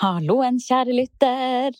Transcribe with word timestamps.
Halloen, 0.00 0.56
kjære 0.56 0.94
lytter! 0.96 1.74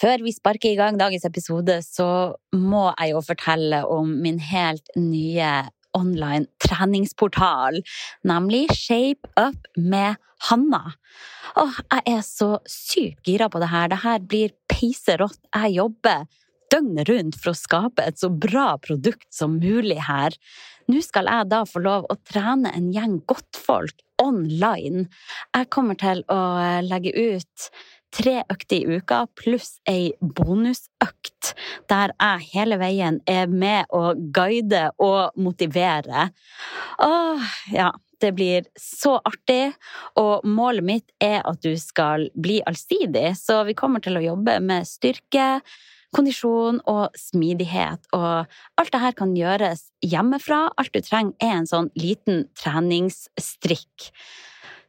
Før 0.00 0.22
vi 0.24 0.32
sparker 0.34 0.72
i 0.72 0.78
gang 0.78 0.96
dagens 0.98 1.24
episode, 1.28 1.76
så 1.86 2.34
må 2.58 2.88
jeg 2.90 3.12
jo 3.12 3.22
fortelle 3.22 3.82
om 3.86 4.10
min 4.24 4.40
helt 4.42 4.90
nye 4.98 5.52
online 5.94 6.48
treningsportal, 6.62 7.78
nemlig 8.26 8.64
Shape 8.74 9.30
Up 9.38 9.68
med 9.76 10.18
Hanna. 10.48 10.96
Åh, 11.60 11.78
jeg 11.92 12.16
er 12.16 12.22
så 12.26 12.50
sykt 12.66 13.28
gira 13.28 13.50
på 13.52 13.62
det 13.62 13.70
her. 13.70 13.90
Det 13.92 14.00
her 14.02 14.22
blir 14.26 14.54
peiserått. 14.72 15.38
Jeg 15.52 15.76
jobber 15.76 16.26
døgnet 16.72 17.10
rundt 17.12 17.38
for 17.38 17.52
å 17.52 17.58
skape 17.58 18.06
et 18.08 18.18
så 18.18 18.32
bra 18.32 18.72
produkt 18.82 19.28
som 19.34 19.60
mulig 19.62 20.00
her. 20.08 20.34
Nå 20.90 21.02
skal 21.04 21.30
jeg 21.30 21.50
da 21.52 21.62
få 21.68 21.84
lov 21.84 22.08
å 22.10 22.18
trene 22.26 22.72
en 22.74 22.90
gjeng 22.94 23.20
godtfolk 23.28 24.02
online. 24.22 25.08
Jeg 25.56 25.70
kommer 25.74 25.98
til 26.00 26.22
å 26.32 26.42
legge 26.86 27.12
ut 27.12 27.72
tre 28.12 28.42
økter 28.52 28.76
i 28.76 28.98
uka 28.98 29.24
pluss 29.38 29.78
ei 29.88 30.12
bonusøkt, 30.20 31.54
der 31.90 32.12
jeg 32.12 32.48
hele 32.52 32.78
veien 32.80 33.20
er 33.28 33.48
med 33.48 33.88
å 33.94 34.12
guide 34.34 34.90
og 35.02 35.36
motivere. 35.40 36.30
Åh, 37.02 37.52
ja. 37.74 37.92
Det 38.22 38.28
blir 38.38 38.68
så 38.78 39.16
artig, 39.26 39.72
og 40.14 40.44
målet 40.46 40.86
mitt 40.86 41.08
er 41.18 41.40
at 41.42 41.58
du 41.64 41.72
skal 41.74 42.28
bli 42.38 42.60
allsidig, 42.62 43.32
så 43.34 43.64
vi 43.66 43.74
kommer 43.74 43.98
til 43.98 44.14
å 44.14 44.22
jobbe 44.22 44.60
med 44.62 44.86
styrke, 44.86 45.56
kondisjon 46.14 46.80
og 46.90 47.16
smidighet. 47.18 48.06
Og 48.16 48.46
alt 48.80 48.94
det 48.94 49.02
her 49.02 49.16
kan 49.18 49.34
gjøres 49.36 49.86
hjemmefra. 50.04 50.66
Alt 50.78 50.94
du 50.94 51.00
trenger, 51.04 51.36
er 51.42 51.60
en 51.60 51.68
sånn 51.68 51.90
liten 51.98 52.46
treningsstrikk. 52.58 54.10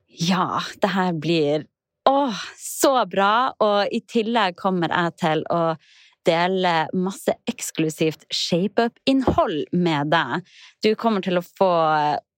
Ja, 0.07 0.61
det 0.81 0.94
her 0.94 1.13
blir 1.17 1.69
Åh, 2.03 2.39
så 2.59 3.05
bra! 3.07 3.53
Og 3.63 3.94
i 3.95 4.01
tillegg 4.03 4.57
kommer 4.59 4.91
jeg 4.91 5.13
til 5.21 5.44
å 5.47 5.61
dele 6.27 6.73
masse 6.95 7.31
eksklusivt 7.47 8.25
shapeup-innhold 8.27 9.69
med 9.71 10.11
deg. 10.11 10.44
Du 10.83 10.91
kommer 10.99 11.23
til 11.23 11.39
å 11.39 11.45
få 11.45 11.71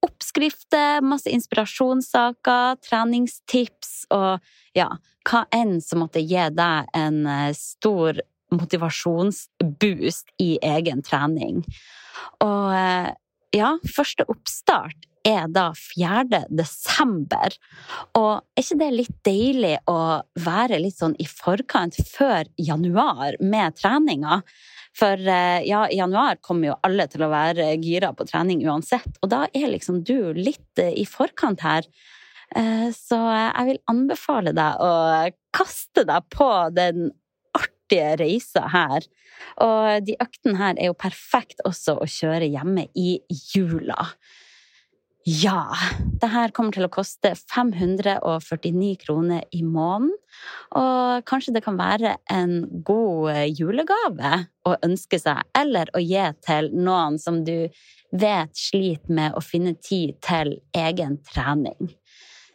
oppskrifter, 0.05 1.01
masse 1.01 1.33
inspirasjonssaker, 1.33 2.77
treningstips 2.85 4.05
og 4.13 4.45
ja, 4.77 4.91
hva 5.25 5.45
enn 5.55 5.79
som 5.81 6.03
måtte 6.03 6.21
gi 6.21 6.45
deg 6.53 6.93
en 6.93 7.25
stor 7.57 8.21
motivasjonsboost 8.57 10.35
i 10.41 10.55
egen 10.63 11.03
trening. 11.05 11.61
Og 12.43 12.71
ja, 13.55 13.75
første 13.95 14.25
oppstart 14.31 15.05
er 15.25 15.47
da 15.49 15.71
4. 15.73 16.43
desember. 16.53 17.55
Og 18.13 18.43
er 18.53 18.61
ikke 18.61 18.77
det 18.77 18.89
litt 18.93 19.15
deilig 19.25 19.75
å 19.89 20.21
være 20.45 20.77
litt 20.83 20.99
sånn 20.99 21.15
i 21.17 21.25
forkant 21.25 21.97
før 22.05 22.45
januar 22.61 23.39
med 23.41 23.79
treninga? 23.79 24.41
For 24.95 25.19
ja, 25.19 25.81
i 25.91 25.97
januar 25.97 26.37
kommer 26.45 26.69
jo 26.69 26.77
alle 26.85 27.07
til 27.11 27.25
å 27.25 27.31
være 27.33 27.73
gira 27.83 28.13
på 28.15 28.27
trening 28.29 28.61
uansett, 28.69 29.17
og 29.19 29.31
da 29.33 29.41
er 29.49 29.67
liksom 29.73 30.03
du 30.07 30.31
litt 30.37 30.79
i 30.79 31.03
forkant 31.09 31.65
her. 31.65 31.89
Så 32.95 33.17
jeg 33.17 33.65
vil 33.71 33.81
anbefale 33.91 34.53
deg 34.55 34.79
å 34.79 34.93
kaste 35.55 36.05
deg 36.07 36.29
på 36.31 36.47
den 36.77 37.09
artige 37.85 38.15
reiser 38.19 38.69
her. 38.69 39.05
Og 39.61 40.05
de 40.05 40.15
øktene 40.21 40.57
her 40.57 40.75
er 40.77 40.89
jo 40.89 40.97
perfekt 40.97 41.61
også 41.65 41.99
å 41.99 42.07
kjøre 42.07 42.49
hjemme 42.49 42.87
i 42.95 43.19
jula. 43.53 44.13
Ja, 45.25 45.73
det 46.21 46.29
her 46.29 46.51
kommer 46.53 46.71
til 46.71 46.85
å 46.85 46.91
koste 46.93 47.31
549 47.33 48.91
kroner 49.01 49.41
i 49.51 49.63
måneden. 49.63 50.13
Og 50.77 51.25
kanskje 51.25 51.55
det 51.55 51.63
kan 51.65 51.79
være 51.79 52.17
en 52.29 52.83
god 52.85 53.49
julegave 53.57 54.45
å 54.69 54.75
ønske 54.85 55.17
seg, 55.17 55.41
eller 55.57 55.89
å 55.95 56.01
gi 56.03 56.27
til 56.45 56.69
noen 56.77 57.17
som 57.17 57.41
du 57.43 57.71
vet 58.13 58.53
sliter 58.53 59.17
med 59.17 59.33
å 59.33 59.41
finne 59.41 59.73
tid 59.81 60.13
til 60.21 60.59
egen 60.77 61.17
trening. 61.25 61.95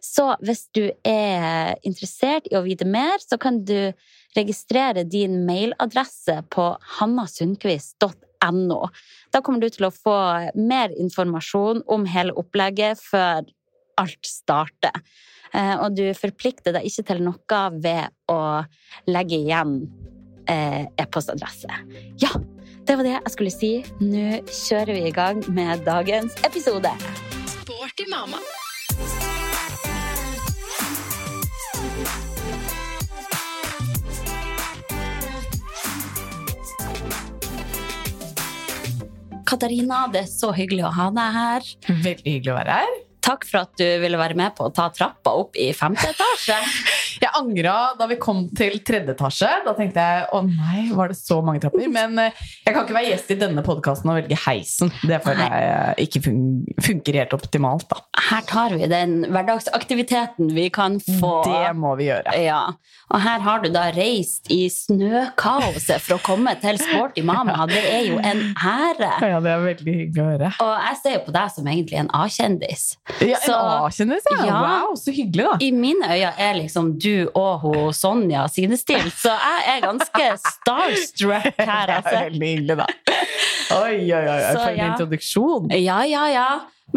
Så 0.00 0.30
hvis 0.40 0.68
du 0.72 0.86
er 1.04 1.74
interessert 1.82 2.46
i 2.50 2.56
å 2.56 2.64
vite 2.64 2.86
mer, 2.88 3.18
så 3.18 3.36
kan 3.40 3.64
du 3.66 3.90
registrere 4.36 5.04
din 5.04 5.44
mailadresse 5.46 6.42
på 6.52 6.66
hannasundquist.no. 6.98 8.80
Da 9.30 9.42
kommer 9.42 9.60
du 9.62 9.68
til 9.72 9.88
å 9.88 9.94
få 9.94 10.18
mer 10.58 10.94
informasjon 10.94 11.82
om 11.90 12.06
hele 12.10 12.34
opplegget 12.38 13.00
før 13.02 13.48
alt 14.00 14.26
starter. 14.26 15.02
Og 15.52 15.96
du 15.98 16.04
forplikter 16.14 16.76
deg 16.76 16.86
ikke 16.86 17.06
til 17.08 17.24
noe 17.26 17.62
ved 17.82 18.14
å 18.30 18.40
legge 19.10 19.40
igjen 19.40 19.80
e-postadresse. 20.46 21.82
Ja, 22.22 22.30
det 22.86 22.96
var 22.96 23.06
det 23.06 23.16
jeg 23.16 23.34
skulle 23.34 23.54
si. 23.54 23.72
Nå 24.02 24.40
kjører 24.46 24.94
vi 24.96 25.04
i 25.10 25.14
gang 25.14 25.42
med 25.50 25.84
dagens 25.86 26.38
episode. 26.46 26.94
Sporty 27.58 28.08
mamma. 28.10 28.59
Katarina, 39.50 40.04
det 40.12 40.20
er 40.24 40.28
så 40.30 40.52
hyggelig 40.54 40.84
å 40.86 40.92
ha 40.94 41.08
deg 41.10 41.32
her. 41.34 41.70
Veldig 41.88 42.34
hyggelig 42.36 42.52
å 42.52 42.58
være 42.60 42.76
her. 42.82 42.92
Takk 43.24 43.44
for 43.48 43.62
at 43.64 43.74
du 43.78 43.86
ville 44.02 44.18
være 44.20 44.36
med 44.38 44.54
på 44.56 44.68
å 44.68 44.72
ta 44.74 44.88
trappa 44.94 45.34
opp 45.42 45.58
i 45.60 45.70
femte 45.76 46.08
etasje. 46.12 46.56
Jeg 47.20 47.32
angra 47.36 47.74
da 47.98 48.06
vi 48.08 48.16
kom 48.20 48.46
til 48.56 48.78
tredje 48.86 49.12
etasje. 49.12 49.48
Da 49.66 49.74
tenkte 49.76 50.00
jeg 50.00 50.22
å 50.32 50.38
nei, 50.46 50.86
var 50.96 51.10
det 51.12 51.18
så 51.18 51.40
mange 51.44 51.60
trapper? 51.60 51.82
Men 51.92 52.16
jeg 52.16 52.70
kan 52.70 52.78
ikke 52.86 52.96
være 52.96 53.10
gjest 53.10 53.32
i 53.34 53.36
denne 53.42 53.64
podkasten 53.66 54.08
og 54.08 54.16
velge 54.22 54.38
heisen. 54.46 54.92
Det 55.04 55.18
føler 55.26 55.52
jeg 55.52 56.06
ikke 56.06 56.22
funker 56.86 57.18
helt 57.20 57.34
optimalt, 57.36 57.84
da. 57.90 58.00
Her 58.30 58.46
tar 58.48 58.76
vi 58.78 58.88
den 58.88 59.26
hverdagsaktiviteten 59.26 60.54
vi 60.56 60.70
kan 60.72 60.96
få. 61.20 61.34
Det 61.44 61.74
må 61.76 61.92
vi 62.00 62.08
gjøre. 62.08 62.38
Ja. 62.40 62.62
Og 63.10 63.20
her 63.26 63.44
har 63.44 63.60
du 63.64 63.68
da 63.74 63.88
reist 63.92 64.48
i 64.54 64.62
snøkaoset 64.72 66.00
for 66.00 66.16
å 66.16 66.22
komme 66.24 66.54
til 66.62 66.80
Sporty 66.80 67.26
mamma. 67.26 67.66
Det 67.70 67.82
er 67.84 68.06
jo 68.08 68.18
en 68.22 68.42
ære. 68.54 69.12
Ja, 69.28 69.38
det 69.42 69.50
er 69.52 69.62
veldig 69.62 69.94
hyggelig 69.94 70.22
å 70.22 70.28
høre. 70.30 70.50
Og 70.64 70.72
jeg 70.86 70.98
ser 71.02 71.14
jo 71.18 71.22
på 71.26 71.34
deg 71.34 71.52
som 71.54 71.68
egentlig 71.70 72.00
en 72.00 72.10
A-kjendis. 72.16 72.84
Ja, 73.20 73.38
en 73.46 73.54
A-kjendis, 73.54 74.26
ja. 74.30 74.44
ja. 74.46 74.58
Wow, 74.64 74.94
så 74.98 75.12
hyggelig, 75.14 75.44
da. 75.46 75.56
I 75.60 75.70
mine 75.76 76.08
øyne 76.10 76.32
er 76.38 76.54
liksom 76.58 76.92
du 77.02 77.28
og 77.36 77.60
hun 77.64 77.92
Sonja 77.96 78.46
sidestilt, 78.52 79.14
så 79.20 79.32
jeg 79.34 79.76
er 79.76 79.80
ganske 79.84 80.26
starstruck 80.46 81.48
her, 81.70 81.94
altså. 81.98 82.10
Det 82.10 82.18
er 82.18 82.28
veldig 82.30 82.50
hyggelig, 82.54 82.76
da. 82.82 82.86
Oi, 83.70 83.96
oi, 84.12 84.24
oi, 84.26 84.38
Så, 84.42 84.58
for 84.58 84.68
en 84.72 84.78
ja. 84.80 84.90
introduksjon. 84.92 85.70
Ja, 85.78 85.98
ja, 86.08 86.26
ja. 86.32 86.46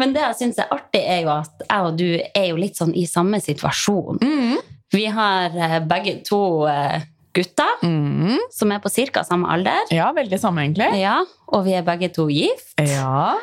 Men 0.00 0.14
det 0.14 0.24
jeg 0.24 0.38
syns 0.40 0.58
er 0.58 0.70
artig, 0.74 1.02
er 1.06 1.20
jo 1.22 1.30
at 1.36 1.66
jeg 1.68 1.88
og 1.88 1.98
du 2.00 2.06
er 2.18 2.46
jo 2.50 2.56
litt 2.58 2.78
sånn 2.80 2.94
i 2.98 3.04
samme 3.06 3.38
situasjon. 3.42 4.18
Mm. 4.24 4.56
Vi 4.94 5.04
har 5.14 5.54
eh, 5.54 5.76
begge 5.90 6.16
to 6.26 6.40
eh, 6.70 7.04
gutter 7.34 7.80
Mm. 7.82 8.38
som 8.54 8.70
er 8.74 8.78
på 8.82 8.90
ca. 9.12 9.22
samme 9.26 9.48
alder. 9.50 9.86
Ja, 9.94 10.08
veldig 10.14 10.38
samme, 10.40 10.62
egentlig. 10.66 10.90
Ja, 11.02 11.20
og 11.50 11.64
vi 11.66 11.74
er 11.78 11.82
begge 11.86 12.08
to 12.14 12.26
gift. 12.30 12.74
Ja. 12.78 13.34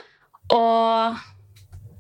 Og 0.52 1.20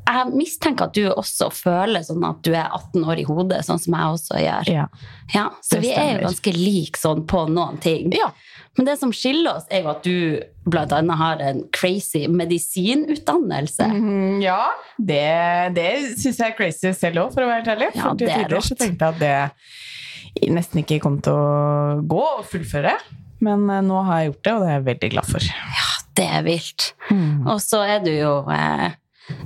jeg 0.05 0.31
mistenker 0.33 0.89
at 0.89 0.95
du 0.97 1.05
også 1.11 1.49
føler 1.53 2.03
sånn 2.03 2.23
at 2.27 2.39
du 2.43 2.51
er 2.55 2.67
18 2.73 3.03
år 3.07 3.21
i 3.21 3.25
hodet, 3.27 3.61
sånn 3.67 3.79
som 3.79 3.95
jeg 3.95 4.15
også 4.17 4.39
gjør. 4.41 4.71
Ja. 4.71 4.87
Ja, 5.33 5.45
så 5.63 5.79
vi 5.83 5.91
er 5.93 6.15
jo 6.17 6.25
ganske 6.27 6.53
like 6.55 6.99
sånn 6.99 7.25
på 7.29 7.45
noen 7.51 7.77
ting. 7.83 8.11
ja. 8.17 8.31
Men 8.79 8.85
det 8.87 8.93
som 9.01 9.09
skiller 9.11 9.57
oss, 9.57 9.65
er 9.67 9.81
jo 9.83 9.89
at 9.91 10.05
du 10.07 10.39
blant 10.71 10.93
annet 10.95 11.17
har 11.19 11.41
en 11.43 11.57
crazy 11.75 12.21
medisinutdannelse. 12.31 13.83
Mhm, 13.91 14.37
ja. 14.45 14.69
Det, 14.97 15.73
det 15.75 15.89
syns 16.21 16.39
jeg 16.39 16.53
er 16.53 16.55
crazy 16.55 16.93
selv 16.95 17.25
òg, 17.25 17.33
for 17.35 17.43
å 17.43 17.49
være 17.49 17.59
helt 17.65 17.71
ærlig. 17.73 17.89
Ja, 17.97 18.05
for 18.13 18.23
er 18.23 18.45
tider 18.45 18.63
så 18.63 18.77
tenkte 18.79 19.09
jeg 19.09 19.17
at 19.17 19.19
det 19.19 20.51
nesten 20.55 20.83
ikke 20.85 21.01
kom 21.03 21.19
til 21.23 21.35
å 21.35 21.99
gå 22.07 22.21
og 22.37 22.45
fullføre. 22.47 22.95
Men 23.43 23.67
eh, 23.73 23.83
nå 23.83 23.99
har 24.07 24.21
jeg 24.21 24.31
gjort 24.31 24.43
det, 24.47 24.53
og 24.55 24.63
det 24.63 24.69
er 24.69 24.75
jeg 24.77 24.87
veldig 24.87 25.11
glad 25.17 25.31
for. 25.33 25.51
Ja, 25.81 25.89
Det 26.21 26.27
er 26.39 26.43
vilt. 26.47 26.87
Og 27.11 27.57
så 27.63 27.83
er 27.87 27.99
du 28.03 28.11
jo 28.13 28.33
eh, 28.51 28.87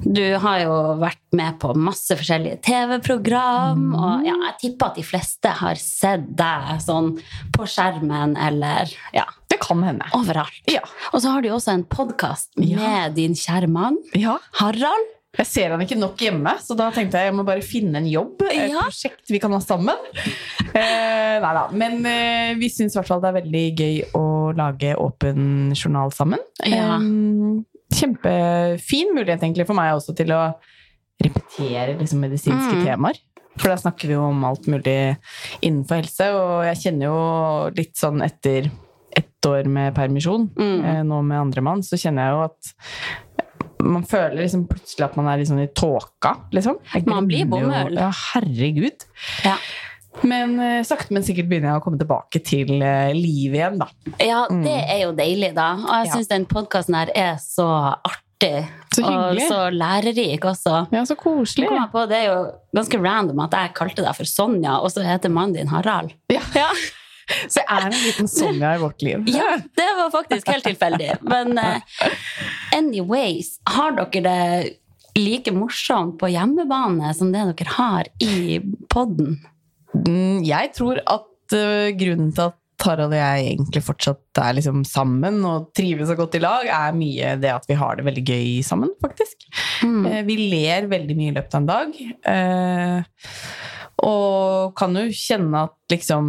Du 0.06 0.22
har 0.44 0.60
jo 0.64 0.74
vært 1.02 1.22
med 1.36 1.58
på 1.60 1.74
masse 1.76 2.16
forskjellige 2.18 2.60
TV-program, 2.66 3.88
og 3.96 4.26
ja, 4.28 4.36
jeg 4.50 4.58
tipper 4.62 4.92
at 4.92 5.00
de 5.00 5.04
fleste 5.08 5.52
har 5.62 5.76
sett 5.82 6.28
deg 6.38 6.78
sånn 6.84 7.14
på 7.56 7.68
skjermen 7.70 8.36
eller 8.38 8.92
ja, 9.16 9.26
Det 9.50 9.60
kan 9.64 9.82
hende. 9.84 10.06
overalt. 10.14 10.62
Ja. 10.72 10.82
Og 11.14 11.22
så 11.24 11.32
har 11.34 11.42
du 11.42 11.50
jo 11.50 11.56
også 11.58 11.74
en 11.74 11.84
podkast 11.86 12.52
med 12.58 12.70
Ja. 12.78 13.10
din 13.10 13.34
kjære 13.34 13.68
mann, 13.70 13.98
Ja. 14.14 14.38
Harald. 14.62 15.12
Jeg 15.38 15.48
ser 15.48 15.70
han 15.72 15.82
ikke 15.82 15.98
nok 16.00 16.16
hjemme, 16.18 16.54
så 16.64 16.78
da 16.78 16.90
tenkte 16.92 17.20
jeg 17.20 17.28
jeg 17.28 17.34
må 17.36 17.44
bare 17.46 17.62
finne 17.62 17.98
en 17.98 18.06
jobb. 18.08 18.42
Et 18.50 18.70
Ja. 18.72 18.80
prosjekt 18.86 19.28
vi 19.30 19.38
kan 19.40 19.52
ha 19.52 19.60
sammen. 19.60 19.98
Eh, 20.74 21.40
nei 21.42 21.54
da. 21.54 21.68
Men 21.74 22.06
eh, 22.06 22.54
vi 22.56 22.70
syns 22.70 22.96
i 22.96 23.00
hvert 23.00 23.08
fall 23.08 23.20
det 23.24 23.30
er 23.34 23.42
veldig 23.42 23.66
gøy 23.78 24.14
å 24.16 24.56
lage 24.56 24.96
åpen 24.96 25.74
journal 25.76 26.12
sammen. 26.12 26.40
Ja. 26.64 26.96
Eh, 26.96 27.64
kjempefin 27.94 29.14
mulighet 29.16 29.42
egentlig 29.44 29.68
for 29.68 29.78
meg 29.78 29.94
også 29.96 30.16
til 30.18 30.32
å 30.36 30.42
repetere 31.24 31.98
liksom, 32.00 32.20
medisinske 32.26 32.76
Mm. 32.76 32.86
temaer. 32.86 33.20
For 33.58 33.70
da 33.72 33.76
snakker 33.80 34.08
vi 34.10 34.14
jo 34.18 34.24
om 34.28 34.44
alt 34.44 34.66
mulig 34.68 35.16
innenfor 35.64 36.02
helse, 36.02 36.26
og 36.36 36.66
jeg 36.66 36.82
kjenner 36.84 37.06
jo 37.08 37.70
litt 37.78 37.96
sånn 37.96 38.22
etter 38.26 38.70
ett 39.16 39.48
år 39.48 39.66
med 39.66 39.94
permisjon, 39.96 40.50
Mm. 40.58 40.84
eh, 40.84 41.04
nå 41.04 41.22
med 41.24 41.40
andre 41.40 41.62
mann, 41.62 41.80
så 41.82 41.96
kjenner 41.96 42.26
jeg 42.28 42.34
jo 42.36 42.44
at 42.44 42.74
man 43.86 44.04
føler 44.04 44.42
liksom 44.44 44.68
plutselig 44.68 45.06
at 45.06 45.16
man 45.16 45.28
er 45.28 45.46
sånn 45.46 45.64
i 45.64 45.68
tåka, 45.68 46.36
liksom. 46.52 46.80
Jeg 46.94 47.06
Man 47.08 47.28
blir 47.28 47.46
bomull. 47.48 47.94
Ja, 47.96 48.12
herregud. 48.34 49.06
Ja. 49.46 49.56
Men 50.24 50.56
uh, 50.60 50.82
sakte, 50.88 51.12
men 51.14 51.24
sikkert 51.26 51.50
begynner 51.52 51.74
jeg 51.74 51.82
å 51.82 51.84
komme 51.84 52.00
tilbake 52.00 52.40
til 52.46 52.72
uh, 52.82 53.12
livet 53.16 53.60
igjen, 53.60 53.80
da. 53.82 53.88
Ja, 54.24 54.46
det 54.50 54.78
er 54.96 55.02
jo 55.06 55.12
deilig, 55.18 55.54
da. 55.58 55.74
Og 55.84 55.92
jeg 56.00 56.08
Ja. 56.12 56.14
syns 56.16 56.32
den 56.32 56.46
podkasten 56.50 56.96
her 56.96 57.12
er 57.16 57.36
så 57.44 57.68
artig. 58.00 58.66
Så 58.96 59.04
og 59.04 59.40
så 59.48 59.60
lærerik 59.72 60.44
også. 60.48 60.86
Ja, 60.92 61.02
så 61.08 61.16
koselig. 61.20 61.70
på, 61.92 62.06
Det 62.08 62.18
er 62.18 62.26
jo 62.30 62.52
ganske 62.76 63.00
random 63.04 63.40
at 63.46 63.52
jeg 63.58 63.74
kalte 63.78 64.04
deg 64.04 64.16
for 64.16 64.26
Sonja, 64.30 64.80
og 64.84 64.92
så 64.92 65.04
heter 65.04 65.30
mannen 65.32 65.54
din 65.56 65.68
Harald. 65.72 66.14
Ja. 66.30 66.70
Så 67.50 67.58
jeg 67.58 67.66
er 67.74 67.86
en 67.88 67.96
liten 68.04 68.28
Sonja 68.30 68.76
i 68.76 68.82
vårt 68.84 69.02
liv. 69.02 69.24
Ja, 69.34 69.56
det 69.58 69.88
var 69.98 70.12
faktisk 70.14 70.46
helt 70.52 70.64
tilfeldig. 70.68 71.08
Men 71.26 71.58
uh, 71.58 71.80
anyways, 72.76 73.56
har 73.66 73.96
dere 73.98 74.22
det 74.22 74.78
like 75.18 75.50
morsomt 75.56 76.20
på 76.22 76.30
hjemmebane 76.30 77.10
som 77.18 77.32
det 77.34 77.48
dere 77.58 77.74
har 77.80 78.10
i 78.22 78.60
podden? 78.94 79.40
Mm, 80.08 80.44
Jeg 80.46 80.72
tror 80.78 81.02
at 81.02 81.56
eh, 81.58 81.92
grunnen 81.98 82.32
til 82.36 82.50
at 82.50 82.62
Harald 82.86 83.16
og 83.16 83.18
jeg 83.18 83.46
egentlig 83.56 83.82
fortsatt 83.82 84.40
er 84.44 84.58
liksom 84.58 84.84
sammen 84.86 85.40
og 85.48 85.72
trives 85.74 86.06
så 86.12 86.16
godt 86.20 86.36
i 86.38 86.42
lag, 86.44 86.68
er 86.70 86.92
mye 86.94 87.32
det 87.42 87.50
at 87.50 87.64
vi 87.70 87.78
har 87.80 87.96
det 87.98 88.06
veldig 88.06 88.24
gøy 88.28 88.50
sammen, 88.68 88.92
faktisk. 89.02 89.48
Mm. 89.82 90.04
Eh, 90.06 90.22
Vi 90.28 90.36
ler 90.52 90.86
veldig 90.92 91.16
mye 91.18 91.32
i 91.32 91.36
løpet 91.38 91.56
av 91.56 91.64
en 91.64 91.70
dag. 91.72 91.96
eh, 92.30 93.26
Og 94.06 94.76
kan 94.78 94.94
jo 95.00 95.08
kjenne 95.16 95.64
at 95.66 95.76
liksom 95.90 96.28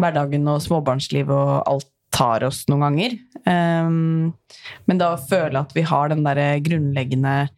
hverdagen 0.00 0.48
og 0.50 0.62
småbarnslivet 0.64 1.30
og 1.36 1.62
alt 1.68 1.90
tar 2.14 2.46
oss 2.46 2.62
noen 2.70 2.80
ganger. 2.86 3.14
Men 3.44 4.98
da 5.00 5.10
føle 5.18 5.60
at 5.60 5.72
vi 5.74 5.82
har 5.82 6.08
den 6.12 6.22
der 6.24 6.40
grunnleggende 6.64 7.48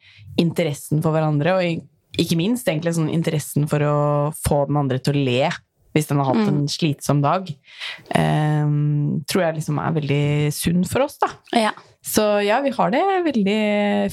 interessen 0.41 1.03
for 1.05 1.13
hverandre, 1.15 1.53
og 1.61 1.85
ikke 2.21 2.39
minst 2.39 2.69
egentlig 2.69 2.97
sånn 2.97 3.13
interessen 3.13 3.67
for 3.71 3.85
å 3.85 3.97
få 4.47 4.65
den 4.71 4.81
andre 4.81 5.01
til 5.03 5.17
å 5.17 5.25
le 5.29 5.51
hvis 5.97 6.11
den 6.11 6.21
har 6.21 6.29
hatt 6.29 6.45
en 6.45 6.67
slitsom 6.69 7.23
dag, 7.25 7.49
um, 8.13 9.23
tror 9.25 9.47
jeg 9.47 9.59
liksom 9.59 9.79
er 9.81 9.95
veldig 9.97 10.25
sunn 10.53 10.83
for 10.85 11.07
oss, 11.07 11.17
da. 11.23 11.31
Ja. 11.57 11.71
Så 12.07 12.23
ja, 12.47 12.61
vi 12.63 12.71
har 12.71 12.91
det 12.95 13.01
veldig 13.27 13.55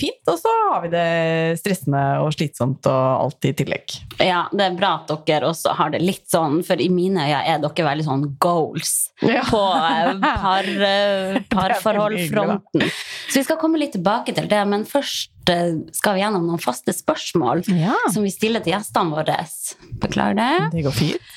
fint, 0.01 0.21
og 0.31 0.37
så 0.41 0.49
har 0.71 0.79
vi 0.81 0.89
det 0.95 1.59
stressende 1.61 1.99
og 2.23 2.31
slitsomt 2.33 2.87
og 2.89 3.03
alt 3.27 3.45
i 3.45 3.51
tillegg. 3.53 3.93
ja, 4.17 4.47
det 4.51 4.65
er 4.65 4.77
bra 4.79 4.95
at 5.03 5.11
dere 5.27 5.51
også 5.51 5.75
har 5.77 5.91
det 5.93 6.01
litt 6.01 6.25
sånn, 6.31 6.63
for 6.65 6.81
i 6.81 6.87
mine 6.89 7.21
øyne 7.27 7.43
er 7.53 7.61
dere 7.61 7.85
veldig 7.87 8.05
sånn 8.07 8.23
goals 8.41 8.95
Ja. 9.21 9.43
på 9.45 9.61
eh, 9.61 10.17
par, 10.23 10.71
eh, 10.89 11.37
parforholdfronten. 11.53 12.87
Så 13.29 13.39
vi 13.39 13.45
skal 13.45 13.59
komme 13.61 13.77
litt 13.79 13.93
tilbake 13.93 14.33
til 14.35 14.49
det, 14.49 14.63
men 14.73 14.87
først 14.89 15.53
eh, 15.53 15.75
skal 15.93 16.17
vi 16.17 16.23
gjennom 16.25 16.47
noen 16.49 16.63
faste 16.65 16.95
spørsmål 16.97 17.61
Ja. 17.77 17.93
som 18.13 18.25
vi 18.25 18.33
stiller 18.33 18.65
til 18.65 18.73
gjestene 18.73 19.13
våre. 19.13 19.37
Beklager 20.01 20.41
det. 20.41 20.51
Det 20.79 20.83
går 20.89 20.97
fint. 20.97 21.29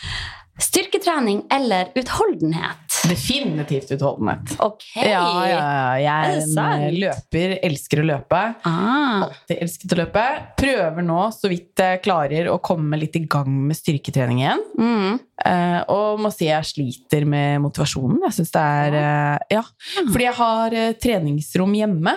Styrketrening 0.56 1.42
eller 1.52 1.90
utholdenhet? 2.00 2.85
Definitivt 3.08 3.90
utholdenhet. 3.96 4.54
Ok. 4.62 4.84
Ja, 4.96 5.04
ja, 5.10 5.48
ja. 5.50 5.60
Jeg 6.00 6.06
Er 6.06 6.26
er 6.26 6.32
det 6.34 6.42
en 6.42 6.50
sant? 6.52 6.82
eh, 6.82 6.96
løper, 7.02 7.54
elsker 7.68 8.02
å 8.02 8.06
løpe. 8.10 8.40
Ah, 8.66 9.26
Alltid 9.28 9.62
elsket 9.66 9.94
å 9.94 9.98
løpe. 10.00 10.24
Prøver 10.58 11.06
nå, 11.06 11.18
så 11.36 11.50
vidt 11.52 11.82
jeg 11.84 12.02
klarer, 12.04 12.50
å 12.52 12.58
komme 12.62 12.98
litt 13.00 13.16
i 13.16 13.24
gang 13.30 13.50
med 13.68 13.76
styrketrening 13.78 14.42
igjen. 14.44 14.64
mm. 14.78 15.18
Uh, 15.46 15.82
og 15.92 16.20
må 16.24 16.30
si 16.32 16.46
jeg 16.48 16.64
sliter 16.64 17.26
med 17.28 17.60
motivasjonen. 17.60 18.22
Jeg 18.24 18.32
syns 18.38 18.54
det 18.54 18.62
er 18.62 18.94
uh, 18.96 19.36
Ja. 19.52 19.60
Fordi 20.08 20.24
jeg 20.24 20.34
har 20.38 20.76
uh, 20.80 20.92
treningsrom 20.96 21.74
hjemme. 21.76 22.14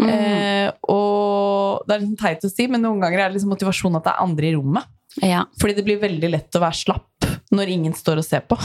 Mm. 0.00 0.08
Eh, 0.08 0.70
og 0.92 1.84
det 1.88 1.94
er 1.94 2.02
litt 2.02 2.18
teit 2.20 2.44
å 2.44 2.50
si, 2.52 2.66
men 2.68 2.82
noen 2.84 3.00
ganger 3.00 3.18
er 3.22 3.28
det 3.30 3.36
liksom 3.38 3.52
motivasjonen 3.52 3.96
at 4.00 4.04
det 4.08 4.12
er 4.12 4.24
andre 4.24 4.48
i 4.48 4.54
rommet. 4.56 4.88
ja. 5.24 5.44
Fordi 5.60 5.76
det 5.78 5.84
blir 5.86 6.00
veldig 6.00 6.30
lett 6.32 6.56
å 6.58 6.60
være 6.64 6.76
slapp 6.76 7.15
når 7.56 7.70
ingen 7.72 7.94
står 7.96 8.20
og 8.20 8.26
ser 8.26 8.42
på. 8.48 8.56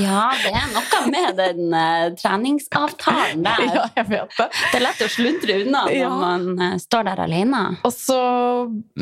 ja, 0.00 0.22
det 0.42 0.52
er 0.54 0.68
noe 0.72 1.00
med 1.10 1.36
den 1.40 1.74
uh, 1.74 2.10
treningsavtalen 2.18 3.42
der. 3.46 3.64
ja, 3.66 3.84
jeg 3.98 4.06
vet 4.10 4.36
det. 4.38 4.46
Det 4.56 4.78
er 4.80 4.84
lett 4.86 5.02
å 5.04 5.10
sluntre 5.12 5.56
unna 5.64 5.82
når 5.88 5.96
Ja. 5.98 6.10
man 6.22 6.46
uh, 6.60 6.76
står 6.82 7.08
der 7.10 7.24
alene. 7.26 7.62
Og 7.84 7.92
så 7.94 8.20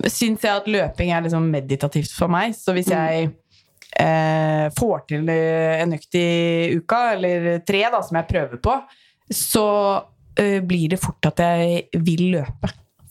syns 0.09 0.47
jeg 0.47 0.53
at 0.55 0.71
løping 0.71 1.13
er 1.15 1.27
liksom 1.27 1.51
meditativt 1.53 2.13
for 2.17 2.33
meg. 2.33 2.57
Så 2.59 2.75
hvis 2.77 2.91
jeg 2.93 3.29
uh, 4.01 4.67
får 4.79 5.05
til 5.13 5.29
en 5.35 5.97
økt 5.99 6.19
i 6.21 6.29
uka, 6.79 7.03
eller 7.17 7.51
tre, 7.69 7.85
da, 7.93 8.03
som 8.05 8.19
jeg 8.21 8.31
prøver 8.33 8.63
på, 8.65 8.79
så 9.35 9.67
blir 10.39 10.93
det 10.93 11.01
fort 11.03 11.27
at 11.33 11.41
jeg 11.43 12.03
vil 12.07 12.29
løpe. 12.37 12.69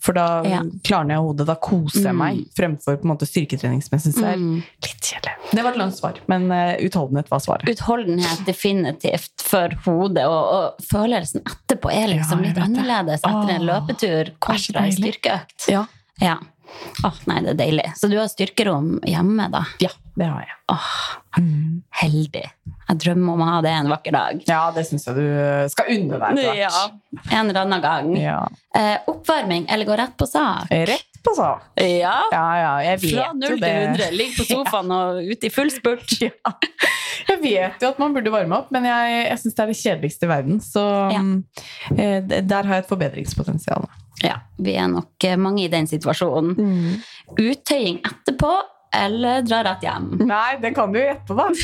For 0.07 0.15
da 0.15 0.27
Ja. 0.47 0.61
klarner 0.87 1.17
jeg 1.17 1.23
hodet, 1.25 1.45
da 1.49 1.55
koser 1.59 2.05
jeg 2.07 2.15
Mm. 2.15 2.21
meg, 2.21 2.45
fremfor 2.55 2.95
på 2.95 3.03
en 3.03 3.11
måte 3.11 3.27
styrketreningsmessig. 3.27 4.13
Så 4.15 4.23
er 4.23 4.37
Mm. 4.37 4.63
litt 4.85 5.01
kjedelig. 5.03 5.33
Det 5.51 5.63
var 5.65 5.71
et 5.71 5.77
langt 5.77 5.97
svar, 5.97 6.13
men 6.27 6.49
eh, 6.51 6.77
utholdenhet 6.87 7.29
var 7.29 7.39
svaret. 7.43 7.67
Utholdenhet 7.67 8.45
definitivt 8.45 9.41
for 9.43 9.69
hodet, 9.83 10.23
og, 10.25 10.53
og 10.53 10.77
følelsen 10.87 11.43
etterpå 11.43 11.91
er 11.91 12.07
liksom 12.15 12.39
Ja, 12.43 12.47
litt 12.53 12.57
annerledes 12.63 13.19
etter 13.21 13.49
en 13.57 13.67
løpetur 13.67 14.31
kontra 14.39 14.85
en 14.85 14.91
styrkeøkt. 14.95 15.67
Ja. 15.67 15.85
Ja. 16.21 16.37
Åh, 17.05 17.17
nei, 17.29 17.39
det 17.45 17.53
er 17.55 17.59
deilig. 17.61 17.87
Så 17.99 18.09
du 18.11 18.17
har 18.19 18.29
styrkerom 18.31 18.97
hjemme, 19.07 19.49
da? 19.53 19.63
ja, 19.83 19.91
det 20.17 20.29
har 20.29 20.45
jeg. 20.47 20.55
Åh, 20.73 20.93
heldig. 22.01 22.45
Jeg 22.87 22.99
drømmer 23.03 23.35
om 23.35 23.43
å 23.43 23.49
ha 23.49 23.57
det 23.65 23.73
en 23.75 23.91
vakker 23.91 24.15
dag. 24.15 24.41
Ja, 24.47 24.61
det 24.75 24.85
syns 24.87 25.05
jeg 25.07 25.17
du 25.19 25.27
skal 25.73 25.91
unne 25.93 26.19
deg 26.23 26.41
Ja, 26.61 26.71
en 27.35 27.49
eller 27.51 27.61
annen 27.65 27.83
gang. 27.83 28.09
Ja. 28.19 28.39
Eh, 28.75 28.95
oppvarming 29.11 29.67
eller 29.69 29.87
gå 29.89 29.97
rett 29.99 30.15
på 30.19 30.27
sak? 30.29 30.71
Rett 30.71 31.21
på 31.23 31.33
sak. 31.35 31.65
Ja. 31.83 32.15
Ja, 32.31 32.45
ja, 32.61 32.71
jeg 32.87 33.01
vet 33.03 33.15
Fra 33.17 33.27
null 33.35 33.57
0 33.57 33.63
til 33.63 33.77
100. 33.91 34.09
Ligg 34.15 34.33
på 34.37 34.47
sofaen 34.53 34.93
og 34.95 35.19
ute 35.27 35.49
i 35.49 35.53
full 35.53 35.71
spurt. 35.73 36.17
Ja. 36.27 36.53
Jeg 37.27 37.39
vet 37.41 37.81
jo 37.81 37.89
at 37.89 37.97
man 37.99 38.13
burde 38.15 38.31
varme 38.31 38.55
opp, 38.61 38.67
men 38.71 38.85
jeg, 38.87 39.15
jeg 39.25 39.39
syns 39.41 39.55
det 39.57 39.63
er 39.63 39.69
det 39.71 39.77
kjedeligste 39.79 40.27
i 40.27 40.29
verden. 40.29 40.59
Så 40.63 40.83
eh, 41.97 42.19
der 42.23 42.69
har 42.69 42.77
jeg 42.77 42.85
et 42.85 42.91
forbedringspotensial. 42.91 43.87
Ja, 44.23 44.39
vi 44.57 44.73
er 44.79 44.87
nok 44.89 45.23
eh, 45.27 45.35
mange 45.37 45.65
i 45.65 45.69
den 45.71 45.85
situasjonen. 45.89 46.55
Uttøying 47.37 47.99
etterpå 48.07 48.53
eller 48.97 49.43
dra 49.45 49.59
rett 49.67 49.83
hjem? 49.85 50.07
Nei, 50.31 50.55
det 50.63 50.73
kan 50.77 50.93
du 50.93 50.99
jo 51.01 51.05
gjette 51.05 51.27
på, 51.27 51.37
da. 51.37 51.49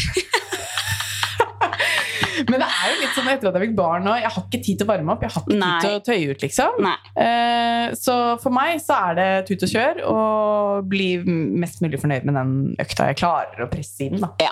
Men 2.50 2.60
det 2.60 2.66
er 2.68 2.90
jo 2.92 2.96
litt 3.00 3.14
sånn 3.16 3.30
etter 3.32 3.50
at 3.50 3.56
jeg 3.58 3.68
fikk 3.70 3.76
barn 3.78 4.08
og 4.10 4.18
jeg 4.20 4.30
har 4.34 4.44
ikke 4.48 4.60
tid 4.66 4.80
til 4.80 4.86
å 4.88 4.90
varme 4.90 5.14
opp. 5.14 5.22
Jeg 5.24 5.32
har 5.36 5.44
ikke 5.46 5.60
Nei. 5.62 5.70
tid 5.80 5.86
til 5.86 5.96
å 5.96 6.04
tøye 6.08 6.34
ut, 6.34 6.44
liksom. 6.44 6.88
Eh, 7.24 7.86
Så 8.00 8.16
for 8.44 8.56
meg 8.56 8.82
så 8.84 8.98
er 9.10 9.18
det 9.20 9.28
tut 9.48 9.66
og 9.68 9.72
kjør, 9.74 10.02
og 10.10 10.90
bli 10.90 11.10
mest 11.24 11.82
mulig 11.86 12.00
fornøyd 12.02 12.26
med 12.28 12.38
den 12.40 12.54
økta 12.84 13.10
jeg 13.12 13.20
klarer 13.22 13.66
å 13.66 13.70
presse 13.72 14.08
inn. 14.08 14.20
da. 14.24 14.32
Ja. 14.44 14.52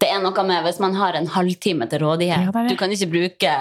Det 0.00 0.10
er 0.12 0.20
noe 0.20 0.42
med 0.44 0.64
hvis 0.66 0.78
man 0.82 0.94
har 0.98 1.16
en 1.16 1.28
halvtime 1.32 1.86
til 1.88 2.02
rådighet. 2.04 2.46
Ja, 2.48 2.52
det 2.52 2.66
det. 2.66 2.74
Du 2.74 2.80
kan 2.80 2.92
ikke 2.92 3.10
bruke 3.14 3.52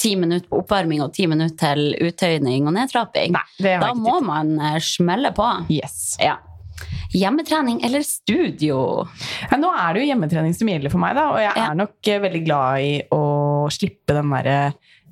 ti 0.00 0.14
minutter 0.16 0.48
på 0.48 0.62
oppvarming 0.62 1.02
og 1.04 1.12
ti 1.16 1.26
minutter 1.30 1.58
til 1.76 1.96
uttøyning 2.08 2.68
og 2.70 2.76
nedtrapping. 2.78 3.34
Nei, 3.36 3.46
Da 3.82 3.92
må 3.94 4.18
tid 4.18 4.26
man 4.30 4.54
eh, 4.70 4.78
smelle 4.84 5.32
på. 5.36 5.48
Yes. 5.72 6.16
Ja. 6.22 6.38
Hjemmetrening 7.12 7.82
eller 7.84 8.04
studio? 8.06 9.06
Ja, 9.50 9.58
nå 9.60 9.72
er 9.76 9.92
det 9.96 10.04
jo 10.04 10.10
hjemmetrening 10.12 10.54
som 10.56 10.68
gjelder 10.70 10.92
for 10.92 11.02
meg, 11.02 11.16
da, 11.18 11.26
og 11.34 11.40
jeg 11.42 11.52
Ja. 11.56 11.66
er 11.70 11.74
nok 11.80 12.08
eh, 12.08 12.20
veldig 12.22 12.44
glad 12.46 12.80
i 12.86 12.92
å 13.12 13.20
slippe 13.74 14.14
den 14.16 14.30
derre 14.30 14.58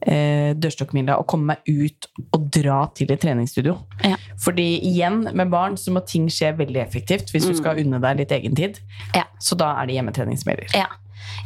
eh, 0.06 0.54
dørstokkmila 0.54 1.16
og 1.18 1.26
komme 1.26 1.56
meg 1.56 1.66
ut 1.66 2.06
og 2.32 2.46
dra 2.54 2.78
til 2.94 3.10
et 3.12 3.20
treningsstudio. 3.20 3.74
Ja. 4.06 4.14
Fordi 4.40 4.68
igjen, 4.86 5.24
med 5.34 5.50
barn 5.50 5.76
så 5.76 5.90
må 5.92 6.04
ting 6.06 6.28
skje 6.30 6.52
veldig 6.56 6.80
effektivt 6.84 7.32
hvis 7.34 7.48
du 7.50 7.54
skal 7.58 7.80
unne 7.82 7.98
deg 8.00 8.22
litt 8.22 8.32
egentid. 8.32 8.78
Ja. 9.16 9.26
Så 9.42 9.58
da 9.58 9.74
er 9.82 9.90
det 9.90 9.98
hjemmetrening 9.98 10.38
som 10.38 10.52
gjelder. 10.54 10.70
Ja. 10.78 10.86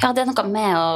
ja, 0.02 0.12
det 0.12 0.22
er 0.26 0.30
noe 0.30 0.46
med 0.52 0.76
å, 0.76 0.86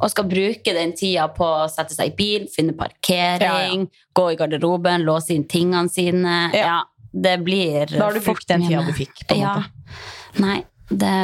å 0.00 0.08
skal 0.10 0.26
bruke 0.28 0.74
den 0.76 0.94
tida 0.96 1.28
på 1.34 1.46
å 1.46 1.68
sette 1.70 1.96
seg 1.96 2.12
i 2.12 2.16
bil, 2.18 2.46
finne 2.52 2.74
parkering, 2.76 3.86
gå 4.16 4.26
i 4.32 4.38
garderoben, 4.38 5.06
låse 5.06 5.34
inn 5.36 5.46
tingene 5.48 5.92
sine. 5.92 6.38
Ja. 6.56 6.66
Ja, 6.66 6.78
det 7.12 7.38
blir 7.46 7.86
Da 7.86 8.08
har 8.08 8.16
du 8.16 8.20
brukt 8.20 8.48
den 8.48 8.66
tida 8.66 8.84
du 8.86 8.92
fikk, 8.96 9.26
på 9.28 9.38
en 9.38 9.44
ja. 9.44 9.54
måte. 9.56 10.42
Nei, 10.42 10.58
det, 10.90 11.16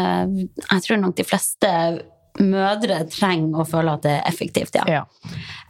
jeg 0.63 0.85
tror 0.87 1.03
nok 1.03 1.17
de 1.19 1.27
fleste 1.29 1.73
mødre 2.41 3.03
trenger 3.13 3.61
å 3.61 3.69
føle 3.69 3.97
at 3.99 4.07
det 4.07 4.15
er 4.17 4.29
effektivt, 4.31 4.79
ja. 4.79 4.87
Ja. 4.89 5.03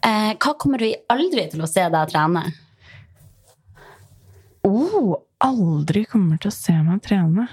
Eh, 0.06 0.34
hva 0.38 0.54
kommer 0.60 0.82
vi 0.82 0.92
aldri 1.10 1.48
til 1.50 1.64
å 1.64 1.70
se 1.70 1.88
deg 1.90 2.12
trene? 2.12 2.44
Oh, 4.62 5.16
aldri 5.42 6.04
kommer 6.06 6.38
til 6.38 6.52
å 6.52 6.54
se 6.54 6.74
meg 6.86 7.02
trene. 7.02 7.48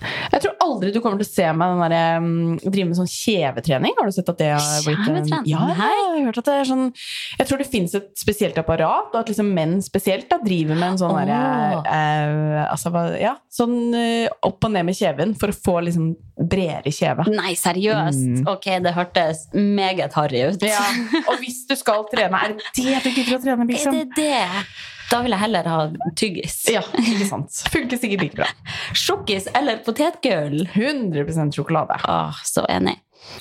Jeg 0.00 0.42
tror 0.44 0.54
aldri 0.64 0.92
du 0.94 1.00
kommer 1.02 1.20
til 1.20 1.28
å 1.28 1.30
se 1.30 1.46
meg 1.56 1.74
den 1.74 1.82
der, 1.84 2.18
um, 2.20 2.54
drive 2.62 2.88
med 2.88 2.98
sånn 2.98 3.10
kjevetrening. 3.10 3.96
Har 3.98 4.08
du 4.08 4.14
sett 4.14 4.32
at 4.32 4.40
det 4.40 4.50
har 4.54 4.84
blitt 4.86 5.02
Kjevetrening? 5.04 5.48
Ja, 5.50 5.66
jeg 5.70 5.78
har 5.80 6.16
hørt 6.28 6.40
at 6.40 6.48
det 6.48 6.56
er 6.60 6.68
sånn 6.70 6.86
Jeg 6.92 7.48
tror 7.48 7.60
det 7.60 7.68
finnes 7.70 7.96
et 7.98 8.10
spesielt 8.18 8.58
apparat, 8.60 9.10
og 9.12 9.18
at 9.22 9.32
liksom 9.32 9.52
menn 9.56 9.78
spesielt 9.84 10.28
da 10.30 10.40
driver 10.42 10.78
med 10.78 10.94
en 10.94 11.00
sånn 11.02 11.14
oh. 11.14 11.20
derre 11.20 11.84
uh, 11.84 12.64
altså, 12.70 12.92
Ja, 13.20 13.36
sånn 13.52 13.76
uh, 13.94 14.26
opp 14.46 14.68
og 14.68 14.74
ned 14.74 14.88
med 14.88 14.98
kjeven 14.98 15.36
for 15.38 15.52
å 15.52 15.56
få 15.56 15.78
liksom 15.88 16.12
bredere 16.40 16.92
kjeve. 16.94 17.26
Nei, 17.34 17.52
seriøst? 17.58 18.22
Mm. 18.40 18.46
Ok, 18.50 18.70
det 18.84 18.94
hørtes 18.96 19.44
meget 19.54 20.16
harry 20.16 20.46
ut. 20.48 20.64
Ja, 20.64 20.80
Og 21.26 21.42
hvis 21.42 21.64
du 21.68 21.76
skal 21.78 22.06
trene, 22.12 22.40
er 22.40 22.56
det 22.56 22.70
det 22.78 23.02
du 23.04 23.10
gidder 23.12 23.36
å 23.36 23.42
trene, 23.44 23.66
Er 23.68 23.72
liksom? 23.74 24.00
det 24.00 24.16
det? 24.16 24.64
Da 25.10 25.18
vil 25.24 25.34
jeg 25.34 25.42
heller 25.42 25.66
ha 25.66 25.78
tyggis. 26.18 26.56
Ja, 26.70 26.84
ikke 27.02 27.26
sant. 27.26 27.62
Funker 27.72 27.98
sikkert 27.98 28.22
like 28.22 28.38
bra. 28.38 28.46
Sjokkis 28.94 29.48
eller 29.58 29.80
potetgull? 29.82 30.62
100% 30.70 31.56
sjokolade. 31.56 31.98
Åh, 32.06 32.42
så 32.46 32.62
enig. 32.70 32.94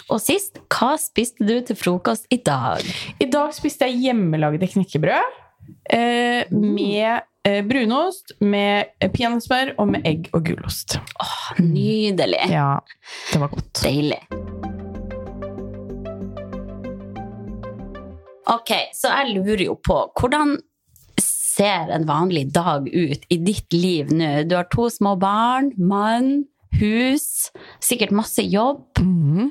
Og 0.09 0.17
sist, 0.21 0.57
hva 0.73 0.95
spiste 0.99 1.45
du 1.45 1.59
til 1.65 1.77
frokost 1.77 2.25
i 2.33 2.39
dag? 2.45 2.81
I 3.21 3.29
dag 3.31 3.53
spiste 3.55 3.87
jeg 3.87 4.01
hjemmelagde 4.09 4.67
knekkebrød 4.73 5.37
eh, 5.93 6.49
med 6.51 7.21
eh, 7.47 7.61
brunost, 7.69 8.33
med 8.41 8.89
eh, 8.99 9.11
peanøttsmør 9.13 9.75
og 9.77 9.93
med 9.93 10.09
egg 10.09 10.31
og 10.33 10.49
gulost. 10.49 10.97
Åh, 11.21 11.61
Nydelig. 11.61 12.49
Ja, 12.49 12.79
det 13.29 13.43
var 13.45 13.53
godt. 13.53 13.71
Deilig. 13.85 14.19
Ok, 18.49 18.73
så 18.97 19.13
jeg 19.13 19.37
lurer 19.37 19.61
jo 19.67 19.77
på 19.85 20.01
hvordan 20.17 20.57
ser 21.59 21.91
en 21.91 22.07
vanlig 22.07 22.47
dag 22.55 22.87
ut 22.87 23.27
i 23.29 23.37
ditt 23.43 23.75
liv 23.75 24.11
nå? 24.15 24.31
Du 24.47 24.55
har 24.55 24.67
to 24.71 24.87
små 24.93 25.17
barn, 25.19 25.73
mann, 25.77 26.45
hus, 26.79 27.49
sikkert 27.83 28.11
masse 28.15 28.43
jobb. 28.47 28.85
Mhm. 29.03 29.49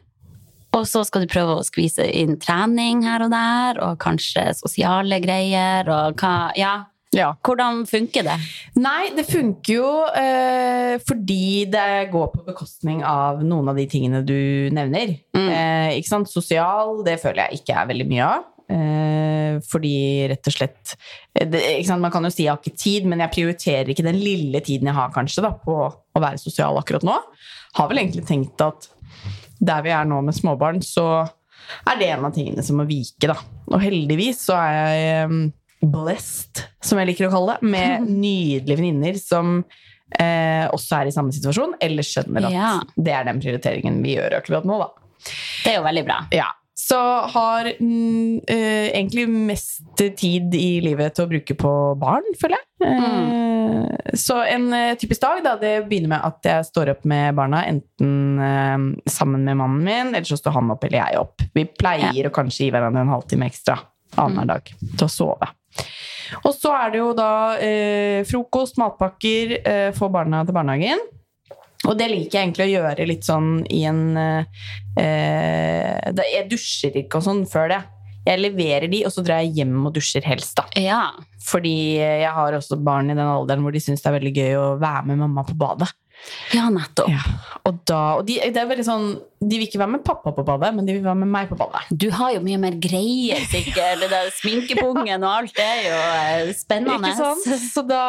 Og 0.76 0.84
så 0.84 1.00
skal 1.08 1.24
du 1.24 1.30
prøve 1.32 1.54
å 1.56 1.64
skvise 1.64 2.04
inn 2.12 2.36
trening 2.38 3.00
her 3.06 3.22
og 3.24 3.30
der, 3.32 3.78
og 3.82 3.96
kanskje 4.04 4.50
sosiale 4.58 5.16
greier, 5.24 5.88
og 5.88 6.20
hva 6.20 6.52
Ja, 6.56 6.84
Ja. 7.10 7.30
hvordan 7.42 7.86
funker 7.88 8.22
det? 8.22 8.36
Nei, 8.76 9.08
det 9.16 9.24
funker 9.26 9.72
jo 9.72 9.88
eh, 10.14 10.98
fordi 11.08 11.64
det 11.72 12.10
går 12.12 12.28
på 12.34 12.44
bekostning 12.44 13.00
av 13.02 13.40
noen 13.42 13.70
av 13.72 13.76
de 13.80 13.86
tingene 13.88 14.20
du 14.28 14.68
nevner. 14.76 15.16
Mm. 15.32 15.48
Eh, 15.48 15.96
ikke 15.98 16.12
sant? 16.12 16.28
Sosial, 16.28 17.02
det 17.02 17.16
føler 17.22 17.48
jeg 17.48 17.62
ikke 17.62 17.80
er 17.80 17.88
veldig 17.88 18.08
mye 18.12 18.28
av. 18.28 18.44
Eh, 18.68 19.56
fordi 19.64 19.92
rett 20.28 20.44
og 20.50 20.52
slett 20.52 20.90
eh, 21.32 21.46
det, 21.48 21.62
sant? 21.88 22.02
Man 22.04 22.12
kan 22.12 22.26
jo 22.26 22.30
si 22.34 22.44
jeg 22.44 22.52
har 22.52 22.60
ikke 22.60 22.76
tid, 22.76 23.06
men 23.08 23.22
jeg 23.24 23.32
prioriterer 23.32 23.88
ikke 23.94 24.04
den 24.04 24.18
lille 24.20 24.60
tiden 24.64 24.90
jeg 24.90 24.98
har 24.98 25.14
kanskje 25.14 25.44
da, 25.46 25.54
på 25.62 25.76
å 25.88 26.20
være 26.20 26.40
sosial 26.42 26.76
akkurat 26.80 27.06
nå. 27.08 27.16
Har 27.78 27.88
vel 27.88 28.02
egentlig 28.02 28.26
tenkt 28.28 28.60
at 28.64 28.90
der 29.58 29.82
vi 29.86 29.90
er 29.96 30.04
nå 30.06 30.20
med 30.22 30.36
småbarn, 30.36 30.82
så 30.84 31.06
er 31.88 31.98
det 32.00 32.10
en 32.12 32.28
av 32.28 32.36
tingene 32.36 32.62
som 32.64 32.78
må 32.80 32.84
vike. 32.88 33.26
da. 33.32 33.38
Og 33.72 33.80
heldigvis 33.82 34.44
så 34.50 34.54
er 34.60 34.76
jeg 34.76 35.08
eh, 35.24 35.88
blessed, 35.88 36.62
som 36.84 37.00
jeg 37.00 37.10
liker 37.14 37.28
å 37.28 37.32
kalle 37.34 37.56
det, 37.58 37.72
med 37.72 38.06
nydelige 38.22 38.78
venninner 38.78 39.18
som 39.20 39.58
eh, 40.20 40.68
også 40.76 41.00
er 41.00 41.10
i 41.10 41.16
samme 41.16 41.32
situasjon, 41.34 41.74
eller 41.84 42.06
skjønner 42.06 42.48
at 42.48 42.54
Ja. 42.54 42.70
det 42.96 43.16
er 43.16 43.26
den 43.32 43.40
prioriteringen 43.42 44.00
vi 44.04 44.16
gjør 44.18 44.38
akkurat 44.42 44.68
nå. 44.68 44.78
da. 44.84 44.92
Det 45.64 45.72
er 45.72 45.80
jo 45.80 45.84
veldig 45.88 46.04
bra. 46.06 46.20
Ja. 46.36 46.52
Så 46.88 46.98
har 47.34 47.66
mm, 47.80 48.40
eh, 48.48 48.86
egentlig 48.94 49.26
mest 49.28 49.98
tid 50.16 50.54
i 50.56 50.78
livet 50.80 51.12
til 51.18 51.26
å 51.26 51.30
bruke 51.34 51.56
på 51.58 51.72
barn, 52.00 52.24
føler 52.40 52.56
jeg. 52.56 52.68
Eh, 52.88 54.14
Så 54.16 54.38
en 54.48 54.70
eh, 54.72 54.94
typisk 54.96 55.20
dag, 55.20 55.42
da, 55.44 55.52
det 55.60 55.74
begynner 55.90 56.14
med 56.14 56.24
at 56.24 56.48
jeg 56.48 56.64
står 56.70 56.94
opp 56.94 57.04
med 57.10 57.36
barna, 57.36 57.60
enten 57.68 58.40
eh, 58.40 58.86
sammen 59.10 59.44
med 59.44 59.58
mannen 59.60 59.84
min, 59.84 60.14
eller 60.14 60.24
så 60.30 60.38
står 60.40 60.56
han 60.56 60.72
opp 60.72 60.86
eller 60.88 61.02
jeg 61.02 61.20
opp. 61.20 61.44
Vi 61.54 61.66
pleier 61.68 62.30
å 62.30 62.32
kanskje 62.34 62.64
gi 62.64 62.72
hverandre 62.72 63.04
en 63.04 63.12
halvtime 63.12 63.50
ekstra 63.50 63.76
annenhver 64.16 64.48
dag 64.54 64.72
til 64.96 65.04
å 65.04 65.10
sove. 65.12 65.50
Og 66.44 66.50
så 66.56 66.72
er 66.74 66.90
det 66.94 66.98
jo 67.02 67.12
da 67.16 67.30
eh, 67.60 68.24
frokost, 68.28 68.80
matpakker, 68.80 69.58
eh, 69.60 69.90
få 69.96 70.08
barna 70.12 70.40
til 70.48 70.56
barnehagen. 70.56 71.04
Og 71.88 71.96
det 71.98 72.10
liker 72.12 72.38
jeg 72.38 72.48
egentlig 72.48 72.66
å 72.66 72.72
gjøre 72.76 73.06
litt 73.08 73.24
sånn 73.26 73.62
i 73.72 73.82
en 73.88 74.02
eh, 74.20 74.66
eh, 75.00 76.24
Jeg 76.34 76.48
dusjer 76.50 76.98
ikke 77.02 77.20
og 77.20 77.28
sånn 77.28 77.46
før 77.48 77.72
det. 77.72 77.80
Jeg 78.28 78.42
leverer 78.42 78.90
de, 78.92 79.04
og 79.08 79.12
så 79.14 79.24
drar 79.24 79.40
jeg 79.40 79.62
hjem 79.62 79.86
og 79.88 79.94
dusjer 79.96 80.26
helst, 80.28 80.58
da. 80.58 80.66
Ja. 80.76 81.02
Fordi 81.48 81.96
jeg 81.96 82.32
har 82.34 82.56
også 82.58 82.76
barn 82.84 83.08
i 83.08 83.16
den 83.16 83.24
alderen 83.24 83.64
hvor 83.64 83.72
de 83.72 83.80
syns 83.80 84.02
det 84.04 84.10
er 84.10 84.18
veldig 84.18 84.34
gøy 84.36 84.58
å 84.58 84.66
være 84.82 85.06
med 85.08 85.22
mamma 85.22 85.46
på 85.48 85.56
badet. 85.56 85.88
Ja, 86.54 86.68
nettopp. 86.72 87.08
Ja. 87.12 87.22
Og, 87.68 87.80
da, 87.88 87.98
og 88.18 88.26
de, 88.28 88.38
det 88.52 88.56
er 88.62 88.68
veldig 88.70 88.84
sånn, 88.86 89.08
de 89.38 89.58
vil 89.60 89.66
ikke 89.68 89.78
være 89.80 89.92
med 89.92 90.02
pappa 90.06 90.32
på 90.34 90.42
badet, 90.46 90.70
men 90.74 90.86
de 90.88 90.94
vil 90.96 91.04
være 91.04 91.18
med 91.20 91.28
meg 91.30 91.48
på 91.50 91.56
badet. 91.60 91.82
Du 91.92 92.08
har 92.14 92.32
jo 92.34 92.40
mye 92.42 92.58
mer 92.60 92.74
greier, 92.80 93.42
sikkert. 93.50 94.00
Det 94.00 94.08
der 94.10 94.30
sminkepungen 94.34 95.22
og 95.24 95.30
alt, 95.30 95.52
det 95.56 95.66
er 95.66 95.82
jo 95.84 95.98
eh, 96.48 96.52
spennende. 96.58 96.96
Ikke 97.12 97.18
sant? 97.20 97.48
Så 97.74 97.84
da 97.86 98.00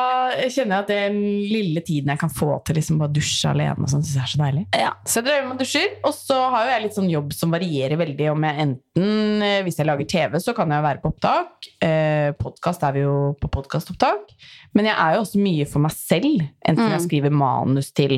kjenner 0.48 0.80
jeg 0.80 0.86
at 0.86 0.92
den 0.94 1.20
lille 1.52 1.84
tiden 1.86 2.14
jeg 2.14 2.22
kan 2.22 2.32
få 2.34 2.54
til 2.68 2.80
liksom 2.80 3.02
bare 3.04 3.14
dusje 3.16 3.52
alene, 3.52 3.84
og 3.86 3.92
sånn, 3.92 4.06
synes 4.06 4.16
jeg 4.18 4.26
er 4.26 4.34
så 4.34 4.42
deilig. 4.44 4.64
Ja. 4.80 4.94
Så 5.06 5.20
jeg 5.20 5.28
drar 5.28 5.40
hjem 5.42 5.54
og 5.56 5.62
dusjer, 5.64 5.90
og 6.08 6.16
så 6.18 6.40
har 6.56 6.66
jo 6.66 6.74
jeg 6.76 6.86
litt 6.88 6.98
sånn 7.00 7.12
jobb 7.12 7.36
som 7.38 7.54
varierer 7.56 8.00
veldig. 8.00 8.30
Om 8.34 8.48
jeg 8.50 8.64
enten, 8.68 9.44
eh, 9.46 9.60
Hvis 9.68 9.78
jeg 9.82 9.88
lager 9.90 10.08
TV, 10.10 10.40
så 10.42 10.56
kan 10.58 10.72
jeg 10.72 10.86
være 10.88 11.04
på 11.04 11.12
opptak. 11.14 11.70
Eh, 11.84 12.32
Podkast 12.40 12.84
er 12.88 12.96
vi 12.96 13.04
jo 13.06 13.18
på 13.42 13.50
podkastopptak. 13.52 14.34
Men 14.78 14.86
jeg 14.86 14.96
er 15.02 15.16
jo 15.18 15.22
også 15.24 15.40
mye 15.42 15.66
for 15.68 15.82
meg 15.84 15.94
selv. 15.98 16.44
Enten 16.66 16.86
Mm. 16.86 16.92
jeg 16.94 17.02
skriver 17.08 17.32
manus 17.34 17.90
til 18.00 18.16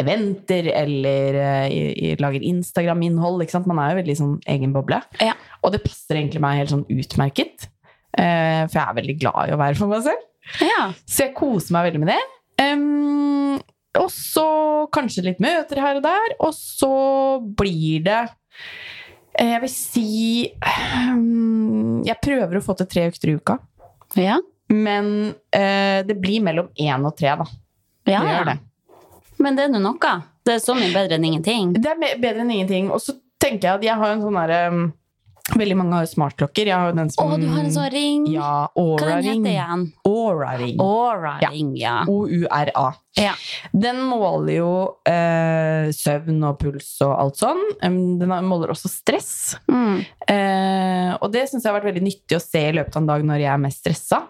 eventer 0.00 0.68
eller 0.74 1.38
uh, 1.38 2.16
lager 2.22 2.44
Instagram-innhold. 2.52 3.46
Man 3.70 3.80
er 3.82 3.92
jo 3.92 4.00
veldig 4.02 4.18
sånn 4.18 4.34
egen 4.54 4.74
boble. 4.74 4.98
Ja. 5.22 5.36
Og 5.62 5.74
det 5.74 5.84
passer 5.86 6.18
egentlig 6.18 6.42
meg 6.42 6.62
helt 6.62 6.74
sånn 6.74 6.88
utmerket. 6.90 7.68
Uh, 8.12 8.68
for 8.68 8.76
jeg 8.76 8.84
er 8.84 8.98
veldig 9.00 9.18
glad 9.22 9.48
i 9.48 9.54
å 9.54 9.60
være 9.60 9.78
for 9.78 9.92
meg 9.92 10.04
selv. 10.06 10.28
Ja. 10.64 10.90
Så 11.06 11.26
jeg 11.26 11.36
koser 11.38 11.76
meg 11.76 11.88
veldig 11.90 12.02
med 12.02 12.12
det. 12.12 12.22
Um, 12.62 13.58
og 14.00 14.08
så 14.12 14.46
kanskje 14.94 15.26
litt 15.26 15.42
møter 15.42 15.80
her 15.82 15.98
og 15.98 16.04
der, 16.04 16.34
og 16.40 16.54
så 16.56 16.92
blir 17.60 18.04
det 18.06 18.20
eh, 19.36 19.50
Jeg 19.50 19.60
vil 19.64 19.72
si 19.72 20.06
em, 20.48 22.00
Jeg 22.06 22.16
prøver 22.24 22.56
å 22.56 22.64
få 22.64 22.76
til 22.78 22.88
tre 22.88 23.04
økter 23.10 23.32
i 23.32 23.36
uka. 23.36 23.58
Ja. 24.16 24.38
Men 24.72 25.34
det 25.52 26.16
blir 26.20 26.40
mellom 26.44 26.70
én 26.80 27.04
og 27.04 27.12
tre, 27.18 27.34
da. 27.36 27.44
Ja, 28.08 28.22
Det 28.24 28.32
gjør 28.32 28.48
det. 28.48 28.56
Men 29.42 29.58
det 29.58 29.66
er 29.66 29.74
nå 29.74 29.82
noe. 29.82 30.16
Det 30.42 30.56
er 30.56 30.62
så 30.62 30.74
mye 30.78 30.90
bedre 30.94 31.18
enn 31.18 31.28
ingenting. 31.28 31.76
Det 31.76 31.92
er 31.92 32.18
bedre 32.20 32.42
enn 32.44 32.56
ingenting. 32.56 32.90
Og 32.94 33.02
så 33.02 33.14
tenker 33.42 33.68
jeg 33.68 33.80
at 33.80 33.86
jeg 33.90 34.02
har 34.02 34.14
en 34.14 34.24
sånn 34.24 34.38
herre 34.38 34.64
um, 34.72 34.90
Veldig 35.58 35.74
mange 35.74 35.96
har 35.96 36.04
jo 36.06 36.10
smartklokker. 36.12 36.68
Jeg 36.70 36.78
har 36.78 36.92
jo 36.92 36.96
den 36.96 37.08
som 37.10 37.32
Å, 37.34 37.36
du 37.40 37.48
har 37.50 37.64
en 37.64 37.72
sånn 37.74 37.88
ring! 37.90 38.26
Ja, 38.30 38.68
Aura 38.78 39.08
Hva 39.08 39.08
Aura 39.08 39.16
den 39.16 39.24
heter 39.26 39.40
den 39.40 39.48
igjen? 39.50 39.82
Aura 40.06 40.52
Ring. 40.60 40.76
Aura 40.80 41.32
ring, 41.42 41.72
ja. 41.80 41.94
O-U-R-A. 42.08 42.84
Ja. 43.18 43.32
Den 43.74 43.98
måler 44.06 44.52
jo 44.54 44.70
eh, 45.10 45.90
søvn 45.98 46.38
og 46.46 46.60
puls 46.62 46.92
og 47.02 47.16
alt 47.16 47.42
sånn. 47.42 47.64
Den 47.82 48.30
måler 48.46 48.72
også 48.72 48.88
stress. 48.92 49.32
Mm. 49.66 49.98
Eh, 50.30 51.10
og 51.18 51.34
det 51.34 51.48
syns 51.50 51.66
jeg 51.66 51.72
har 51.72 51.80
vært 51.80 51.90
veldig 51.90 52.06
nyttig 52.06 52.38
å 52.38 52.44
se 52.44 52.62
i 52.70 52.78
løpet 52.78 52.94
av 52.94 53.02
en 53.02 53.10
dag 53.10 53.26
når 53.32 53.42
jeg 53.42 53.52
er 53.56 53.66
mest 53.66 53.82
stressa. 53.82 54.22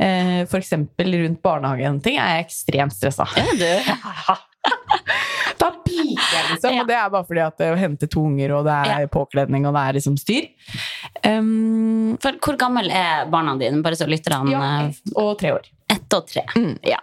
F.eks. 0.00 0.48
for 0.52 0.60
eksempel 0.62 1.16
rundt 1.24 1.42
barnehage 1.44 1.88
og 1.90 1.98
ting 2.04 2.20
er 2.20 2.36
jeg 2.36 2.46
ekstremt 2.46 2.94
stressa. 2.96 3.26
Du? 3.56 3.66
Da 4.30 4.36
jeg, 6.34 6.46
liksom. 6.52 6.74
Ja. 6.76 6.82
Og 6.82 6.90
det 6.90 6.98
er 6.98 7.08
bare 7.14 7.28
fordi 7.28 7.42
at 7.44 7.56
det 7.60 7.66
er 7.68 7.76
å 7.76 7.80
hente 7.80 8.08
to 8.10 8.24
unger, 8.28 8.54
og 8.58 8.68
det 8.68 8.76
er 8.94 9.08
påkledning, 9.12 9.66
og 9.68 9.76
det 9.76 9.82
er 9.86 9.98
liksom 9.98 10.18
styr. 10.20 10.50
Um, 11.24 12.16
For 12.22 12.38
hvor 12.44 12.58
gammel 12.60 12.90
er 12.92 13.26
barna 13.32 13.56
dine? 13.60 13.82
Bare 13.84 13.98
så 13.98 14.08
lytterne 14.10 14.52
ja, 14.52 14.62
eh, 14.68 14.90
ett 14.90 15.16
og 15.18 15.32
tre 15.40 15.54
år. 15.56 15.70
Ett 15.90 16.16
og 16.16 16.28
tre. 16.30 16.44
Mm. 16.56 16.76
Ja. 16.86 17.00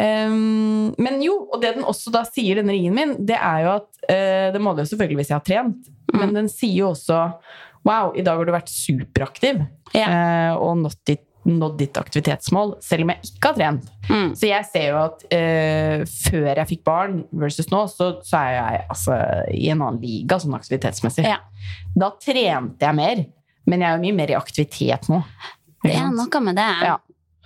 Um, 0.00 0.92
men 1.02 1.18
jo, 1.24 1.34
og 1.50 1.60
det 1.62 1.74
den 1.76 1.88
også 1.88 2.12
da 2.14 2.22
sier, 2.28 2.60
denne 2.60 2.76
ringen 2.76 2.94
min, 2.96 3.16
det 3.26 3.36
er 3.36 3.64
jo 3.66 3.72
at 3.74 3.88
uh, 4.06 4.46
Det 4.54 4.62
måler 4.62 4.86
jo 4.86 4.92
selvfølgelig 4.92 5.20
hvis 5.20 5.32
jeg 5.32 5.36
har 5.36 5.48
trent, 5.48 5.90
men 6.14 6.32
den 6.36 6.48
sier 6.52 6.78
jo 6.84 6.92
også 6.94 7.24
Wow, 7.86 8.10
i 8.12 8.20
dag 8.20 8.36
har 8.36 8.44
du 8.44 8.52
vært 8.52 8.68
superaktiv. 8.68 9.62
Ja. 9.96 10.04
Uh, 10.04 10.60
og 10.60 10.74
not 10.82 10.98
ditt 11.08 11.24
nådd 11.48 11.76
ditt 11.80 11.96
aktivitetsmål, 11.96 12.74
selv 12.84 13.06
om 13.06 13.12
jeg 13.14 13.30
ikke 13.30 13.50
har 13.52 13.56
trent. 13.56 13.86
Mm. 14.10 14.32
Så 14.36 14.48
jeg 14.50 14.66
ser 14.68 14.86
jo 14.90 14.98
at 15.06 15.22
eh, 15.32 16.02
før 16.28 16.50
jeg 16.52 16.68
fikk 16.74 16.82
barn 16.84 17.22
versus 17.32 17.70
nå, 17.72 17.84
så, 17.88 18.10
så 18.26 18.40
er 18.42 18.56
jeg 18.58 18.82
altså, 18.92 19.18
i 19.56 19.68
en 19.72 19.80
annen 19.86 20.00
liga 20.02 20.40
sånn 20.42 20.56
aktivitetsmessig. 20.58 21.24
Ja. 21.28 21.38
Da 21.96 22.10
trente 22.20 22.84
jeg 22.86 22.98
mer, 22.98 23.24
men 23.70 23.80
jeg 23.84 23.88
er 23.88 23.96
jo 23.96 24.04
mye 24.04 24.18
mer 24.20 24.34
i 24.34 24.36
aktivitet 24.38 25.08
nå. 25.12 25.22
Det 25.84 25.94
er 25.96 26.10
noe 26.12 26.42
med 26.44 26.60
det. 26.60 26.72
Ja. 26.90 26.98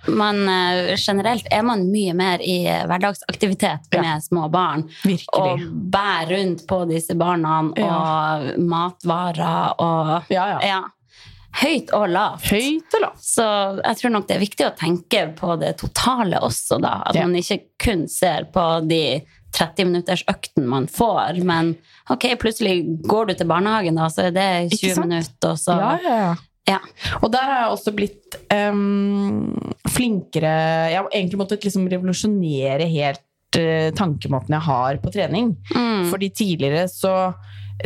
Men 0.05 0.43
uh, 0.45 0.91
generelt 1.01 1.47
er 1.49 1.63
man 1.65 1.87
mye 1.89 2.13
mer 2.13 2.41
i 2.45 2.59
hverdagsaktivitet 2.85 3.87
Ja. 3.95 4.01
med 4.03 4.23
små 4.23 4.49
barn. 4.53 4.83
Og 4.85 5.07
Virkelig. 5.07 5.69
bærer 5.95 6.29
rundt 6.35 6.65
på 6.69 6.81
disse 6.91 7.15
barna 7.17 7.61
og 7.65 8.59
matvarer 8.61 9.81
og 9.81 10.29
Ja, 10.29 10.59
ja. 10.61 10.83
Høyt 11.55 11.91
og 11.95 12.09
lavt. 12.11 12.49
Høyt 12.51 12.97
og 12.97 13.01
lavt. 13.05 13.21
Så 13.23 13.45
jeg 13.79 13.99
tror 14.01 14.11
nok 14.15 14.27
det 14.27 14.35
er 14.35 14.43
viktig 14.43 14.65
å 14.67 14.73
tenke 14.75 15.21
på 15.37 15.55
det 15.61 15.75
totale 15.79 16.41
også, 16.43 16.81
da. 16.83 16.97
At 17.07 17.15
Ja. 17.15 17.25
man 17.27 17.35
ikke 17.39 17.61
kun 17.79 18.07
ser 18.11 18.49
på 18.51 18.65
de 18.87 19.21
30 19.55 19.85
minutters 19.87 20.23
økten 20.27 20.65
man 20.67 20.85
får, 20.91 21.37
men 21.47 21.77
ok, 22.11 22.25
plutselig 22.41 22.81
går 23.07 23.27
du 23.29 23.33
til 23.39 23.47
barnehagen, 23.47 23.95
da, 23.95 24.09
så 24.11 24.25
er 24.27 24.31
det 24.35 24.49
20 24.75 24.99
minutter, 25.05 25.53
og 25.53 25.57
så 25.61 25.77
Ja, 25.79 25.93
ja, 26.03 26.17
ja. 26.25 26.35
Ja. 26.67 26.79
Og 27.21 27.29
der 27.31 27.43
har 27.45 27.59
jeg 27.61 27.71
også 27.75 27.91
blitt 27.93 28.35
um, 28.49 29.53
flinkere 29.87 30.89
Jeg 30.89 30.97
har 30.97 31.09
egentlig 31.13 31.37
måttet 31.37 31.63
liksom 31.63 31.85
revolusjonere 31.91 32.87
helt 32.89 33.21
uh, 33.59 33.91
tankemåten 33.95 34.55
jeg 34.57 34.65
har 34.65 34.97
på 34.97 35.11
trening. 35.13 35.51
Mm. 35.75 36.09
Fordi 36.09 36.29
tidligere 36.33 36.87
så 36.89 37.13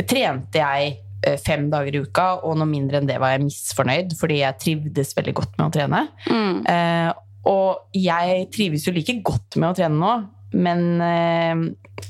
trente 0.08 0.56
jeg 0.62 0.96
fem 1.44 1.68
dager 1.72 1.96
i 1.98 2.02
uka, 2.04 2.28
og 2.46 2.56
noe 2.60 2.68
mindre 2.70 3.00
enn 3.00 3.08
det 3.08 3.18
var 3.20 3.34
jeg 3.34 3.44
misfornøyd, 3.46 4.14
fordi 4.18 4.40
jeg 4.42 4.58
trivdes 4.62 5.14
veldig 5.18 5.34
godt 5.40 5.58
med 5.58 5.66
å 5.66 5.72
trene. 5.74 6.02
Mm. 6.30 6.60
Eh, 6.66 7.10
og 7.50 7.96
jeg 7.96 8.46
trives 8.54 8.86
jo 8.88 8.92
like 8.96 9.14
godt 9.24 9.56
med 9.60 9.70
å 9.70 9.76
trene 9.78 9.96
nå, 10.00 10.14
men 10.60 10.86
eh, 11.04 11.66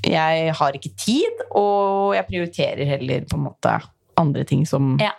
jeg 0.07 0.53
har 0.57 0.79
ikke 0.79 0.93
tid, 0.99 1.43
og 1.59 2.15
jeg 2.17 2.29
prioriterer 2.31 2.87
heller 2.95 3.27
på 3.29 3.37
en 3.39 3.47
måte 3.51 3.75
andre 4.21 4.45
ting 4.49 4.63
som 4.69 4.95
Ja. 5.01 5.13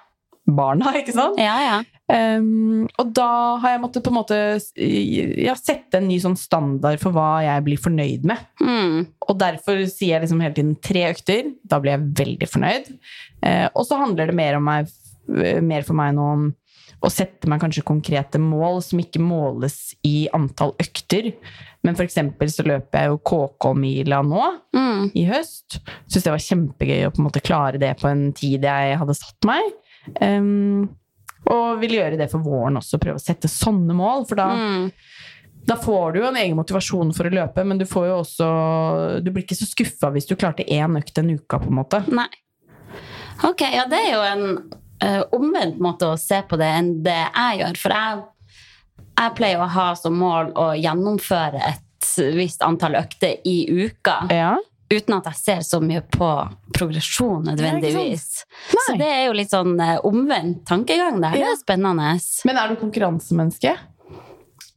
barna, 0.47 0.91
ikke 1.01 1.13
sant? 1.15 1.39
Ja, 1.39 1.57
ja. 1.63 1.81
Um, 2.11 2.87
og 2.99 3.11
da 3.15 3.27
har 3.63 3.75
jeg 3.75 3.81
måttet 3.85 4.03
på 4.03 4.11
en 4.11 4.17
måte 4.17 4.37
ja, 4.75 5.53
sette 5.55 6.01
en 6.01 6.09
ny 6.09 6.17
sånn 6.19 6.35
standard 6.39 6.99
for 6.99 7.15
hva 7.15 7.41
jeg 7.45 7.63
blir 7.69 7.79
fornøyd 7.79 8.25
med. 8.27 8.41
Mm. 8.59 9.05
Og 9.29 9.37
derfor 9.39 9.79
sier 9.87 10.17
jeg 10.17 10.25
liksom 10.25 10.41
hele 10.43 10.57
tiden 10.57 10.73
tre 10.83 11.05
økter. 11.13 11.53
Da 11.63 11.79
blir 11.79 11.95
jeg 11.95 12.09
veldig 12.19 12.49
fornøyd. 12.51 12.89
Uh, 13.45 13.67
og 13.71 13.85
så 13.87 14.01
handler 14.01 14.31
det 14.31 14.35
mer, 14.41 14.59
om 14.59 14.67
meg, 14.67 14.91
mer 15.63 15.87
for 15.87 15.95
meg 15.97 16.17
nå 16.17 16.27
om 16.35 16.49
å 17.01 17.09
sette 17.09 17.49
meg 17.49 17.61
kanskje 17.63 17.81
konkrete 17.87 18.37
mål 18.37 18.81
som 18.85 18.99
ikke 19.01 19.21
måles 19.23 19.95
i 20.05 20.27
antall 20.37 20.75
økter. 20.83 21.31
Men 21.81 21.95
for 21.97 22.05
eksempel 22.05 22.51
så 22.53 22.65
løper 22.67 23.05
jeg 23.07 23.09
jo 23.09 23.21
KK-mila 23.25 24.19
nå 24.27 24.43
Mm. 24.77 25.07
i 25.17 25.23
høst. 25.25 25.79
Syns 26.05 26.27
det 26.27 26.33
var 26.35 26.43
kjempegøy 26.45 27.07
å 27.07 27.13
på 27.15 27.21
en 27.23 27.25
måte 27.25 27.41
klare 27.41 27.79
det 27.81 27.95
på 27.97 28.09
en 28.11 28.27
tid 28.37 28.67
jeg 28.67 28.99
hadde 28.99 29.15
satt 29.17 29.47
meg. 29.49 29.71
Um, 30.21 30.89
og 31.49 31.79
vil 31.81 31.95
gjøre 31.97 32.17
det 32.19 32.29
for 32.31 32.43
våren 32.45 32.77
også, 32.77 32.99
prøve 33.01 33.17
å 33.17 33.23
sette 33.23 33.49
sånne 33.49 33.95
mål. 33.97 34.27
For 34.29 34.35
da, 34.35 34.49
Mm. 34.55 34.91
da 35.65 35.75
får 35.75 36.13
du 36.13 36.19
jo 36.21 36.27
en 36.27 36.37
egen 36.37 36.55
motivasjon 36.57 37.13
for 37.15 37.25
å 37.25 37.33
løpe, 37.33 37.63
men 37.65 37.77
du 37.77 37.85
får 37.85 38.07
jo 38.07 38.19
også 38.21 39.23
Du 39.23 39.31
blir 39.31 39.43
ikke 39.43 39.57
så 39.57 39.65
skuffa 39.69 40.11
hvis 40.13 40.27
du 40.27 40.35
klarte 40.35 40.67
én 40.67 40.97
økt 40.97 41.17
en 41.17 41.29
uke, 41.33 41.59
på 41.59 41.67
en 41.67 41.75
måte. 41.81 42.03
Nei. 42.11 42.27
Ok, 43.43 43.61
ja, 43.73 43.85
det 43.89 43.97
er 43.97 44.11
jo 44.13 44.21
en 44.21 44.43
uh, 45.03 45.23
omvendt 45.33 45.79
måte 45.81 46.11
å 46.13 46.17
se 46.19 46.41
på 46.47 46.57
det 46.61 46.67
enn 46.77 46.91
det 47.03 47.17
jeg 47.33 47.61
gjør. 47.63 47.77
For 47.81 47.89
jeg, 47.97 48.19
jeg 49.17 49.35
pleier 49.39 49.63
å 49.63 49.69
ha 49.69 49.93
som 49.97 50.13
mål 50.13 50.51
å 50.53 50.67
gjennomføre 50.77 51.61
et 51.71 52.11
visst 52.35 52.61
antall 52.65 52.95
økter 52.99 53.39
i 53.47 53.65
uka. 53.71 54.27
Ja. 54.29 54.55
Uten 54.91 55.13
at 55.15 55.23
jeg 55.29 55.35
ser 55.39 55.61
så 55.63 55.79
mye 55.81 56.01
på 56.11 56.27
progresjon 56.75 57.45
nødvendigvis. 57.47 58.25
Det 58.71 58.81
Så 58.87 58.97
det 58.99 59.07
er 59.07 59.25
jo 59.29 59.33
litt 59.37 59.49
sånn 59.53 59.79
eh, 59.79 59.99
omvendt 60.03 60.65
tankegang 60.67 61.21
der. 61.21 61.31
Det 61.31 61.39
Ja. 61.45 61.53
er 61.53 61.61
spennende. 61.61 62.19
Men 62.45 62.57
er 62.57 62.67
du 62.67 62.75
konkurransemenneske? 62.75 63.77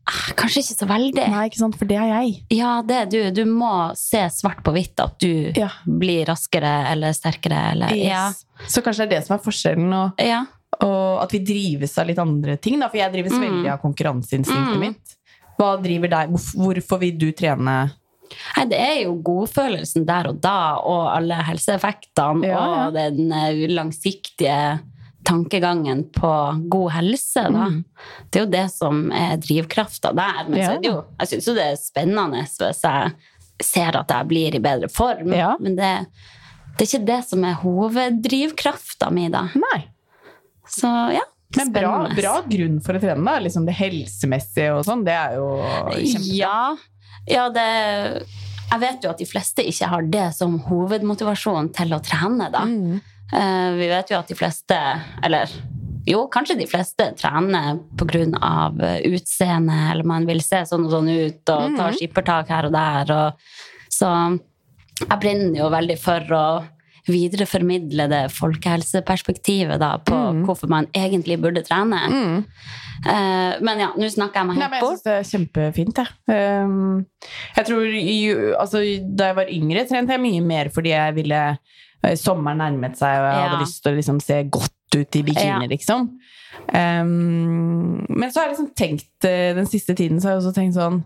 Ah, 0.07 0.35
Kanskje 0.37 0.61
ikke 0.61 0.77
så 0.77 0.87
veldig. 0.87 1.29
Nei, 1.33 1.49
ikke 1.49 1.57
sant, 1.63 1.77
for 1.81 1.87
det 1.89 1.97
er 1.97 2.11
jeg. 2.23 2.45
Ja, 2.51 2.83
det 2.83 2.95
er 2.95 3.07
du. 3.07 3.31
Du 3.43 3.45
må 3.51 3.71
se 3.97 4.21
svart 4.29 4.63
på 4.63 4.71
hvitt 4.77 5.01
at 5.01 5.19
du 5.19 5.51
Ja. 5.57 5.71
blir 5.89 6.27
raskere 6.27 6.91
eller 6.93 7.13
sterkere 7.13 7.73
eller 7.73 7.89
Ja. 7.97 8.31
Så 8.69 8.83
kanskje 8.83 9.09
det 9.09 9.13
er 9.13 9.21
det 9.21 9.27
som 9.27 9.39
er 9.39 9.43
forskjellen, 9.43 9.93
og, 9.95 10.13
ja. 10.21 10.45
og 10.83 11.23
at 11.23 11.33
vi 11.33 11.39
drives 11.41 11.97
av 11.99 12.07
litt 12.07 12.19
andre 12.19 12.57
ting. 12.59 12.79
Da, 12.81 12.89
for 12.89 12.99
jeg 12.99 13.13
drives 13.15 13.33
Mm. 13.33 13.41
veldig 13.49 13.73
av 13.73 13.81
konkurranseinstinktet 13.81 14.77
Mm. 14.77 14.81
mitt. 14.81 15.17
Hva 15.59 15.83
driver 15.83 16.09
deg? 16.09 16.31
Hvorfor 16.31 16.99
vil 17.01 17.17
du 17.17 17.33
trene? 17.33 17.93
Nei, 18.57 18.65
det 18.71 18.79
er 18.81 18.97
jo 19.05 19.15
godfølelsen 19.27 20.07
der 20.09 20.29
og 20.33 20.41
da, 20.43 20.57
og 20.81 21.05
alle 21.17 21.37
helseeffektene, 21.47 22.47
Ja, 22.49 22.59
ja. 22.65 22.87
og 22.89 22.95
den 22.97 23.31
eh, 23.33 23.65
langsiktige 23.71 24.81
tankegangen 25.25 26.03
på 26.13 26.31
god 26.69 26.91
helse, 26.99 27.47
da. 27.49 27.69
Mm. 27.73 27.79
Det 28.31 28.41
er 28.41 28.45
jo 28.45 28.51
det 28.53 28.65
som 28.75 28.99
er 29.17 29.37
drivkrafta 29.41 30.13
der. 30.17 30.43
Men 30.49 30.59
Ja. 30.61 30.73
jo, 30.85 30.97
jeg 31.21 31.29
syns 31.31 31.47
jo 31.49 31.55
det 31.57 31.65
er 31.73 31.77
spennende 31.81 32.43
hvis 32.45 32.59
jeg 32.85 33.15
ser 33.63 33.97
at 33.97 34.11
jeg 34.13 34.29
blir 34.29 34.55
i 34.59 34.61
bedre 34.61 34.89
form. 34.93 35.31
Men 35.61 35.77
det, 35.79 35.93
det 36.77 36.85
er 36.85 36.91
ikke 36.91 37.07
det 37.07 37.21
som 37.29 37.45
er 37.49 37.55
hoveddrivkrafta 37.63 39.11
mi, 39.15 39.29
da. 39.33 39.47
Nei. 39.55 39.85
Så 40.69 40.91
ja. 41.15 41.25
Men 41.57 41.71
bra, 41.73 41.91
bra 42.17 42.33
grunn 42.51 42.81
for 42.83 42.97
å 42.97 43.01
trene, 43.01 43.23
da. 43.25 43.39
Liksom 43.45 43.65
det 43.69 43.77
helsemessige 43.79 44.73
og 44.75 44.85
sånn. 44.89 45.05
Det 45.07 45.15
er 45.15 45.37
jo 45.39 45.49
kjempebra. 45.63 46.35
Ja, 46.35 46.77
ja 47.31 47.49
det, 47.53 47.69
jeg 48.71 48.81
vet 48.83 49.05
jo 49.05 49.13
at 49.13 49.21
de 49.23 49.29
fleste 49.29 49.65
ikke 49.65 49.91
har 49.93 50.09
det 50.13 50.29
som 50.37 50.59
hovedmotivasjon 50.69 51.73
til 51.77 51.95
å 51.97 52.03
trene, 52.05 52.51
da. 52.53 52.65
Mm. 52.69 53.01
Eh, 53.35 53.71
vi 53.79 53.89
vet 53.89 54.11
jo 54.13 54.19
at 54.19 54.29
de 54.31 54.37
fleste, 54.39 54.79
eller 55.25 55.51
jo, 56.07 56.27
kanskje 56.29 56.59
de 56.59 56.67
fleste 56.69 57.07
trener 57.17 57.79
pga. 57.97 58.73
utseende, 59.09 59.79
eller 59.91 60.05
man 60.05 60.27
vil 60.29 60.43
se 60.45 60.61
sånn 60.69 60.85
og 60.85 60.93
sånn 60.93 61.09
ut, 61.09 61.49
og 61.49 61.77
ta 61.79 61.89
Mhm. 61.89 61.97
skippertak 61.97 62.49
her 62.49 62.67
og 62.67 62.73
der. 62.73 63.13
Og, 63.13 63.33
så 63.91 64.41
jeg 65.01 65.21
brenner 65.21 65.59
jo 65.59 65.71
veldig 65.71 65.99
for 65.99 66.21
å 66.21 66.65
videreformidle 67.07 68.09
det 68.09 68.23
folkehelseperspektivet 68.33 69.79
da, 69.79 69.99
på 69.99 70.15
mm. 70.15 70.45
hvorfor 70.47 70.69
man 70.69 70.87
egentlig 70.95 71.37
burde 71.41 71.63
trene. 71.63 72.01
Mm. 72.09 72.45
Eh, 73.05 73.55
men 73.65 73.81
ja, 73.83 73.91
nå 73.99 74.09
snakker 74.09 74.41
jeg 74.41 74.47
meg 74.49 74.57
helt 74.57 74.71
men 74.71 74.79
jeg 74.79 74.83
bort. 74.85 74.95
syns 74.95 75.05
det 75.05 75.15
er 75.15 75.27
kjempefint, 75.31 75.99
jeg. 76.01 76.09
Um, 76.65 77.07
jeg 77.57 77.67
tror 77.69 77.97
altså, 78.63 78.83
Da 79.19 79.27
jeg 79.31 79.37
var 79.37 79.51
yngre, 79.53 79.83
trente 79.91 80.15
jeg 80.17 80.23
mye 80.25 80.45
mer 80.45 80.71
fordi 80.73 80.93
jeg 80.95 81.15
ville 81.19 81.41
eh, 82.05 82.15
Sommeren 82.21 82.59
nærmet 82.63 82.97
seg, 82.97 83.19
og 83.21 83.29
jeg 83.29 83.37
Ja. 83.37 83.49
hadde 83.49 83.61
lyst 83.65 83.83
til 83.83 83.93
å 83.93 83.97
liksom, 83.99 84.21
se 84.25 84.43
godt 84.45 84.97
ut 84.97 85.17
i 85.17 85.23
bikini, 85.27 85.67
Ja. 85.67 85.69
liksom. 85.69 86.09
Men 86.73 88.31
så 88.31 88.41
har 88.41 88.47
jeg 88.49 88.55
liksom 88.55 88.71
tenkt 88.79 89.25
eh, 89.29 89.53
Den 89.57 89.67
siste 89.67 89.95
tiden 89.99 90.21
så 90.21 90.29
har 90.29 90.37
jeg 90.37 90.45
også 90.45 90.55
tenkt 90.55 90.77
sånn 90.79 91.03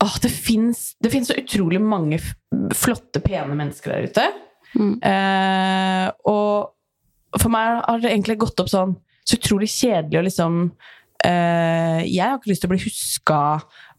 Åh, 0.00 0.14
det 0.22 0.30
fins 0.32 0.94
så 1.28 1.34
utrolig 1.36 1.80
mange 1.84 2.16
flotte, 2.72 3.20
pene 3.20 3.52
mennesker 3.52 3.92
der 3.92 4.06
ute. 4.08 4.22
Mm. 4.72 4.94
Eh, 5.04 6.06
og 6.24 6.72
for 7.36 7.52
meg 7.52 7.82
har 7.84 8.00
det 8.00 8.08
egentlig 8.14 8.38
gått 8.40 8.62
opp 8.64 8.70
sånn 8.72 8.94
så 9.30 9.38
utrolig 9.40 9.70
kjedelig 9.72 10.20
å 10.20 10.26
liksom 10.26 10.64
Uh, 11.20 12.00
Jeg 12.08 12.24
har 12.24 12.38
ikke 12.38 12.48
lyst 12.48 12.62
til 12.64 12.70
å 12.70 12.72
bli 12.72 12.80
huska 12.80 13.38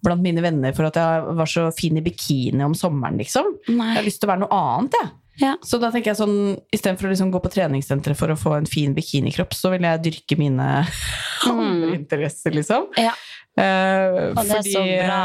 blant 0.01 0.23
mine 0.25 0.41
venner 0.41 0.73
for 0.73 0.87
at 0.87 0.95
jeg 0.97 1.33
var 1.37 1.49
så 1.49 1.67
fin 1.77 1.99
i 1.99 2.01
bikini 2.01 2.63
om 2.65 2.73
sommeren, 2.73 3.19
liksom. 3.21 3.45
Jeg 3.67 3.77
har 3.77 4.07
lyst 4.07 4.23
til 4.23 4.25
å 4.25 4.31
være 4.31 4.41
noe 4.41 4.57
annet, 4.57 4.97
jeg. 4.97 5.11
Ja. 5.43 5.51
Så 5.61 5.77
da 5.81 5.91
tenker 5.93 6.11
jeg 6.11 6.17
sånn, 6.17 6.33
istedenfor 6.73 7.07
å 7.07 7.11
liksom 7.13 7.29
gå 7.33 7.39
på 7.43 7.51
treningssenteret 7.53 8.17
for 8.17 8.33
å 8.33 8.39
få 8.41 8.55
en 8.57 8.67
fin 8.69 8.95
bikinikropp, 8.97 9.53
så 9.53 9.69
vil 9.75 9.85
jeg 9.85 10.01
dyrke 10.07 10.39
mine 10.41 10.67
andre 11.51 11.93
interesser, 11.93 12.57
liksom. 12.57 12.89
Ja. 12.97 13.13
Uh, 13.53 14.33
Og 14.33 14.41
det 14.41 14.57
er 14.57 14.67
så 14.71 14.83
bra. 14.89 15.21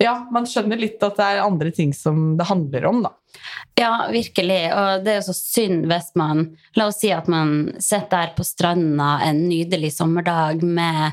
Ja, 0.00 0.26
man 0.32 0.44
skjønner 0.48 0.78
litt 0.80 1.02
at 1.02 1.16
det 1.16 1.24
er 1.24 1.42
andre 1.44 1.70
ting 1.70 1.92
som 1.94 2.36
det 2.38 2.46
handler 2.48 2.86
om, 2.88 3.02
da. 3.02 3.10
Ja, 3.78 4.06
virkelig. 4.10 4.60
Og 4.72 5.04
det 5.04 5.12
er 5.12 5.20
jo 5.20 5.32
så 5.32 5.34
synd 5.36 5.86
hvis 5.90 6.12
man 6.16 6.56
La 6.76 6.86
oss 6.86 7.00
si 7.02 7.10
at 7.12 7.26
man 7.28 7.72
sitter 7.82 8.08
der 8.10 8.34
på 8.36 8.44
stranda 8.46 9.20
en 9.26 9.48
nydelig 9.48 9.92
sommerdag 9.96 10.62
med 10.62 11.12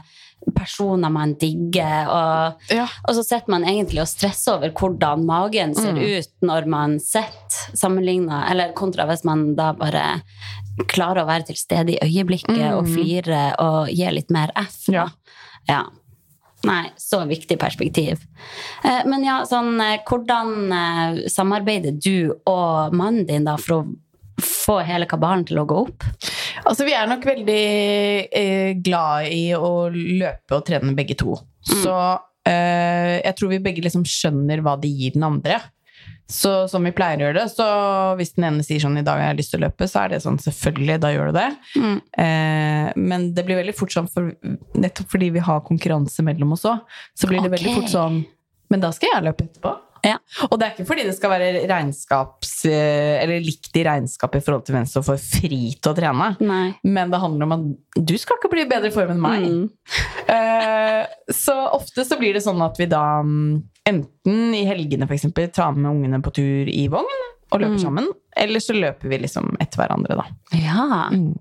personer 0.58 1.10
man 1.14 1.36
digger, 1.38 2.08
og, 2.10 2.62
Ja. 2.74 2.88
og 3.08 3.14
så 3.16 3.24
sitter 3.24 3.50
man 3.54 3.64
egentlig 3.64 4.02
og 4.02 4.08
stresser 4.10 4.56
over 4.56 4.72
hvordan 4.72 5.24
magen 5.26 5.76
ser 5.76 5.94
Mm. 5.94 6.02
ut 6.18 6.32
når 6.42 6.66
man 6.68 7.00
sitter 7.00 7.76
sammenligna, 7.78 8.50
eller 8.50 8.74
kontra 8.74 9.06
hvis 9.06 9.24
man 9.24 9.54
da 9.56 9.72
bare 9.74 10.22
klarer 10.88 11.22
å 11.24 11.28
være 11.28 11.46
til 11.46 11.56
stede 11.56 11.90
i 11.94 12.00
øyeblikket 12.02 12.74
og 12.74 12.88
Mm. 12.88 12.94
flire 12.96 13.56
og 13.60 13.88
gi 13.90 14.10
litt 14.12 14.32
mer 14.32 14.50
F. 14.56 14.86
da. 14.88 14.94
Ja. 14.94 15.08
ja. 15.70 15.84
Nei, 16.68 16.92
så 17.00 17.24
viktig 17.26 17.58
perspektiv. 17.62 18.22
Eh, 18.86 19.02
Men 19.10 19.24
ja, 19.26 19.40
sånn, 19.50 19.74
eh, 19.82 20.00
hvordan 20.06 20.52
eh, 20.78 21.22
samarbeider 21.32 21.96
du 21.98 22.36
og 22.46 22.94
mannen 22.94 23.26
din 23.26 23.48
da 23.50 23.56
for 23.58 23.80
å 23.80 23.84
få 24.42 24.80
hele 24.86 25.08
kabalen 25.10 25.46
til 25.46 25.62
å 25.62 25.66
gå 25.70 25.80
opp? 25.88 26.06
Altså, 26.66 26.86
vi 26.86 26.94
er 26.98 27.10
nok 27.10 27.26
veldig 27.26 27.64
eh, 28.30 28.72
glad 28.82 29.30
i 29.34 29.44
å 29.58 29.90
løpe 29.90 30.58
og 30.60 30.66
trene 30.70 30.94
begge 30.98 31.18
to. 31.18 31.36
Så 31.66 31.94
eh, 32.46 33.18
jeg 33.22 33.36
tror 33.38 33.52
vi 33.54 33.62
begge 33.66 33.86
liksom 33.86 34.06
skjønner 34.06 34.62
hva 34.66 34.78
det 34.82 34.90
gir 34.94 35.18
den 35.18 35.26
andre. 35.28 35.60
Så 36.32 36.52
som 36.72 36.88
vi 36.88 36.94
pleier 36.96 37.20
å 37.20 37.28
gjøre 37.28 37.42
det, 37.42 37.52
så 37.52 37.68
hvis 38.20 38.34
den 38.38 38.48
ene 38.48 38.66
sier 38.66 38.82
sånn 38.84 38.98
'i 38.98 39.06
dag 39.06 39.20
har 39.20 39.34
jeg 39.34 39.42
lyst 39.42 39.54
til 39.54 39.62
å 39.62 39.66
løpe', 39.68 39.90
så 39.92 40.06
er 40.06 40.16
det 40.16 40.22
sånn 40.24 40.40
selvfølgelig, 40.40 41.00
da 41.04 41.12
gjør 41.12 41.32
du 41.32 41.40
det. 41.40 41.50
Mm. 41.76 41.98
Eh, 42.26 42.88
men 42.96 43.34
det 43.36 43.46
blir 43.46 43.60
veldig 43.60 43.76
fort 43.76 43.94
sånn, 43.94 44.10
for, 44.12 44.32
nettopp 44.74 45.12
fordi 45.12 45.32
vi 45.36 45.44
har 45.44 45.64
konkurranse 45.68 46.24
mellom 46.24 46.56
oss 46.56 46.66
òg, 46.66 46.80
så 47.16 47.28
blir 47.28 47.44
det 47.44 47.52
veldig 47.52 47.76
fort 47.82 47.92
sånn 47.92 48.24
Men 48.72 48.80
da 48.80 48.88
skal 48.96 49.10
jeg 49.12 49.24
løpe 49.26 49.44
etterpå. 49.44 49.72
Ja. 50.06 50.16
Og 50.48 50.58
det 50.58 50.66
er 50.66 50.72
ikke 50.74 50.88
fordi 50.90 51.04
det 51.06 51.16
skal 51.18 51.34
være 51.34 51.66
regnskaps... 51.70 52.54
eh, 52.66 53.22
Eller 53.22 53.44
likt 53.44 53.76
i 53.78 53.84
regnskap 53.86 54.36
i 54.38 54.42
forhold 54.42 54.64
til 54.66 54.78
hvem 54.78 54.88
som 54.90 55.04
får 55.06 55.20
fri 55.22 55.60
til 55.76 55.92
å 55.92 55.98
trene. 55.98 56.30
Nei. 56.40 56.72
Men 56.88 57.12
det 57.14 57.20
handler 57.22 57.50
om 57.50 57.56
at 57.58 58.00
du 58.00 58.16
skal 58.18 58.40
ikke 58.40 58.50
bli 58.54 58.66
i 58.66 58.70
bedre 58.72 58.94
form 58.96 59.14
enn 59.14 59.22
meg. 59.22 59.46
Mm. 59.46 59.68
Eh, 60.32 61.04
så 61.36 61.58
ofte 61.76 62.06
så 62.08 62.18
blir 62.18 62.34
det 62.38 62.44
sånn 62.46 62.62
at 62.66 62.80
vi 62.80 62.88
da 62.90 63.04
mm, 63.26 63.60
enten 63.88 64.54
i 64.56 64.64
helgene 64.68 65.08
eksempel 65.10 65.50
tar 65.54 65.74
med 65.76 65.90
ungene 65.92 66.22
på 66.24 66.34
tur 66.34 66.70
i 66.70 66.88
vogn 66.92 67.18
og 67.52 67.60
løper 67.60 67.78
Mm. 67.78 67.82
sammen, 67.84 68.08
eller 68.38 68.60
så 68.60 68.74
løper 68.74 69.10
vi 69.10 69.18
liksom 69.26 69.56
etter 69.60 69.82
hverandre, 69.82 70.16
da. 70.16 70.26
Ja. 70.56 71.10
Mm. 71.12 71.34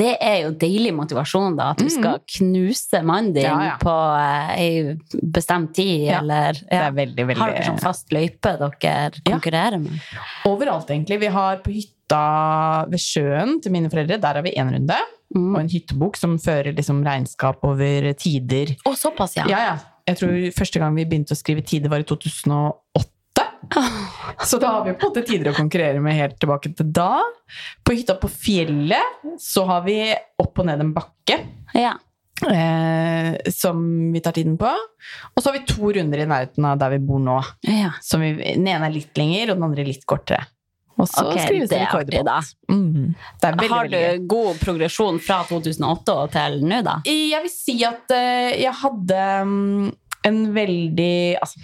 Det 0.00 0.16
er 0.22 0.36
jo 0.44 0.50
deilig 0.56 0.94
motivasjon, 0.96 1.56
da. 1.58 1.70
At 1.74 1.78
du 1.82 1.88
skal 1.90 2.20
knuse 2.24 3.02
mannen 3.04 3.34
din 3.34 3.42
Ja, 3.44 3.56
ja. 3.60 3.76
på 3.76 3.90
eh, 3.90 4.54
ei 4.56 4.96
bestemt 5.20 5.74
tid, 5.74 6.06
Ja. 6.06 6.20
eller 6.20 6.52
Det 6.54 6.72
er 6.72 6.90
veldig, 6.92 7.26
veldig 7.26 7.36
Har 7.36 7.50
dere 7.50 7.64
sånn 7.64 7.80
fast 7.82 8.08
løype 8.10 8.54
dere 8.80 9.10
konkurrerer 9.26 9.78
med? 9.82 10.00
Overalt, 10.46 10.88
egentlig. 10.88 11.20
Vi 11.20 11.26
har 11.26 11.56
på 11.58 11.70
hytta 11.74 12.86
ved 12.88 12.98
sjøen 12.98 13.60
til 13.62 13.72
mine 13.72 13.90
foreldre, 13.90 14.20
der 14.20 14.34
har 14.34 14.42
vi 14.42 14.52
én 14.56 14.72
runde. 14.72 14.96
Mm. 15.36 15.54
Og 15.54 15.60
en 15.60 15.68
hyttebok 15.68 16.16
som 16.16 16.38
fører 16.38 16.74
liksom 16.74 17.04
regnskap 17.04 17.58
over 17.62 18.12
tider. 18.14 18.76
Å, 18.86 18.94
såpass, 18.96 19.36
ja. 19.36 19.44
Ja, 19.48 19.58
ja. 19.58 19.76
Jeg 20.10 20.18
tror 20.20 20.36
første 20.56 20.82
gang 20.82 20.96
vi 20.98 21.06
begynte 21.08 21.36
å 21.36 21.38
skrive 21.38 21.64
tider, 21.66 21.92
var 21.92 22.02
i 22.02 22.08
2008. 22.08 23.46
Så 24.44 24.58
da 24.58 24.74
har 24.74 24.84
vi 24.86 24.94
på 24.96 25.06
en 25.06 25.12
måte 25.12 25.24
tider 25.28 25.50
å 25.50 25.56
konkurrere 25.56 26.00
med 26.02 26.16
helt 26.16 26.38
tilbake 26.40 26.72
til 26.76 26.92
da. 26.96 27.22
På 27.86 27.94
hytta 27.94 28.16
på 28.18 28.30
fjellet 28.32 29.26
så 29.40 29.66
har 29.68 29.84
vi 29.86 29.98
opp 30.40 30.62
og 30.62 30.66
ned 30.68 30.82
en 30.82 30.94
bakke. 30.96 31.36
Ja. 31.76 31.94
Eh, 32.40 33.36
som 33.52 33.82
vi 34.14 34.22
tar 34.24 34.32
tiden 34.36 34.56
på. 34.60 34.70
Og 35.34 35.42
så 35.42 35.50
har 35.50 35.58
vi 35.58 35.66
to 35.68 35.92
runder 35.92 36.22
i 36.22 36.28
nærheten 36.30 36.66
av 36.66 36.80
der 36.80 36.94
vi 36.96 37.02
bor 37.04 37.20
nå. 37.22 37.36
ja. 37.68 37.92
Som 38.04 38.24
vi, 38.24 38.32
den 38.40 38.66
ene 38.66 38.88
er 38.88 38.96
litt 38.96 39.20
lenger, 39.20 39.52
og 39.52 39.60
den 39.60 39.68
andre 39.68 39.86
litt 39.86 40.06
kortere. 40.08 40.46
Og 41.00 41.08
så 41.08 41.24
okay, 41.26 41.44
skrives 41.46 41.70
det 41.70 41.80
alt. 41.80 42.54
Mm. 42.70 43.12
Veldig, 43.42 43.68
Har 43.72 43.90
du 43.90 44.26
god 44.30 44.60
progresjon 44.60 45.20
fra 45.22 45.40
2008 45.48 46.16
og 46.16 46.32
til 46.34 46.58
nå, 46.66 46.80
da? 46.86 46.98
Jeg 47.08 47.44
vil 47.46 47.52
si 47.52 47.76
at 47.86 48.12
uh, 48.12 48.50
jeg 48.52 48.74
hadde 48.82 49.20
um, 49.44 49.86
en 50.28 50.40
veldig 50.54 51.14
Altså, 51.40 51.62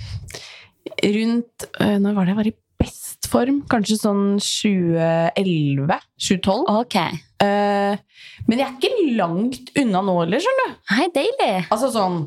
rundt 1.04 1.66
uh, 1.82 1.96
Når 2.00 2.16
var 2.16 2.24
det 2.24 2.32
jeg 2.32 2.40
var 2.40 2.50
i 2.50 2.54
best 2.80 3.28
form? 3.32 3.60
Kanskje 3.70 3.98
sånn 4.00 4.24
2011? 4.40 6.00
2012? 6.28 6.64
Ok. 6.80 6.98
Uh, 7.42 7.94
men 8.48 8.62
jeg 8.62 8.66
er 8.66 8.78
ikke 8.78 9.12
langt 9.18 9.74
unna 9.76 10.00
nå 10.06 10.16
heller, 10.22 10.42
skjønner 10.42 10.72
du. 10.72 10.80
Hei, 10.94 11.06
deilig. 11.12 11.52
Altså 11.68 11.92
sånn 11.92 12.24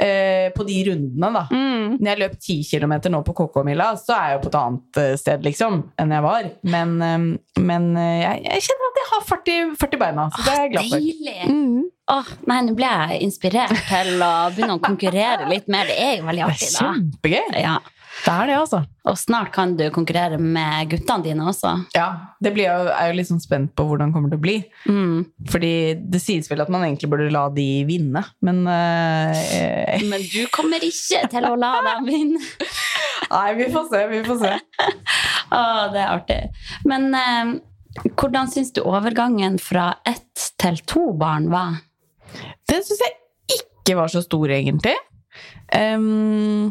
eh, 0.00 0.48
På 0.54 0.64
de 0.68 0.78
rundene, 0.88 1.30
da. 1.34 1.44
Mm. 1.52 1.98
Når 1.98 2.10
jeg 2.12 2.20
løp 2.22 2.38
10 2.38 2.56
km 2.70 2.94
nå 3.12 3.20
på 3.26 3.34
KK-mila, 3.40 3.90
så 4.00 4.14
er 4.16 4.30
jeg 4.30 4.38
jo 4.38 4.42
på 4.46 4.50
et 4.52 4.58
annet 4.62 5.00
eh, 5.02 5.12
sted, 5.20 5.44
liksom, 5.46 5.78
enn 5.98 6.14
jeg 6.16 6.24
var. 6.24 6.48
Men, 6.74 6.96
eh, 7.04 7.60
men 7.60 7.90
eh, 7.96 8.16
jeg, 8.22 8.42
jeg 8.48 8.66
kjenner 8.68 8.90
at 8.92 9.00
jeg 9.02 9.08
har 9.12 9.28
fart 9.28 9.52
i, 9.52 9.58
fart 9.82 9.94
i 9.98 10.02
beina, 10.04 10.26
så 10.34 10.46
det 10.46 10.54
er 10.56 10.64
jeg 10.64 10.74
glad 10.76 10.90
for. 10.92 11.06
Deilig. 11.08 11.38
Mm. 11.52 11.86
Åh, 12.08 12.28
nei, 12.48 12.58
nå 12.64 12.72
ble 12.78 12.88
jeg 12.88 13.20
inspirert 13.26 13.74
til 13.90 14.22
å 14.24 14.32
begynne 14.54 14.78
å 14.78 14.80
konkurrere 14.80 15.48
litt 15.50 15.66
mer. 15.72 15.90
Det 15.90 15.98
er 16.00 16.14
jo 16.16 16.28
veldig 16.30 16.44
Det 16.44 16.48
er 16.48 16.54
artig, 16.54 16.70
da. 16.72 16.84
kjempegøy. 16.86 17.62
Ja. 17.66 17.76
Det 18.24 18.32
er 18.32 18.48
det, 18.50 18.56
altså. 18.58 18.80
Og 19.08 19.16
snart 19.18 19.52
kan 19.54 19.72
du 19.78 19.84
konkurrere 19.94 20.38
med 20.40 20.90
guttene 20.90 21.24
dine 21.24 21.46
også. 21.48 21.70
Ja, 21.96 22.34
det 22.42 22.52
blir 22.56 22.66
jeg, 22.66 22.88
er 22.92 23.10
jo 23.10 23.16
litt 23.18 23.28
sånn 23.30 23.42
spent 23.42 23.72
på 23.78 23.86
hvordan 23.88 24.10
det 24.10 24.16
kommer 24.16 24.32
til 24.32 24.40
å 24.40 24.44
bli. 24.44 24.56
Mm. 24.90 25.22
Fordi 25.52 25.72
det 26.12 26.20
sies 26.22 26.50
vel 26.50 26.64
at 26.64 26.72
man 26.72 26.84
egentlig 26.86 27.10
burde 27.12 27.30
la 27.32 27.46
de 27.54 27.66
vinne, 27.88 28.24
men 28.44 28.60
eh, 28.72 30.04
Men 30.04 30.26
du 30.26 30.42
kommer 30.54 30.84
ikke 30.84 31.24
til 31.32 31.48
å 31.48 31.54
la 31.58 31.72
dem 31.86 32.08
vinne. 32.08 32.42
Nei, 33.32 33.48
vi 33.58 33.70
får 33.72 33.88
se, 33.92 34.04
vi 34.12 34.22
får 34.26 34.42
se. 34.42 34.52
Å, 35.58 35.62
det 35.92 36.00
er 36.02 36.12
artig. 36.12 36.40
Men 36.88 37.10
eh, 37.16 37.54
hvordan 38.18 38.50
syns 38.52 38.72
du 38.76 38.82
overgangen 38.84 39.58
fra 39.62 39.90
ett 40.08 40.50
til 40.60 40.80
to 40.88 41.10
barn 41.18 41.48
var? 41.52 41.80
Den 42.68 42.84
syns 42.84 43.02
jeg 43.04 43.16
ikke 43.58 43.96
var 43.98 44.12
så 44.12 44.22
stor, 44.24 44.50
egentlig. 44.52 44.96
Em, 45.74 46.70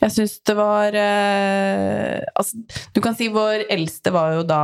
jeg 0.00 0.12
syns 0.16 0.38
det 0.46 0.54
var 0.58 0.94
eh, 0.98 2.20
Altså, 2.36 2.58
du 2.94 3.00
kan 3.04 3.14
si 3.18 3.28
vår 3.32 3.66
eldste 3.70 4.12
var 4.14 4.34
jo 4.38 4.44
da 4.48 4.62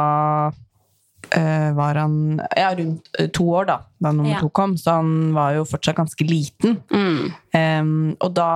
eh, 1.35 1.71
var 1.77 2.01
han 2.01 2.41
ja, 2.57 2.71
rundt 2.79 3.09
eh, 3.19 3.29
to 3.35 3.47
år 3.61 3.69
da 3.71 3.79
da 4.03 4.13
nummer 4.13 4.35
Ja. 4.37 4.41
to 4.43 4.51
kom, 4.51 4.77
så 4.79 4.99
han 4.99 5.33
var 5.37 5.55
jo 5.57 5.65
fortsatt 5.69 5.97
ganske 5.97 6.25
liten. 6.29 6.77
Mm. 6.93 7.33
Eh, 7.57 7.85
og 8.21 8.35
da 8.37 8.51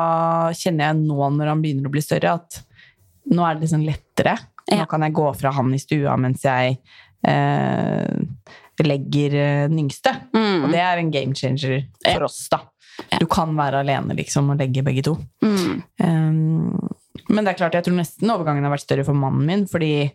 kjenner 0.57 0.91
jeg 0.91 1.01
nå 1.07 1.31
når 1.37 1.53
han 1.55 1.63
begynner 1.65 1.89
å 1.89 1.95
bli 1.95 2.03
større, 2.05 2.35
at 2.41 2.61
nå 3.31 3.45
er 3.47 3.55
det 3.57 3.67
liksom 3.67 3.87
lettere. 3.87 4.37
Ja. 4.71 4.83
Nå 4.83 4.89
kan 4.91 5.03
jeg 5.07 5.15
gå 5.17 5.29
fra 5.39 5.51
han 5.57 5.73
i 5.75 5.81
stua 5.83 6.17
mens 6.21 6.45
jeg 6.47 6.77
eh, 7.27 8.21
legger 8.85 9.35
eh, 9.37 9.65
den 9.69 9.81
yngste. 9.87 10.13
Mm. 10.35 10.65
Og 10.65 10.71
det 10.75 10.81
er 10.85 11.01
en 11.01 11.11
game 11.15 11.35
changer 11.37 11.83
for 12.05 12.27
oss, 12.29 12.43
da. 12.53 12.63
Ja. 13.11 13.19
Du 13.23 13.27
kan 13.31 13.55
være 13.59 13.81
alene 13.85 14.15
liksom 14.19 14.51
og 14.53 14.59
legge 14.61 14.83
begge 14.87 15.03
to. 15.07 15.17
Mm. 15.43 15.83
Um, 16.03 16.89
men 17.31 17.45
det 17.47 17.53
er 17.55 17.59
klart, 17.61 17.75
jeg 17.79 17.85
tror 17.87 17.97
nesten 17.99 18.31
overgangen 18.33 18.65
har 18.67 18.73
vært 18.75 18.85
større 18.87 19.05
for 19.07 19.15
mannen 19.19 19.47
min, 19.47 19.67
fordi 19.71 20.11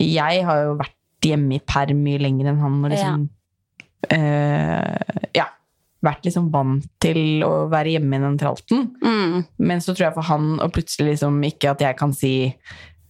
jeg 0.00 0.44
har 0.46 0.62
jo 0.64 0.76
vært 0.80 0.96
hjemme 1.26 1.56
i 1.58 1.62
perm 1.66 2.00
mye 2.04 2.18
lenger 2.22 2.48
enn 2.52 2.60
han. 2.62 2.78
Og 2.84 2.90
liksom, 2.94 3.28
eh, 4.10 5.16
ja. 5.36 5.46
Vært 6.00 6.24
liksom 6.24 6.46
vant 6.48 6.86
til 7.04 7.42
å 7.44 7.66
være 7.68 7.90
hjemme 7.98 8.16
i 8.16 8.22
den 8.22 8.38
tralten. 8.40 8.86
Mm. 9.04 9.42
Men 9.58 9.82
så 9.84 9.92
tror 9.92 10.06
jeg 10.06 10.14
for 10.16 10.24
han, 10.30 10.54
og 10.64 10.72
plutselig 10.72 11.10
liksom 11.12 11.36
ikke 11.44 11.74
at 11.74 11.82
jeg 11.84 11.98
kan 12.00 12.14
si 12.16 12.30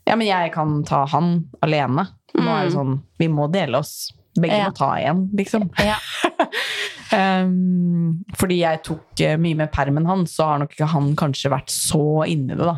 Ja, 0.08 0.16
men 0.16 0.26
jeg 0.26 0.50
kan 0.56 0.80
ta 0.88 1.04
han 1.06 1.44
alene. 1.62 2.08
Nå 2.34 2.48
er 2.50 2.64
det 2.66 2.72
Mm. 2.72 2.74
sånn 2.74 3.02
Vi 3.18 3.28
må 3.28 3.46
dele 3.52 3.78
oss. 3.78 4.10
Begge 4.34 4.56
Ja. 4.58 4.68
må 4.70 4.74
ta 4.74 4.96
én, 4.96 5.28
liksom. 5.34 5.70
Ja. 5.78 5.98
Um, 7.10 8.20
fordi 8.38 8.60
jeg 8.60 8.82
tok 8.86 9.22
eh, 9.24 9.36
mye 9.40 9.58
mer 9.58 9.70
perm 9.74 9.98
enn 9.98 10.06
han, 10.08 10.26
så 10.30 10.46
har 10.52 10.60
nok 10.62 10.76
ikke 10.76 10.90
han 10.92 11.08
kanskje 11.18 11.50
vært 11.52 11.72
så 11.74 12.02
inni 12.30 12.54
det, 12.54 12.66
da. 12.68 12.76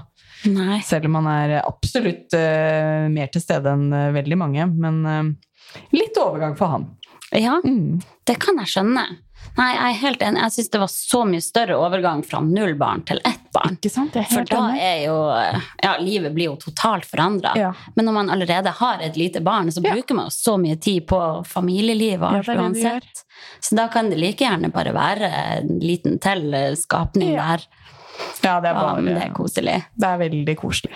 Nei. 0.52 0.80
Selv 0.82 1.06
om 1.10 1.18
han 1.20 1.28
er 1.30 1.52
absolutt 1.60 2.32
uh, 2.34 3.06
mer 3.12 3.28
til 3.30 3.44
stede 3.44 3.74
enn 3.76 3.92
uh, 3.94 4.08
veldig 4.16 4.38
mange. 4.40 4.64
Men 4.72 5.02
uh, 5.06 5.76
litt 5.94 6.16
overgang 6.18 6.56
for 6.58 6.72
han. 6.76 6.88
Ja, 7.32 7.60
Mm. 7.64 8.00
det 8.28 8.34
kan 8.42 8.58
jeg 8.60 8.68
skjønne. 8.68 9.04
Nei, 9.58 9.68
jeg 9.74 9.82
er 9.92 9.98
helt 10.00 10.22
enig. 10.24 10.40
Jeg 10.40 10.52
syns 10.54 10.70
det 10.72 10.80
var 10.80 10.88
så 10.88 11.18
mye 11.28 11.42
større 11.44 11.74
overgang 11.76 12.22
fra 12.24 12.40
null 12.40 12.72
barn 12.80 13.02
til 13.04 13.18
ett 13.28 13.42
barn. 13.52 13.74
Ikke 13.76 13.90
sant? 13.92 14.14
Jeg 14.16 14.24
er 14.24 14.30
For 14.32 14.44
da 14.48 14.60
enig. 14.70 14.80
er 14.80 15.00
jo 15.04 15.16
Ja, 15.82 15.96
livet 16.00 16.32
blir 16.34 16.44
jo 16.46 16.56
totalt 16.56 17.04
forandra. 17.04 17.52
Ja. 17.56 17.72
Men 17.94 18.06
når 18.08 18.12
man 18.16 18.30
allerede 18.30 18.72
har 18.78 19.02
et 19.04 19.16
lite 19.16 19.40
barn, 19.44 19.68
så 19.70 19.82
Ja. 19.84 19.92
bruker 19.92 20.14
man 20.14 20.26
jo 20.26 20.30
så 20.30 20.56
mye 20.58 20.80
tid 20.80 21.06
på 21.06 21.44
familieliv 21.46 22.22
og 22.22 22.32
Ja, 22.32 22.38
alt 22.38 22.46
gjør. 22.46 22.62
uansett. 22.62 23.24
Så 23.60 23.76
da 23.76 23.88
kan 23.88 24.08
det 24.08 24.18
like 24.18 24.38
gjerne 24.44 24.72
bare 24.72 24.92
være 24.94 25.30
en 25.58 25.80
liten 25.80 26.18
til 26.18 26.54
eh, 26.54 26.74
skapning 26.74 27.32
Ja. 27.34 27.56
der. 27.56 27.66
ja, 28.42 28.60
det 28.60 28.70
er 28.70 28.74
bare 28.74 29.02
men 29.02 29.14
det 29.14 29.22
er 29.24 29.34
koselig. 29.34 29.84
Det 29.98 30.08
er 30.08 30.18
veldig 30.18 30.56
koselig. 30.56 30.94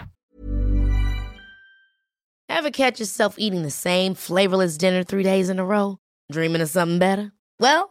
Ever 2.48 2.70
catch 2.70 3.00
yourself 3.00 3.34
eating 3.38 3.62
the 3.64 3.70
same 3.70 4.14
flavorless 4.14 4.78
dinner 4.78 5.02
three 5.02 5.22
days 5.24 5.48
in 5.50 5.58
a 5.58 5.64
row? 5.64 5.98
Dreaming 6.32 6.62
of 6.62 6.68
something 6.70 6.98
better? 6.98 7.32
Well, 7.60 7.90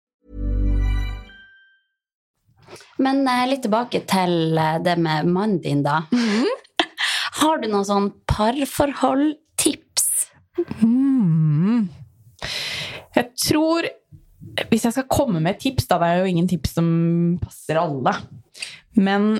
Men 3.01 3.23
eh, 3.27 3.47
litt 3.49 3.63
tilbake 3.65 4.03
til 4.09 4.57
eh, 4.57 4.79
det 4.83 4.97
med 5.01 5.29
mannen 5.29 5.61
din, 5.63 5.83
da. 5.85 6.03
Har 7.41 7.61
du 7.61 7.67
noen 7.71 7.87
sånn 7.87 8.09
parforhold-tips? 8.29 10.09
Mm. 10.83 11.87
Jeg 13.15 13.27
tror 13.39 13.87
Hvis 14.69 14.83
jeg 14.83 14.93
skal 14.93 15.07
komme 15.09 15.39
med 15.39 15.55
et 15.55 15.61
tips, 15.63 15.87
da 15.89 15.97
Det 16.01 16.09
er 16.09 16.21
jo 16.21 16.31
ingen 16.31 16.49
tips 16.49 16.75
som 16.75 16.87
passer 17.41 17.79
alle. 17.79 18.13
Men 18.99 19.33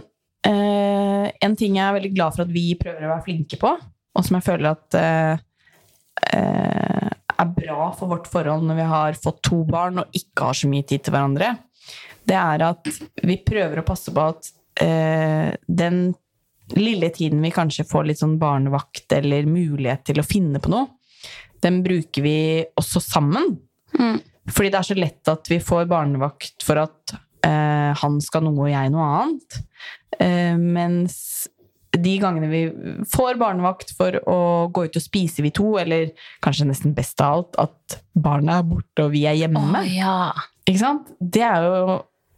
eh, 0.47 1.27
en 1.29 1.55
ting 1.59 1.77
jeg 1.77 1.85
er 1.85 1.97
veldig 1.97 2.13
glad 2.15 2.35
for 2.35 2.45
at 2.45 2.53
vi 2.53 2.71
prøver 2.79 3.05
å 3.05 3.13
være 3.15 3.25
flinke 3.25 3.59
på, 3.61 3.73
og 3.75 4.25
som 4.25 4.37
jeg 4.37 4.45
føler 4.45 4.71
at 4.71 4.97
eh, 4.99 5.41
eh, 6.37 7.09
er 7.41 7.51
bra 7.57 7.89
for 7.97 8.11
vårt 8.11 8.29
forhold 8.31 8.65
når 8.67 8.79
vi 8.79 8.87
har 8.93 9.19
fått 9.19 9.41
to 9.47 9.61
barn 9.67 10.01
og 10.01 10.17
ikke 10.17 10.49
har 10.49 10.57
så 10.57 10.69
mye 10.71 10.87
tid 10.87 11.05
til 11.05 11.15
hverandre, 11.15 11.55
det 12.27 12.37
er 12.37 12.65
at 12.65 12.89
vi 13.23 13.37
prøver 13.45 13.81
å 13.81 13.85
passe 13.87 14.13
på 14.13 14.25
at 14.33 14.51
eh, 14.83 15.51
den 15.67 16.03
lille 16.77 17.09
tiden 17.11 17.41
vi 17.43 17.51
kanskje 17.53 17.87
får 17.87 18.07
litt 18.07 18.21
sånn 18.21 18.37
barnevakt 18.41 19.11
eller 19.17 19.49
mulighet 19.49 20.05
til 20.07 20.21
å 20.21 20.27
finne 20.27 20.61
på 20.63 20.71
noe, 20.71 20.87
den 21.61 21.81
bruker 21.85 22.25
vi 22.25 22.37
også 22.79 23.01
sammen. 23.03 23.57
Mm. 23.97 24.21
Fordi 24.49 24.71
det 24.71 24.79
er 24.79 24.87
så 24.87 24.97
lett 24.97 25.31
at 25.31 25.51
vi 25.51 25.59
får 25.61 25.89
barnevakt 25.91 26.65
for 26.65 26.81
at 26.81 27.13
eh, 27.45 27.91
han 28.01 28.21
skal 28.23 28.47
noe 28.47 28.65
og 28.65 28.71
jeg 28.71 28.93
noe 28.93 29.09
annet. 29.17 29.59
Eh, 30.17 30.55
mens 30.57 31.19
de 31.91 32.13
gangene 32.21 32.47
vi 32.51 32.61
får 33.11 33.35
barnevakt 33.41 33.91
for 33.97 34.15
å 34.29 34.37
gå 34.71 34.85
ut 34.87 34.95
og 34.95 35.03
spise, 35.03 35.41
vi 35.43 35.51
to, 35.51 35.73
eller 35.81 36.13
kanskje 36.43 36.69
nesten 36.69 36.93
best 36.95 37.19
av 37.21 37.33
alt, 37.41 37.57
at 37.59 37.97
barna 38.15 38.59
er 38.61 38.69
borte 38.69 39.03
og 39.07 39.11
vi 39.11 39.25
er 39.27 39.35
hjemme, 39.41 39.59
oh, 39.81 39.89
ja. 39.91 40.31
ikke 40.65 40.79
sant? 40.85 41.11
det 41.19 41.43
er 41.43 41.65
jo 41.67 41.97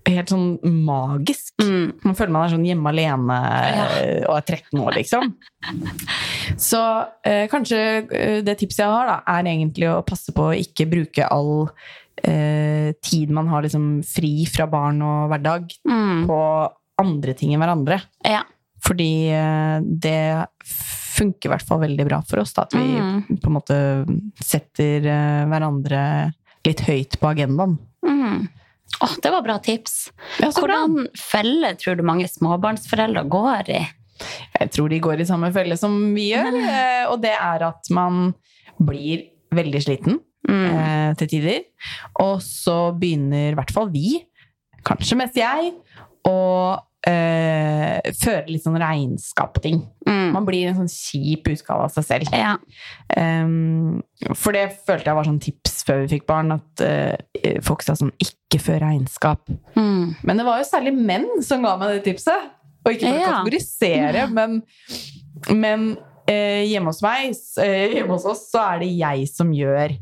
helt 0.10 0.28
sånn 0.34 0.58
magisk. 0.84 1.54
Mm. 1.64 1.94
Man 2.04 2.16
føler 2.18 2.34
man 2.36 2.44
er 2.48 2.52
sånn 2.52 2.66
hjemme 2.68 2.90
alene 2.92 3.38
Ja. 3.72 3.86
eh, 4.02 4.26
og 4.28 4.36
er 4.36 4.48
13 4.58 4.82
år, 4.84 4.98
liksom. 4.98 5.30
Så 6.60 6.82
eh, 7.24 7.46
kanskje 7.52 7.80
eh, 8.12 8.40
det 8.44 8.58
tipset 8.60 8.84
jeg 8.84 8.92
har, 8.92 9.08
da, 9.08 9.20
er 9.38 9.48
egentlig 9.54 9.88
å 9.94 10.02
passe 10.04 10.34
på 10.36 10.50
å 10.50 10.58
ikke 10.60 10.90
bruke 10.92 11.30
all 11.32 11.70
eh, 12.24 12.92
tid 13.06 13.32
man 13.32 13.48
har 13.54 13.64
liksom 13.64 14.02
fri 14.08 14.44
fra 14.52 14.68
barn 14.68 15.00
og 15.06 15.30
hverdag, 15.32 15.72
Mm. 15.88 16.26
på 16.28 16.42
andre 17.00 17.34
ting 17.38 17.54
enn 17.56 17.64
hverandre. 17.64 18.02
ja. 18.28 18.44
Fordi 18.84 19.10
eh, 19.32 19.80
det 20.04 20.48
funker 21.14 21.48
i 21.48 21.52
hvert 21.54 21.68
fall 21.68 21.80
veldig 21.86 22.06
bra 22.10 22.20
for 22.28 22.42
oss, 22.42 22.54
da, 22.58 22.66
at 22.68 22.74
vi 22.76 22.84
Mm. 23.00 23.40
på 23.40 23.48
en 23.52 23.56
måte 23.56 23.78
setter 24.44 25.06
eh, 25.08 25.44
hverandre 25.48 26.02
litt 26.66 26.82
høyt 26.88 27.18
på 27.22 27.30
agendaen. 27.32 27.78
Mm. 28.06 28.48
Oh, 29.04 29.14
det 29.24 29.32
var 29.34 29.42
bra 29.46 29.58
tips. 29.64 30.12
Ja, 30.40 30.50
så 30.52 30.64
bra. 30.66 30.82
Hvordan 30.84 31.08
felle 31.18 31.74
tror 31.80 31.98
du 32.00 32.04
mange 32.08 32.28
småbarnsforeldre 32.30 33.24
går 33.32 33.70
i? 33.74 33.82
Jeg 34.60 34.70
tror 34.76 34.90
de 34.92 35.00
går 35.04 35.24
i 35.24 35.26
samme 35.28 35.50
felle 35.56 35.76
som 35.80 35.96
vi 36.16 36.30
gjør, 36.34 36.54
eh, 36.76 37.06
og 37.12 37.22
det 37.24 37.34
er 37.36 37.66
at 37.70 37.90
man 37.94 38.34
blir 38.80 39.30
veldig 39.54 39.82
sliten 39.86 40.20
Mm. 40.44 40.66
eh, 40.76 41.14
til 41.16 41.28
tider. 41.32 41.62
Og 42.20 42.42
så 42.44 42.92
begynner 43.00 43.54
i 43.54 43.56
hvert 43.56 43.72
fall 43.72 43.88
vi, 43.94 44.18
kanskje 44.84 45.16
mest 45.16 45.38
jeg, 45.40 45.70
å 46.28 46.34
eh, 47.08 48.14
føre 48.20 48.46
litt 48.50 48.64
sånn 48.64 48.80
regnskap 48.82 49.54
på 49.56 49.64
ting. 49.66 49.82
Mm. 50.08 50.32
Man 50.36 50.48
blir 50.48 50.70
en 50.70 50.78
sånn 50.82 50.92
kjip 50.92 51.50
utgave 51.52 51.88
av 51.88 51.94
seg 51.96 52.08
selv. 52.08 52.34
Ja. 52.36 52.56
Um, 53.18 54.02
for 54.34 54.56
det 54.56 54.70
følte 54.88 55.12
jeg 55.12 55.20
var 55.20 55.28
sånn 55.28 55.42
tips 55.44 55.84
før 55.88 56.04
vi 56.04 56.14
fikk 56.16 56.26
barn, 56.30 56.54
at 56.56 56.84
uh, 56.86 57.60
folk 57.66 57.84
sa 57.84 57.98
sånn 58.00 58.14
'ikke 58.20 58.62
før 58.64 58.80
regnskap'. 58.86 59.52
Mm. 59.76 60.16
Men 60.24 60.38
det 60.40 60.46
var 60.48 60.62
jo 60.62 60.70
særlig 60.70 60.96
menn 60.96 61.30
som 61.44 61.64
ga 61.66 61.76
meg 61.78 61.98
det 61.98 62.04
tipset. 62.08 62.52
Og 62.86 62.94
ikke 62.94 63.08
for 63.08 63.16
å 63.16 63.20
Ja. 63.22 63.28
kategorisere, 63.32 64.24
men, 64.32 64.58
men 65.50 65.86
eh, 66.28 66.64
hjemme 66.68 66.92
hos 66.92 67.02
meg, 67.02 67.32
eh, 67.64 67.94
hjemme 67.96 68.12
hos 68.12 68.26
oss, 68.28 68.50
så 68.52 68.60
er 68.74 68.80
det 68.84 68.90
jeg 68.98 69.28
som 69.32 69.54
gjør 69.56 69.96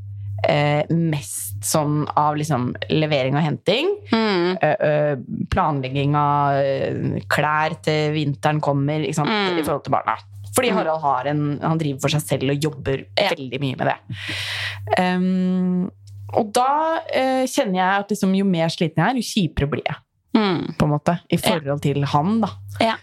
eh, 0.47 0.83
mest 0.89 1.61
sånn 1.63 2.07
av 2.17 2.35
liksom 2.39 2.71
levering 2.89 3.35
og 3.37 3.43
henting. 3.45 3.91
Mm. 4.11 4.57
Eh, 4.61 4.75
eh, 4.87 5.15
planlegging 5.53 6.15
av 6.17 6.57
eh, 6.61 7.21
klær 7.29 7.75
til 7.85 8.13
vinteren 8.15 8.61
kommer, 8.61 8.99
ikke 9.05 9.15
sant, 9.21 9.29
Mm. 9.29 9.59
i 9.59 9.63
forhold 9.63 9.83
til 9.85 9.91
barna. 9.93 10.17
Fordi 10.55 10.69
Mm. 10.71 10.75
Harald 10.75 11.01
har 11.01 11.27
en, 11.27 11.59
han 11.61 11.77
driver 11.77 12.01
for 12.01 12.09
seg 12.09 12.21
selv 12.21 12.49
og 12.51 12.59
jobber 12.59 13.05
Ja. 13.17 13.29
veldig 13.29 13.59
mye 13.61 13.77
med 13.77 13.87
det. 13.87 14.99
Um, 14.99 15.91
og 16.33 16.51
da 16.55 16.99
eh, 17.13 17.43
kjenner 17.47 17.75
jeg 17.79 17.99
at 18.01 18.09
liksom, 18.13 18.33
jo 18.35 18.45
mer 18.47 18.67
sliten 18.67 19.01
jeg 19.03 19.09
er, 19.09 19.19
jo 19.19 19.27
kjipere 19.31 19.69
blir 19.71 19.83
jeg. 19.87 19.95
Mm. 20.35 20.75
På 20.79 20.85
en 20.87 20.93
måte, 20.93 21.17
I 21.29 21.37
forhold 21.37 21.81
til 21.83 22.03
han, 22.07 22.37
da. 22.41 22.47
Ja. 22.79 22.93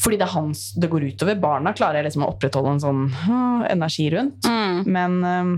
Fordi 0.00 0.16
det 0.16 0.24
er 0.24 0.32
hans 0.32 0.62
det 0.80 0.88
går 0.90 1.04
utover. 1.12 1.36
Barna 1.40 1.74
klarer 1.76 2.00
jeg 2.00 2.06
liksom 2.08 2.24
å 2.24 2.30
opprettholde 2.32 2.72
en 2.72 2.80
sånn 2.80 3.02
uh, 3.28 3.66
energi 3.68 4.08
rundt. 4.14 4.46
Mm. 4.48 4.86
Men 4.86 5.18
um, 5.24 5.50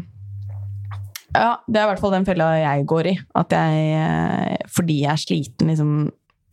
ja, 1.35 1.53
det 1.66 1.81
er 1.81 1.87
i 1.87 1.90
hvert 1.92 2.03
fall 2.03 2.14
den 2.14 2.27
fella 2.29 2.49
jeg 2.61 2.87
går 2.90 3.09
i. 3.12 3.14
At 3.40 3.55
jeg, 3.57 3.85
eh, 3.99 4.66
fordi 4.73 4.99
jeg 5.05 5.12
er 5.12 5.23
sliten, 5.23 5.71
liksom 5.73 5.92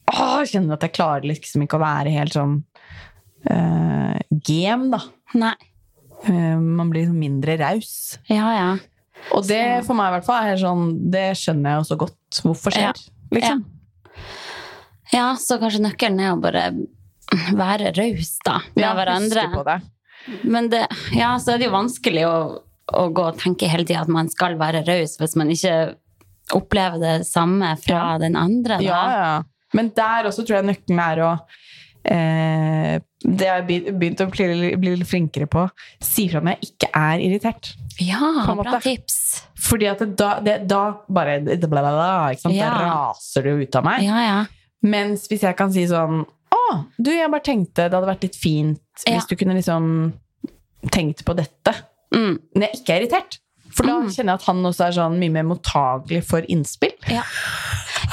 åh, 0.09 0.39
kjenner 0.49 0.77
at 0.77 0.85
jeg 0.87 0.95
klarer 0.97 1.27
liksom 1.29 1.65
ikke 1.65 1.77
å 1.77 1.83
være 1.83 2.13
helt 2.15 2.33
sånn 2.33 2.55
uh, 3.49 4.15
game, 4.31 4.89
da. 4.93 5.01
Nei. 5.37 5.55
Eh, 6.25 6.55
man 6.59 6.89
blir 6.89 7.05
liksom 7.05 7.19
mindre 7.21 7.57
raus. 7.61 7.91
Ja, 8.31 8.47
ja. 8.55 8.71
Og 9.35 9.45
det 9.47 9.83
for 9.85 9.99
meg 9.99 10.09
i 10.09 10.13
hvert 10.15 10.25
fall 10.29 10.47
er 10.47 10.59
sånn 10.61 10.93
Det 11.11 11.25
skjønner 11.35 11.73
jeg 11.73 11.81
også 11.83 11.97
godt 11.99 12.37
hvorfor 12.45 12.71
skjer. 12.71 13.01
Liksom. 13.35 13.65
Ja, 15.11 15.33
så 15.41 15.57
kanskje 15.59 15.83
nøkkelen 15.83 16.21
er 16.23 16.31
å 16.33 16.39
bare 16.41 16.63
være 17.57 17.91
raus, 17.97 18.37
da, 18.45 18.59
med 18.75 18.83
Ja, 18.85 18.93
hverandre. 18.97 19.45
på 19.53 19.63
det. 19.67 19.77
Men 20.43 20.69
det, 20.71 20.83
ja, 21.15 21.33
så 21.41 21.53
er 21.53 21.61
det 21.61 21.67
jo 21.69 21.75
vanskelig 21.75 22.25
å, 22.27 22.35
å 22.93 23.07
gå 23.13 23.25
og 23.31 23.37
tenke 23.41 23.67
hele 23.69 23.85
tida 23.85 24.01
at 24.05 24.11
man 24.13 24.29
skal 24.31 24.55
være 24.59 24.83
raus 24.87 25.17
hvis 25.19 25.35
man 25.39 25.49
ikke 25.53 25.75
opplever 26.57 26.97
det 27.01 27.27
samme 27.29 27.75
fra 27.77 27.99
Ja. 28.13 28.17
den 28.17 28.35
andre. 28.35 28.77
Da. 28.79 28.83
Ja, 28.83 29.01
ja. 29.11 29.43
Men 29.73 29.91
der 29.95 30.25
også 30.31 30.45
tror 30.47 30.57
jeg 30.63 30.65
nøkkelen 30.71 30.99
er 31.03 31.19
å 31.21 31.31
eh, 32.09 32.99
Det 33.21 33.47
har 33.47 33.59
jeg 33.61 33.67
be- 33.67 33.91
begynt 33.99 34.21
å 34.23 34.29
bli, 34.31 34.75
bli 34.79 34.95
litt 34.95 35.07
flinkere 35.09 35.45
på. 35.51 35.65
Si 36.01 36.27
fra 36.31 36.39
når 36.41 36.55
jeg 36.57 36.69
ikke 36.71 36.89
er 36.95 37.19
irritert. 37.19 37.73
Ja, 37.99 38.29
bra 38.55 38.79
tips. 38.79 39.43
Fordi 39.59 39.89
at 39.91 39.99
det, 39.99 40.15
da, 40.17 40.39
det, 40.39 40.55
da 40.71 40.81
bare 41.11 41.41
bla, 41.43 41.67
bla, 41.67 41.81
bla? 41.91 42.51
Ja. 42.55 42.69
Da 42.71 42.85
raser 42.87 43.43
det 43.43 43.57
ut 43.67 43.75
av 43.75 43.83
meg. 43.85 44.03
Ja, 44.07 44.21
ja. 44.23 44.39
Mens 44.81 45.27
hvis 45.27 45.43
jeg 45.43 45.57
kan 45.59 45.71
si 45.75 45.83
sånn 45.91 46.21
Å, 46.55 46.59
du, 46.97 47.11
jeg 47.11 47.29
bare 47.29 47.43
tenkte 47.43 47.89
det 47.89 47.93
hadde 47.97 48.07
vært 48.07 48.23
litt 48.23 48.37
fint 48.39 49.03
hvis 49.05 49.27
du 49.27 49.35
kunne 49.37 49.53
liksom 49.57 50.13
tenkt 50.89 51.25
på 51.27 51.35
dette 51.37 51.73
Mm. 52.15 52.39
når 52.55 52.65
jeg 52.67 52.79
ikke 52.79 52.93
er 52.95 53.01
irritert. 53.03 53.39
For 53.69 53.85
da 53.85 53.99
Mm. 53.99 54.07
kjenner 54.09 54.33
jeg 54.33 54.39
at 54.41 54.45
han 54.49 54.63
også 54.65 54.85
er 54.87 54.91
sånn 54.97 55.19
mye 55.21 55.29
mer 55.31 55.43
mottagelig 55.45 56.23
for 56.25 56.41
innspill. 56.49 56.95
Ja. 57.07 57.21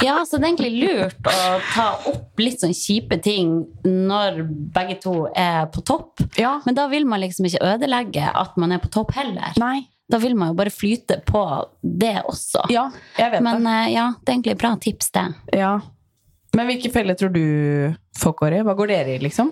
ja, 0.05 0.13
så 0.23 0.37
det 0.37 0.45
er 0.45 0.51
egentlig 0.53 0.83
lurt 0.83 1.29
å 1.31 1.59
ta 1.73 1.87
opp 2.11 2.39
litt 2.39 2.61
sånn 2.61 2.75
kjipe 2.77 3.17
ting 3.25 3.65
når 3.83 4.43
begge 4.75 4.99
to 5.01 5.15
er 5.35 5.65
på 5.73 5.81
topp. 5.83 6.21
Ja. 6.37 6.59
Men 6.65 6.75
da 6.77 6.85
vil 6.87 7.05
man 7.09 7.19
liksom 7.21 7.45
ikke 7.49 7.63
ødelegge 7.73 8.29
at 8.29 8.55
man 8.57 8.71
er 8.71 8.77
på 8.83 8.91
topp 8.93 9.11
heller. 9.17 9.57
Nei. 9.57 9.87
Da 10.09 10.19
vil 10.23 10.35
man 10.39 10.53
jo 10.53 10.53
bare 10.61 10.69
flyte 10.71 11.17
på 11.25 11.41
det 11.83 12.13
også. 12.23 12.69
Ja, 12.71 12.85
jeg 13.17 13.31
vet 13.33 13.41
Men 13.43 13.65
eh, 13.67 13.89
ja, 13.95 14.11
det 14.23 14.29
er 14.29 14.37
egentlig 14.37 14.53
et 14.53 14.61
bra 14.61 14.75
tips, 14.79 15.09
det. 15.11 15.25
det. 15.51 15.59
Ja. 15.59 15.79
Men 16.55 16.67
hvilke 16.69 16.93
feller 16.93 17.17
tror 17.19 17.33
du 17.33 17.95
folk 18.15 18.37
går 18.39 18.59
i? 18.61 18.63
Hva 18.63 18.77
går 18.77 18.87
dere 18.93 19.17
i, 19.17 19.19
liksom? 19.25 19.51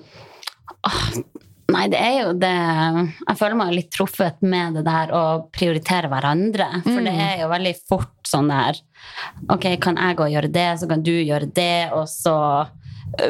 Nei, 1.73 1.87
det 1.89 1.97
er 1.97 2.15
jo 2.19 2.33
det 2.37 2.51
Jeg 2.51 3.37
føler 3.39 3.57
meg 3.57 3.71
litt 3.73 3.87
truffet 3.93 4.43
med 4.45 4.75
det 4.77 4.83
der 4.85 5.09
å 5.17 5.23
prioritere 5.53 6.11
hverandre. 6.11 6.67
For 6.85 7.01
det 7.05 7.13
er 7.15 7.39
jo 7.41 7.49
veldig 7.51 7.73
fort 7.89 8.29
sånn 8.29 8.51
der 8.53 8.77
Ok, 9.51 9.65
kan 9.81 9.97
jeg 9.97 10.17
gå 10.19 10.27
og 10.27 10.35
gjøre 10.35 10.51
det, 10.53 10.67
så 10.81 10.89
kan 10.89 11.01
du 11.05 11.13
gjøre 11.13 11.49
det, 11.55 11.89
og 11.93 12.05
så 12.09 12.35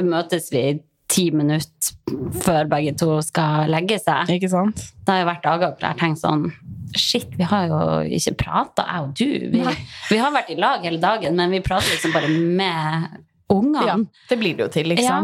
møtes 0.04 0.50
vi 0.54 0.66
ti 1.12 1.28
minutter 1.36 1.94
før 2.42 2.66
begge 2.70 2.96
to 2.98 3.20
skal 3.26 3.70
legge 3.70 3.98
seg. 4.02 4.30
Ikke 4.38 4.50
sant? 4.50 4.80
Det 5.06 5.14
har 5.14 5.22
jo 5.22 5.28
vært 5.30 5.44
dager 5.46 5.74
hvor 5.74 5.84
jeg 5.84 5.92
har 5.94 6.00
tenkt 6.00 6.22
sånn 6.24 6.48
Shit, 6.96 7.34
vi 7.36 7.44
har 7.44 7.66
jo 7.68 7.78
ikke 8.16 8.32
prata, 8.40 8.86
jeg 8.88 9.04
og 9.04 9.16
du. 9.20 9.32
Vi, 9.52 9.64
vi 10.14 10.20
har 10.22 10.32
vært 10.32 10.54
i 10.54 10.56
lag 10.56 10.86
hele 10.86 11.02
dagen, 11.04 11.36
men 11.36 11.52
vi 11.52 11.60
prater 11.66 11.92
liksom 11.92 12.14
bare 12.16 12.30
med 12.32 13.18
ungene. 13.52 13.84
Ja, 13.90 13.98
det 14.30 14.38
blir 14.40 14.56
det 14.56 14.64
jo 14.64 14.70
til, 14.78 14.94
ikke 14.96 15.04
Ja. 15.04 15.18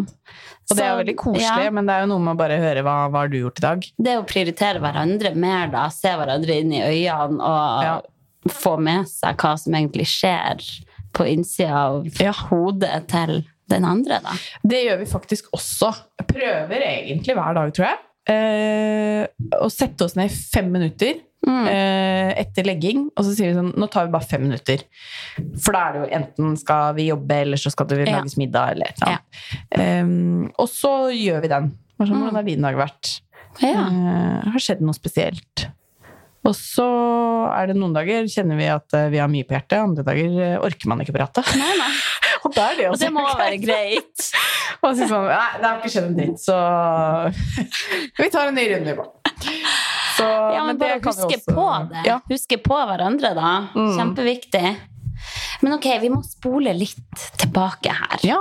Og 0.71 0.77
det 0.79 0.85
er 0.85 0.91
jo 0.93 0.99
veldig 1.01 1.15
koselig, 1.19 1.65
ja. 1.67 1.71
men 1.75 1.85
det 1.89 1.93
er 1.97 2.05
jo 2.05 2.09
noe 2.13 2.23
med 2.23 2.33
å 2.33 2.39
bare 2.39 2.57
høre 2.61 2.83
hva, 2.87 2.95
hva 3.11 3.25
har 3.25 3.31
du 3.31 3.37
gjort 3.41 3.59
i 3.59 3.65
dag. 3.67 3.85
det 4.07 4.17
å 4.17 4.25
prioritere 4.27 4.79
hverandre 4.83 5.33
mer, 5.35 5.67
da, 5.73 5.85
se 5.93 6.13
hverandre 6.17 6.59
inn 6.63 6.71
i 6.73 6.81
øynene 6.81 7.41
og 7.43 7.83
Ja. 7.83 8.01
få 8.49 8.77
med 8.81 9.07
seg 9.11 9.35
hva 9.37 9.55
som 9.59 9.73
egentlig 9.77 10.07
skjer 10.09 10.63
på 11.13 11.27
innsida 11.27 11.75
av 11.91 12.07
Ja. 12.21 12.31
hodet 12.49 13.07
til 13.11 13.43
den 13.69 13.85
andre, 13.85 14.19
da. 14.23 14.31
Det 14.67 14.79
gjør 14.85 14.97
vi 14.99 15.05
faktisk 15.05 15.51
også. 15.53 15.93
Prøver 16.27 16.81
egentlig 16.81 17.35
hver 17.35 17.53
dag, 17.55 17.73
tror 17.73 17.87
jeg. 17.87 17.99
Eh, 18.31 19.27
å 19.61 19.69
sette 19.71 20.03
oss 20.05 20.15
ned 20.15 20.29
i 20.31 20.33
fem 20.35 20.71
minutter 20.71 21.19
Mm. 21.41 21.65
eh, 21.65 22.31
etter 22.37 22.67
legging, 22.69 23.07
og 23.17 23.25
så 23.25 23.31
sier 23.33 23.49
vi 23.49 23.55
sånn 23.57 23.71
Nå 23.81 23.87
tar 23.89 24.05
vi 24.05 24.11
bare 24.13 24.27
fem 24.29 24.43
minutter. 24.45 24.83
For 25.57 25.73
da 25.73 25.87
er 25.87 25.93
det 25.95 26.01
jo 26.03 26.09
enten 26.19 26.57
skal 26.61 26.93
vi 26.93 27.07
jobbe, 27.09 27.39
eller 27.47 27.57
så 27.57 27.71
skal 27.73 27.87
det 27.89 27.97
Ja. 28.05 28.19
lages 28.19 28.37
middag, 28.37 28.75
eller 28.75 28.85
et 28.91 29.01
eller 29.01 29.17
annet. 29.17 29.25
Eh, 29.71 30.51
og 30.61 30.69
så 30.69 30.93
gjør 31.09 31.41
vi 31.41 31.47
den. 31.47 31.71
Sånn, 31.97 32.07
Mm. 32.11 32.21
Hvordan 32.21 32.35
har 32.35 32.43
din 32.43 32.61
dag 32.61 32.75
vært? 32.75 33.21
Ja. 33.61 33.81
Uh, 33.89 34.51
har 34.53 34.59
skjedd 34.63 34.81
noe 34.81 34.93
spesielt? 34.93 35.67
Og 36.45 36.55
så 36.57 36.85
er 37.53 37.67
det 37.67 37.75
noen 37.77 37.93
dager 37.93 38.23
kjenner 38.25 38.57
vi 38.57 38.65
at 38.65 38.93
eh, 38.97 39.09
vi 39.09 39.17
har 39.21 39.27
mye 39.29 39.43
på 39.45 39.53
hjertet, 39.53 39.77
andre 39.77 40.03
dager 40.03 40.59
orker 40.65 40.87
man 40.89 40.99
ikke 41.03 41.13
prate. 41.13 41.43
Nei, 41.57 41.73
nei. 41.77 41.91
Og 42.45 42.55
da 42.55 42.71
er 42.71 42.75
det 42.79 42.87
Og 42.89 42.97
det 42.97 43.11
må 43.13 43.21
være 43.37 43.59
greit. 43.61 44.31
og 44.81 44.95
så 44.97 45.05
sånn 45.05 45.27
Nei, 45.29 45.49
det 45.61 45.67
har 45.67 45.77
ikke 45.77 45.91
skjedd 45.93 46.07
en 46.07 46.15
dritt, 46.17 46.41
så 46.41 46.57
vi 48.23 48.29
tar 48.33 48.47
en 48.49 48.55
ny 48.57 48.65
runde, 48.73 48.95
på. 48.97 49.05
Så, 50.21 50.29
Ja, 50.55 50.63
men 50.67 50.79
bare 50.79 50.99
kan 51.01 51.13
vi 51.15 51.23
huske 51.25 51.37
også- 51.39 51.55
på 51.57 51.67
det. 51.91 52.05
Ja. 52.07 52.19
Huske 52.29 52.57
på 52.61 52.79
hverandre, 52.89 53.33
da. 53.37 53.51
Mm. 53.75 53.91
Kjempeviktig. 53.97 54.75
Men 55.61 55.73
ok, 55.77 55.87
vi 56.01 56.09
må 56.09 56.21
spole 56.25 56.73
litt 56.73 57.25
tilbake 57.37 57.93
her. 57.93 58.19
ja. 58.25 58.39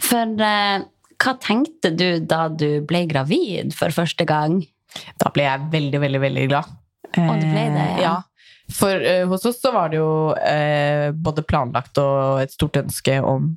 For 0.00 0.36
uh, 0.40 0.84
hva 1.22 1.34
tenkte 1.38 1.92
du 1.94 2.20
da 2.24 2.48
du 2.48 2.80
ble 2.88 3.04
gravid 3.06 3.74
for 3.76 3.92
første 3.94 4.26
gang? 4.26 4.62
Da 5.20 5.30
ble 5.32 5.44
jeg 5.46 5.70
veldig, 5.72 6.00
veldig, 6.00 6.20
veldig 6.20 6.48
glad. 6.50 6.70
Og 7.12 7.34
du 7.40 7.46
ble 7.46 7.64
det, 7.76 7.88
ja. 8.00 8.04
ja. 8.06 8.14
For 8.72 8.96
uh, 8.96 9.26
hos 9.28 9.44
oss 9.48 9.60
så 9.60 9.72
var 9.74 9.92
det 9.92 9.98
jo 10.00 10.32
uh, 10.32 11.12
både 11.12 11.44
planlagt 11.44 11.98
og 12.00 12.40
et 12.40 12.54
stort 12.54 12.78
ønske 12.80 13.18
om 13.20 13.50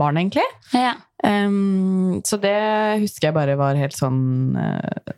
barn, 0.00 0.16
egentlig. 0.22 0.46
Ja. 0.72 0.94
Um, 1.24 2.20
så 2.24 2.36
det 2.40 2.56
husker 3.04 3.28
jeg 3.30 3.36
bare 3.36 3.56
var 3.56 3.78
helt 3.80 3.96
sånn 3.96 4.56
eh, 4.60 4.96
eh, 5.08 5.14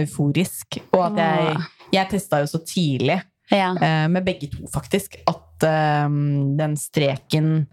euforisk. 0.00 0.80
Og 0.92 1.02
at 1.10 1.22
jeg, 1.22 1.56
jeg 1.96 2.10
testa 2.16 2.42
jo 2.42 2.50
så 2.50 2.62
tidlig 2.66 3.20
ja. 3.50 3.70
Eh, 3.78 4.08
med 4.10 4.24
begge 4.26 4.48
to, 4.50 4.66
faktisk. 4.72 5.16
At 5.30 5.62
eh, 5.66 6.08
den 6.58 6.76
streken 6.80 7.66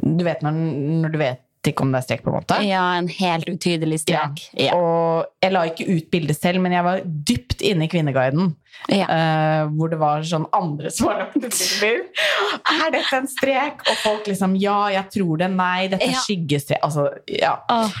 Du 0.00 0.24
vet 0.24 0.42
når, 0.44 0.56
når 1.04 1.12
du 1.14 1.18
vet 1.20 1.46
ikke 1.68 1.84
om 1.84 1.90
det 1.92 1.98
er 1.98 2.04
strek, 2.06 2.22
på 2.24 2.30
en 2.30 2.38
måte? 2.38 2.56
ja, 2.64 2.82
en 2.96 3.08
helt 3.12 3.48
utydelig 3.50 3.98
strek. 4.00 4.38
Ja. 4.56 4.72
Og 4.80 5.26
jeg 5.44 5.52
la 5.52 5.66
ikke 5.68 5.84
ut 5.90 6.06
bildet 6.12 6.38
selv, 6.38 6.62
men 6.64 6.72
jeg 6.72 6.86
var 6.86 7.02
dypt 7.04 7.60
inne 7.60 7.84
i 7.84 7.90
Kvinneguiden. 7.92 8.54
Ja. 8.88 9.04
Uh, 9.04 9.74
hvor 9.76 9.90
det 9.92 9.98
var 10.00 10.24
sånn 10.24 10.46
andre 10.56 10.88
som 10.94 11.10
har 11.10 11.18
lagt 11.26 11.36
ut 11.36 11.52
bilder. 11.52 12.00
Er 12.64 12.94
dette 12.94 13.18
en 13.18 13.28
strek? 13.28 13.84
Og 13.92 14.00
folk 14.00 14.30
liksom 14.32 14.56
Ja, 14.56 14.78
jeg 14.94 15.12
tror 15.12 15.42
det. 15.42 15.50
Nei, 15.52 15.90
dette 15.92 16.08
er 16.08 16.16
Ja. 16.16 16.22
skyggestrek. 16.24 16.80
Altså, 16.86 17.10
ja. 17.28 17.58
Åh, 17.68 17.92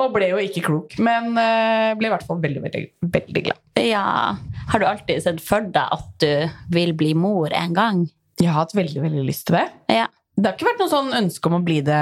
Og 0.00 0.10
ble 0.14 0.28
jo 0.32 0.40
ikke 0.42 0.64
klok. 0.66 0.96
Men 1.02 1.36
eh, 1.38 1.92
ble 1.98 2.08
i 2.08 2.12
hvert 2.12 2.26
fall 2.26 2.40
veldig, 2.42 2.62
veldig, 2.64 2.82
veldig 3.14 3.44
glad. 3.46 3.60
ja. 3.80 4.34
Har 4.64 4.80
du 4.80 4.86
alltid 4.88 5.20
sett 5.20 5.42
for 5.44 5.60
deg 5.68 5.90
at 5.92 6.06
du 6.24 6.72
vil 6.72 6.94
bli 6.96 7.10
mor 7.14 7.52
en 7.52 7.74
gang? 7.76 7.98
Jeg 8.40 8.48
har 8.48 8.62
hatt 8.64 8.72
veldig, 8.74 9.02
veldig 9.02 9.24
lyst 9.26 9.46
til 9.50 9.58
det. 9.58 9.66
Ja. 9.92 10.06
Det 10.34 10.48
har 10.48 10.56
ikke 10.56 10.70
vært 10.70 10.80
noe 10.80 10.90
sånn 10.90 11.12
ønske 11.18 11.50
om 11.50 11.58
å 11.58 11.64
bli 11.66 11.76
det 11.84 11.98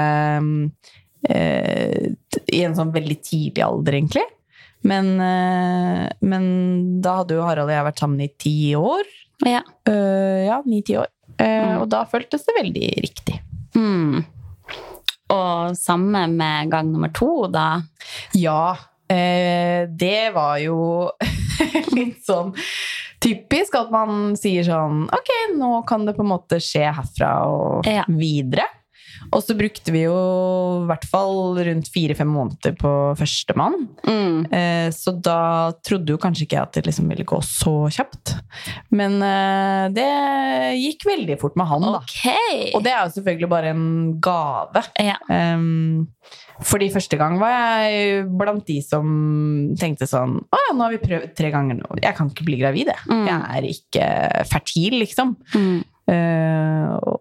eh, 1.29 2.07
i 2.55 2.61
en 2.65 2.77
sånn 2.77 2.93
veldig 2.95 3.17
tidlig 3.21 3.65
alder, 3.65 3.97
egentlig. 3.99 4.23
Men, 4.87 5.11
eh, 5.21 6.07
men 6.25 6.47
da 7.03 7.19
hadde 7.21 7.37
jo 7.37 7.43
Harald 7.45 7.69
og 7.69 7.75
jeg 7.75 7.87
vært 7.91 8.01
sammen 8.03 8.23
i 8.25 8.31
ti 8.41 8.55
år. 8.79 9.11
Ja. 9.43 9.61
Uh, 9.89 10.39
ja, 10.47 10.61
ni-ti 10.65 10.97
år. 11.01 11.11
Uh, 11.35 11.43
Mm. 11.43 11.81
Og 11.81 11.87
da 11.91 12.03
føltes 12.07 12.43
det 12.45 12.53
veldig 12.55 12.89
riktig. 13.03 13.39
Mm. 13.75 14.21
Og 15.33 15.77
samme 15.79 16.25
med 16.31 16.69
gang 16.71 16.91
nummer 16.93 17.09
to, 17.15 17.47
da. 17.51 17.81
Ja, 18.37 18.75
eh, 19.09 19.87
det 19.89 20.29
var 20.35 20.59
jo 20.61 20.77
litt 21.97 22.21
sånn 22.27 22.53
typisk 23.23 23.77
at 23.79 23.91
man 23.93 24.33
sier 24.35 24.65
sånn 24.67 25.05
Ok, 25.15 25.29
nå 25.55 25.69
kan 25.87 26.03
det 26.05 26.15
på 26.17 26.25
en 26.25 26.31
måte 26.33 26.57
skje 26.63 26.89
herfra 26.91 27.29
og 27.47 27.87
Ja. 27.87 28.03
videre. 28.07 28.65
Og 29.33 29.41
så 29.41 29.55
brukte 29.57 29.93
vi 29.93 30.03
jo 30.05 30.13
i 30.83 30.87
hvert 30.89 31.05
fall 31.09 31.57
rundt 31.65 31.89
fire-fem 31.93 32.29
måneder 32.29 32.75
på 32.79 32.91
førstemann. 33.19 33.87
Mm. 34.05 34.45
Eh, 34.53 34.87
så 34.93 35.15
da 35.17 35.73
trodde 35.85 36.13
jo 36.13 36.21
kanskje 36.21 36.45
ikke 36.45 36.57
jeg 36.59 36.67
at 36.67 36.77
det 36.77 36.85
liksom 36.87 37.09
ville 37.11 37.27
gå 37.27 37.39
så 37.45 37.73
kjapt. 37.93 38.35
Men 38.93 39.17
eh, 39.25 39.85
det 39.95 40.09
gikk 40.79 41.07
veldig 41.09 41.39
fort 41.41 41.57
med 41.59 41.69
han, 41.71 41.87
da. 41.97 42.03
Og 42.77 42.85
det 42.85 42.93
er 42.93 43.01
jo 43.01 43.15
selvfølgelig 43.17 43.51
bare 43.51 43.73
en 43.73 43.87
gave. 44.23 44.85
Ja. 45.01 45.17
Um, 45.27 46.05
fordi 46.63 46.91
første 46.93 47.17
gang 47.19 47.39
var 47.41 47.53
jeg 47.83 48.27
blant 48.39 48.67
de 48.69 48.77
som 48.85 49.07
tenkte 49.79 50.05
sånn 50.07 50.37
Å 50.53 50.59
ja, 50.61 50.69
nå 50.75 50.85
har 50.85 50.93
vi 50.93 51.01
prøvd 51.01 51.33
tre 51.35 51.49
ganger 51.53 51.81
nå. 51.81 51.97
Jeg 52.03 52.15
kan 52.17 52.29
ikke 52.29 52.45
bli 52.47 52.59
gravid, 52.61 52.93
jeg. 52.93 53.09
Mm. 53.09 53.25
Jeg 53.27 53.57
er 53.57 53.69
ikke 53.71 54.07
fertil, 54.51 54.99
liksom. 55.01 55.35
Mm. 55.57 55.81
Uh, 56.03 57.17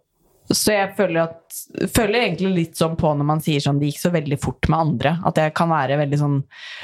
så 0.56 0.74
jeg 0.74 0.92
føler, 0.96 1.28
at, 1.28 1.62
føler 1.94 2.26
egentlig 2.26 2.52
litt 2.56 2.78
sånn 2.80 2.96
på 3.00 3.12
når 3.16 3.28
man 3.28 3.42
sier 3.44 3.62
sånn 3.64 3.80
det 3.80 3.90
gikk 3.92 4.00
så 4.02 4.12
veldig 4.14 4.38
fort 4.42 4.68
med 4.72 4.78
andre. 4.78 5.14
At 5.28 5.38
det 5.38 5.48
kan 5.58 5.72
være 5.72 5.98
veldig 6.00 6.20
sånn 6.20 6.38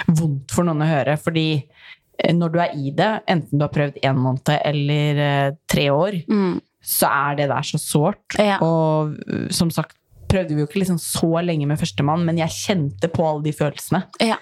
vondt 0.08 0.54
for 0.54 0.68
noen 0.68 0.84
å 0.84 0.88
høre. 0.88 1.16
Fordi 1.20 1.46
eh, 1.58 2.34
når 2.36 2.54
du 2.54 2.58
er 2.64 2.74
i 2.76 2.94
det, 2.96 3.10
enten 3.28 3.58
du 3.60 3.66
har 3.66 3.74
prøvd 3.74 4.00
én 4.02 4.18
måned 4.18 4.54
eller 4.58 5.22
eh, 5.26 5.52
tre 5.70 5.88
år, 5.94 6.20
Mm. 6.28 6.58
så 6.84 7.08
er 7.10 7.38
det 7.40 7.48
der 7.50 7.66
så 7.68 7.80
sårt. 7.82 8.38
Ja. 8.38 8.58
Og 8.64 9.16
uh, 9.28 9.48
som 9.54 9.70
sagt 9.74 9.96
prøvde 10.28 10.54
vi 10.54 10.60
jo 10.62 10.68
ikke 10.68 10.82
liksom 10.82 10.98
så 11.00 11.40
lenge 11.40 11.66
med 11.66 11.80
førstemann, 11.80 12.24
men 12.26 12.36
jeg 12.36 12.52
kjente 12.52 13.08
på 13.08 13.24
alle 13.24 13.46
de 13.46 13.54
følelsene. 13.56 14.02
Ja. 14.20 14.36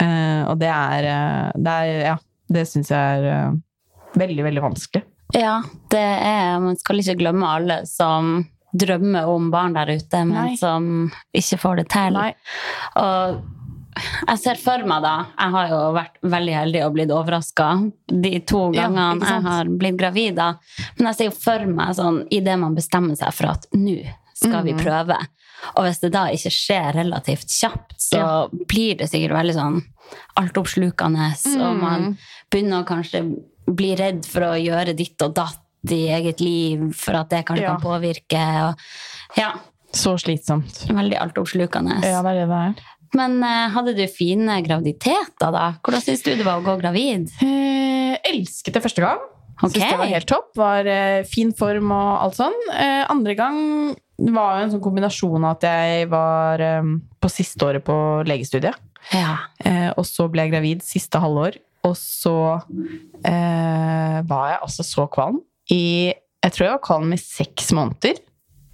Uh, 0.00 0.48
og 0.50 0.58
det 0.60 0.68
er, 0.72 1.06
eh, 1.08 1.50
det 1.60 1.72
er 1.72 1.90
Ja, 2.06 2.16
det 2.52 2.66
syns 2.68 2.90
jeg 2.92 2.96
er 2.96 3.50
uh, 3.52 3.56
veldig, 4.18 4.44
veldig 4.44 4.62
vanskelig. 4.64 5.04
Ja, 5.32 5.62
det 5.92 6.00
er 6.00 6.58
Man 6.60 6.76
skal 6.76 7.00
ikke 7.00 7.16
glemme 7.22 7.48
alle 7.48 7.78
som 7.88 8.42
drømmer 8.74 9.26
om 9.28 9.50
barn 9.52 9.74
der 9.76 9.86
ute, 9.96 10.24
men 10.24 10.36
Nei. 10.46 10.56
som 10.56 11.10
ikke 11.36 11.58
får 11.60 11.76
det 11.82 11.88
til. 11.92 12.12
Nei. 12.12 12.34
Og 12.96 13.42
jeg 14.28 14.38
ser 14.40 14.54
for 14.56 14.78
meg, 14.88 15.02
da 15.04 15.26
Jeg 15.36 15.50
har 15.52 15.68
jo 15.68 15.80
vært 15.92 16.14
veldig 16.24 16.54
heldig 16.56 16.80
og 16.86 16.94
blitt 16.94 17.10
overraska 17.12 17.66
de 18.08 18.38
to 18.48 18.70
gangene 18.72 19.20
ja, 19.20 19.34
jeg 19.34 19.42
har 19.42 19.64
blitt 19.68 19.98
gravid. 20.00 20.34
da. 20.36 20.54
Men 20.96 21.06
jeg 21.10 21.16
ser 21.16 21.24
jo 21.28 21.36
for 21.36 21.66
meg 21.66 21.94
sånn 21.98 22.22
idet 22.32 22.58
man 22.58 22.74
bestemmer 22.74 23.16
seg 23.20 23.32
for 23.36 23.50
at 23.52 23.66
nå 23.74 23.98
skal 24.34 24.62
vi 24.64 24.72
Mhm. 24.72 24.80
prøve. 24.80 25.18
Og 25.76 25.84
hvis 25.84 26.00
det 26.00 26.10
da 26.12 26.24
ikke 26.26 26.50
skjer 26.50 26.92
relativt 26.94 27.46
kjapt, 27.46 27.92
så 28.00 28.48
blir 28.66 28.96
det 28.98 29.10
sikkert 29.10 29.36
veldig 29.36 29.54
sånn 29.54 29.82
altoppslukende, 30.36 31.28
og 31.60 31.76
man 31.76 32.02
Mm. 32.02 32.16
begynner 32.50 32.82
å 32.82 32.86
kanskje 32.86 33.42
bli 33.68 33.94
redd 33.96 34.24
for 34.26 34.40
å 34.40 34.56
gjøre 34.60 34.96
ditt 34.96 35.20
og 35.22 35.34
datt 35.34 35.58
i 35.90 36.06
eget 36.14 36.40
liv, 36.40 36.92
for 36.94 37.16
at 37.18 37.28
det 37.30 37.44
kanskje 37.48 37.62
Ja. 37.66 37.76
kan 37.76 37.80
påvirke. 37.82 38.42
Og, 38.68 38.74
ja, 39.36 39.52
Så 39.92 40.14
slitsomt. 40.18 40.86
veldig 40.88 41.18
altoppslukende. 41.18 42.02
Ja, 42.04 42.22
det 42.22 42.30
er 42.30 42.46
det 42.46 42.48
det 42.48 42.60
er. 42.60 42.74
Men 43.14 43.42
eh, 43.44 43.68
hadde 43.74 43.94
du 43.96 44.06
fine 44.08 44.62
graviditeter, 44.64 45.50
da? 45.52 45.74
Hvordan 45.84 46.00
syns 46.00 46.22
du 46.24 46.30
det 46.34 46.44
var 46.46 46.60
å 46.60 46.64
gå 46.64 46.78
gravid? 46.80 47.28
Eh, 47.42 48.16
elsket 48.24 48.72
det 48.72 48.82
første 48.82 49.02
gang. 49.02 49.18
Okay. 49.62 49.80
Syns 49.82 49.90
det 49.90 49.98
var 49.98 50.06
helt 50.06 50.26
topp. 50.26 50.48
Var 50.56 50.86
eh, 50.86 51.22
fin 51.24 51.52
form 51.52 51.90
og 51.92 52.22
alt 52.22 52.34
sånn. 52.38 52.56
Eh, 52.72 53.04
andre 53.10 53.34
gang 53.36 53.58
var 54.32 54.58
jo 54.60 54.64
en 54.64 54.70
sånn 54.72 54.80
kombinasjon 54.82 55.44
av 55.44 55.56
at 55.58 55.62
jeg 55.68 56.08
var 56.08 56.60
eh, 56.60 56.82
på 57.20 57.28
siste 57.30 57.60
året 57.68 57.84
på 57.84 58.24
legestudiet. 58.24 58.74
Ja. 59.12 59.36
Eh, 59.62 59.90
og 59.98 60.06
så 60.06 60.30
ble 60.30 60.46
jeg 60.46 60.52
gravid 60.54 60.82
siste 60.82 61.20
halvår. 61.20 61.58
Og 61.84 61.96
så 61.98 62.62
var 63.22 64.44
jeg 64.52 64.60
altså 64.62 64.84
så 64.86 65.06
kvalm 65.10 65.40
i 65.72 66.12
Jeg 66.12 66.52
tror 66.54 66.66
jeg 66.66 66.74
var 66.76 66.82
kvalm 66.84 67.12
i 67.14 67.20
seks 67.20 67.72
måneder. 67.76 68.20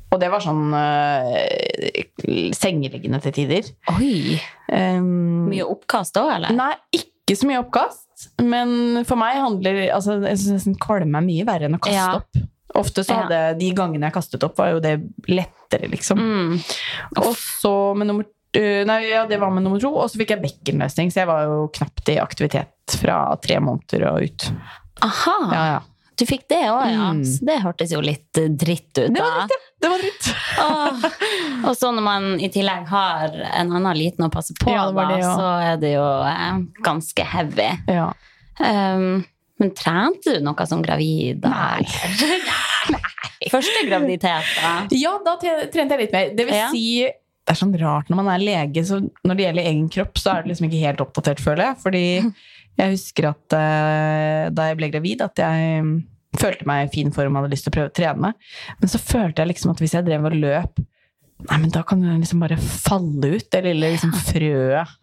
Og 0.08 0.20
det 0.22 0.30
var 0.32 0.40
sånn 0.40 0.70
uh, 0.72 1.34
sengeliggende 2.56 3.20
til 3.24 3.34
tider. 3.36 3.66
Oi! 3.92 4.38
Um, 4.72 5.48
Mye 5.50 5.66
oppkast 5.68 6.16
òg, 6.20 6.30
eller? 6.38 6.54
Nei, 6.56 6.72
ikke 6.96 7.36
så 7.36 7.48
mye 7.48 7.60
oppkast. 7.62 8.04
Men 8.42 9.04
for 9.06 9.20
meg 9.20 9.36
handler 9.38 9.76
altså, 9.94 10.16
Jeg 10.26 10.40
synes 10.42 10.64
kvalme 10.82 11.20
er 11.20 11.26
mye 11.26 11.44
verre 11.46 11.68
enn 11.68 11.76
å 11.78 11.82
kaste 11.82 11.98
Ja. 11.98 12.16
opp. 12.22 12.40
Ofte 12.78 13.04
så 13.06 13.14
Ja. 13.14 13.20
hadde 13.26 13.58
de 13.60 13.68
gangene 13.76 14.08
jeg 14.08 14.14
kastet 14.16 14.42
opp, 14.44 14.56
var 14.58 14.72
jo 14.74 14.80
det 14.80 14.96
lettere, 15.28 15.88
liksom. 15.92 16.18
Mm. 16.18 16.58
Og 17.22 17.30
så 17.36 17.72
med 17.96 18.06
nummer 18.10 18.24
øh, 18.56 18.82
Nei, 18.88 18.98
ja, 19.10 19.26
det 19.26 19.38
var 19.40 19.50
med 19.54 19.62
nummer 19.64 19.80
to, 19.80 19.92
og 19.94 20.08
så 20.10 20.18
fikk 20.20 20.30
jeg 20.34 20.42
bekkenløsning, 20.42 21.12
så 21.12 21.20
jeg 21.22 21.30
var 21.30 21.44
jo 21.48 21.68
knapt 21.74 22.08
i 22.12 22.18
aktivitet 22.20 22.96
fra 23.00 23.20
tre 23.44 23.58
måneder 23.60 24.06
og 24.12 24.22
ut. 24.24 24.48
Aha! 25.04 25.36
Ja, 25.52 25.64
ja. 25.76 25.80
Du 26.18 26.24
fikk 26.26 26.48
det 26.50 26.58
òg, 26.66 26.82
ja. 26.90 27.08
Mm. 27.14 27.20
Så 27.24 27.46
det 27.46 27.56
hørtes 27.62 27.92
jo 27.94 28.00
litt 28.02 28.38
eh, 28.40 28.48
dritt 28.50 28.90
ut, 28.98 29.12
Det 29.14 29.22
var 29.22 29.36
da. 29.36 29.46
dritt, 29.46 29.66
Det 29.80 29.90
var 29.92 30.02
dritt. 30.02 30.30
Åh. 30.58 31.04
Og 31.70 31.76
så 31.78 31.92
når 31.94 32.02
man 32.08 32.26
i 32.42 32.48
tillegg 32.50 32.88
har 32.90 33.36
en 33.52 33.70
annen 33.78 33.94
liten 33.98 34.26
å 34.26 34.30
passe 34.34 34.56
på, 34.58 34.70
Ja, 34.74 34.88
det 34.90 34.96
da, 34.98 35.08
det, 35.12 35.18
ja. 35.22 35.34
så 35.38 35.52
er 35.72 35.76
det 35.84 35.92
jo 35.94 36.06
eh, 36.26 36.58
ganske 36.86 37.28
heavy. 37.34 37.68
Ja. 37.94 38.08
Um, 38.58 39.24
Men 39.62 39.70
trente 39.78 40.34
du 40.38 40.42
noe 40.46 40.66
som 40.70 40.82
gravid? 40.82 41.38
da? 41.46 41.78
Første 43.52 43.84
graviditet, 43.86 44.50
da? 44.58 44.72
Ja, 44.98 45.14
da 45.24 45.36
trente 45.38 45.94
jeg 45.94 46.00
litt 46.06 46.14
mer. 46.14 46.32
Det 46.36 46.46
vil 46.48 46.54
Ja. 46.58 46.68
si 46.74 46.84
Det 47.48 47.54
er 47.54 47.60
sånn 47.64 47.72
rart 47.80 48.10
når 48.10 48.16
man 48.18 48.26
er 48.28 48.42
lege, 48.44 48.82
så 48.84 48.98
når 49.24 49.36
det 49.38 49.44
gjelder 49.46 49.64
egen 49.70 49.86
kropp, 49.88 50.18
så 50.20 50.34
er 50.34 50.42
det 50.42 50.50
liksom 50.50 50.66
ikke 50.68 50.82
helt 50.84 51.00
oppdatert, 51.00 51.38
føler 51.40 51.62
jeg. 51.70 51.76
Fordi 51.80 52.02
jeg 52.78 52.94
husker 52.94 53.32
at 53.32 53.56
uh, 53.58 54.44
da 54.54 54.68
jeg 54.68 54.78
ble 54.78 54.90
gravid, 54.92 55.24
at 55.24 55.42
jeg 55.42 55.82
mm, 55.84 55.96
følte 56.38 56.68
meg 56.68 56.86
i 56.86 56.92
fin 56.92 57.10
form 57.14 57.34
og 57.34 57.44
hadde 57.44 57.56
lyst 57.56 57.66
til 57.66 57.72
å 57.72 57.76
prøve 57.78 57.90
å 57.90 57.96
trene. 57.98 58.32
Men 58.78 58.92
så 58.92 59.00
følte 59.02 59.42
jeg 59.42 59.52
liksom 59.52 59.74
at 59.74 59.82
hvis 59.82 59.96
jeg 59.98 60.06
drev 60.08 60.30
og 60.30 60.38
løp 60.38 60.86
Nei, 61.38 61.54
men 61.62 61.70
da 61.70 61.84
kan 61.86 62.00
jeg 62.02 62.18
liksom 62.18 62.40
bare 62.42 62.56
falle 62.58 63.28
ut, 63.36 63.44
det 63.54 63.60
lille 63.62 63.92
liksom 63.92 64.10
frøet. 64.26 64.96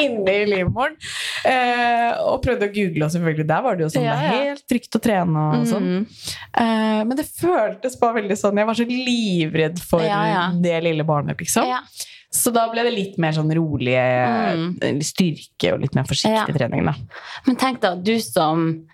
Inni 0.00 0.36
livmoren. 0.50 0.96
Eh, 1.44 2.10
og 2.24 2.40
prøvde 2.44 2.68
å 2.68 2.72
google, 2.74 3.04
og 3.06 3.12
selvfølgelig 3.14 3.46
der 3.50 3.62
var 3.66 3.76
det 3.76 3.84
jo 3.86 3.90
sånn 3.94 4.06
Ja, 4.06 4.14
det 4.16 4.30
er 4.38 4.48
helt 4.54 4.64
trygt 4.70 4.96
å 4.98 5.02
trene 5.04 5.44
og 5.58 5.66
sånn. 5.70 5.90
Mm. 5.90 6.06
Eh, 6.62 7.02
men 7.04 7.16
det 7.20 7.26
føltes 7.28 7.98
bare 8.00 8.18
veldig 8.22 8.36
sånn 8.40 8.56
Jeg 8.62 8.66
var 8.70 8.78
så 8.80 8.86
livredd 8.88 9.78
for 9.84 10.02
Ja, 10.06 10.22
ja. 10.30 10.44
det 10.60 10.82
lille 10.86 11.04
barnet, 11.04 11.38
liksom. 11.40 11.68
Ja. 11.68 11.82
Så 12.34 12.50
da 12.50 12.64
ble 12.72 12.82
det 12.82 12.90
litt 12.96 13.18
mer 13.22 13.30
sånn 13.36 13.52
rolig 13.54 13.94
eh, 13.94 14.54
Mm. 14.54 14.98
styrke 15.06 15.72
og 15.74 15.80
litt 15.84 15.94
mer 15.94 16.04
forsiktig 16.08 16.48
Ja. 16.48 16.58
trening, 16.58 16.84
da. 16.84 16.94
Men 17.46 17.56
tenk 17.56 17.80
da, 17.80 17.94
du 17.94 18.18
som 18.20 18.86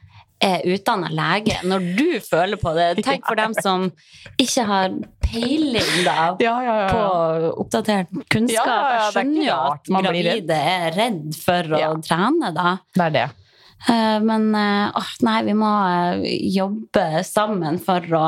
er 0.43 0.63
utdanna 0.65 1.09
lege, 1.13 1.59
når 1.69 1.97
du 1.97 2.21
føler 2.21 2.57
på 2.57 2.73
det 2.75 3.03
Tenk 3.05 3.27
for 3.29 3.37
dem 3.37 3.53
som 3.61 3.91
ikke 4.41 4.65
har 4.65 4.89
peiling 5.31 5.93
da, 6.07 6.37
Ja, 6.43 6.55
ja, 6.67 6.77
ja. 6.85 6.89
på 6.93 7.53
oppdatert 7.65 8.11
kunnskap. 8.33 8.67
Jeg 8.67 9.03
er 9.03 9.13
skjønner 9.17 9.45
jo 9.47 9.59
at 9.75 9.93
man 9.95 10.09
gravide 10.09 10.59
er 10.75 10.97
redd 10.97 11.29
for 11.39 11.77
å 11.79 11.93
trene, 12.05 12.51
da. 12.57 12.75
Det 12.97 13.07
er 13.09 13.15
det. 13.19 13.29
Eh, 13.89 14.19
Men 14.21 14.51
eh, 14.55 14.91
åh, 15.01 15.13
nei, 15.25 15.39
vi 15.47 15.55
må 15.57 15.71
eh, 15.89 16.25
jobbe 16.53 17.23
sammen 17.25 17.79
for 17.81 18.05
å 18.19 18.27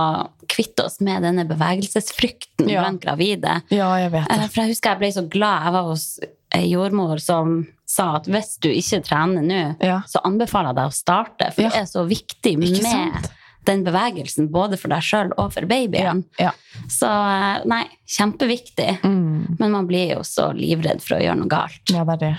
kvitte 0.53 0.87
oss 0.89 1.01
med 1.05 1.25
denne 1.27 1.45
bevegelsesfrykten 1.49 2.67
blant 2.71 3.03
gravide. 3.05 3.59
Ja, 3.73 3.91
jeg 4.01 4.13
vet 4.15 4.29
det. 4.33 4.49
For 4.53 4.63
jeg 4.65 4.73
husker 4.75 4.95
jeg 4.95 5.03
ble 5.03 5.13
så 5.19 5.27
glad. 5.29 5.67
Jeg 5.69 5.77
var 5.77 5.91
hos 5.91 6.07
ei 6.53 6.67
jordmor 6.69 7.21
som 7.25 7.63
sa 7.89 8.15
at 8.19 8.27
hvis 8.29 8.55
du 8.65 8.69
ikke 8.73 9.03
trener 9.05 9.45
nå, 9.45 9.61
så 10.09 10.21
anbefaler 10.25 10.73
jeg 10.73 10.79
deg 10.81 10.91
å 10.91 10.97
starte. 10.97 11.49
For 11.53 11.69
det 11.69 11.81
er 11.83 11.89
så 11.89 12.05
viktig 12.09 12.55
med 12.61 12.77
sant? 12.81 13.31
Den 13.69 13.85
bevegelsen, 13.87 14.49
både 14.53 14.79
for 14.81 14.93
deg 14.93 15.05
sjøl 15.07 15.35
og 15.39 15.53
for 15.55 15.67
babyen. 15.71 16.25
Ja. 16.41 16.51
Så 16.91 17.07
eh, 17.11 17.61
nei, 17.71 17.85
kjempeviktig. 18.17 18.97
Mm. 19.05 19.59
Men 19.61 19.77
man 19.77 19.87
blir 19.91 20.17
jo 20.17 20.25
så 20.27 20.51
livredd 20.57 21.03
for 21.05 21.19
å 21.19 21.23
gjøre 21.23 21.39
noe 21.43 21.53
galt. 21.53 21.83
ja, 21.93 22.03
det 22.09 22.19
er 22.19 22.25
det. 22.27 22.35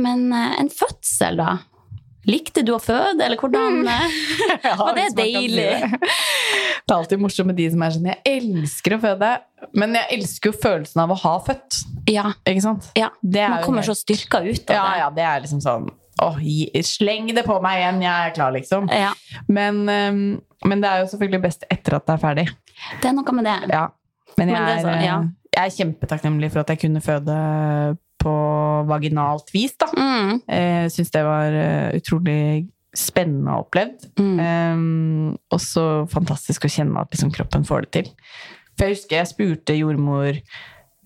Men 0.00 0.28
eh, 0.34 0.60
en 0.60 0.70
fødsel, 0.72 1.40
da? 1.40 1.56
Likte 2.26 2.64
du 2.66 2.72
å 2.74 2.80
føde, 2.82 3.22
eller 3.22 3.38
hvordan 3.38 3.84
mm. 3.84 3.90
Ja, 4.66 4.72
Var 4.80 4.96
det 4.96 5.04
si 5.12 5.16
deilig? 5.20 5.66
Det. 5.78 5.98
det 6.00 6.90
er 6.90 6.96
alltid 6.96 7.20
morsomt 7.22 7.52
med 7.52 7.58
de 7.60 7.68
som 7.70 7.84
er 7.86 7.92
sånn 7.94 8.08
Jeg 8.10 8.18
elsker 8.32 8.96
å 8.96 8.98
føde, 9.04 9.28
men 9.78 9.94
jeg 9.94 10.08
elsker 10.16 10.50
jo 10.50 10.56
følelsen 10.64 11.04
av 11.04 11.14
å 11.14 11.18
ha 11.22 11.36
født. 11.46 11.78
Ja. 12.10 12.32
Ikke 12.42 12.64
sant? 12.64 12.88
ja. 12.98 13.12
Det 13.22 13.46
Man 13.52 13.62
kommer 13.62 13.86
helt- 13.86 13.94
så 13.94 14.00
styrka 14.02 14.42
ut 14.42 14.58
av 14.66 14.72
det. 14.72 14.80
Ja, 14.80 14.88
ja, 15.04 15.12
det 15.14 15.22
er 15.28 15.46
liksom 15.46 15.62
sånn 15.62 15.86
Gi- 16.40 16.70
sleng 16.82 17.28
det 17.34 17.44
på 17.44 17.58
meg 17.62 17.80
igjen, 17.82 18.02
jeg 18.02 18.30
er 18.30 18.34
klar, 18.34 18.52
liksom. 18.54 18.88
Ja. 18.92 19.12
Men, 19.48 19.82
ehm, 19.88 20.40
men 20.64 20.80
det 20.80 20.88
er 20.90 21.02
jo 21.04 21.10
selvfølgelig 21.12 21.42
best 21.42 21.64
etter 21.70 21.96
at 21.98 22.06
det 22.06 22.14
er 22.16 22.22
ferdig. 22.22 22.46
Det 23.02 23.10
er 23.10 23.12
noe 23.18 23.32
med 23.36 23.44
det. 23.44 23.58
Ja. 23.72 23.86
Men 24.38 24.48
jeg, 24.48 24.56
Men 24.58 24.66
det 24.66 24.76
er 24.76 24.82
så- 24.82 25.04
ja. 25.04 25.18
eh, 25.20 25.28
jeg 25.56 25.64
er 25.66 25.76
kjempetakknemlig 25.84 26.50
for 26.52 26.60
at 26.60 26.68
jeg 26.68 26.78
kunne 26.80 27.00
føde 27.00 27.98
på 28.18 28.32
vaginalt 28.88 29.52
vis. 29.52 29.76
da. 29.76 29.86
Mm. 29.96 30.42
Jeg 30.48 30.90
syns 30.92 31.10
det 31.12 31.24
var 31.24 31.52
eh, 31.52 31.92
utrolig 32.00 32.68
spennende 32.96 33.52
og 33.52 33.66
opplevd. 33.66 34.06
Mm. 34.18 34.38
Um, 34.40 35.38
og 35.52 35.60
så 35.60 36.06
fantastisk 36.08 36.64
å 36.64 36.72
kjenne 36.72 37.00
at 37.00 37.10
liksom, 37.12 37.30
kroppen 37.32 37.64
får 37.64 37.80
det 37.86 37.90
til. 37.92 38.10
For 38.76 38.86
jeg 38.86 38.96
husker 38.96 39.16
jeg 39.16 39.26
spurte 39.28 39.76
jordmor 39.78 40.40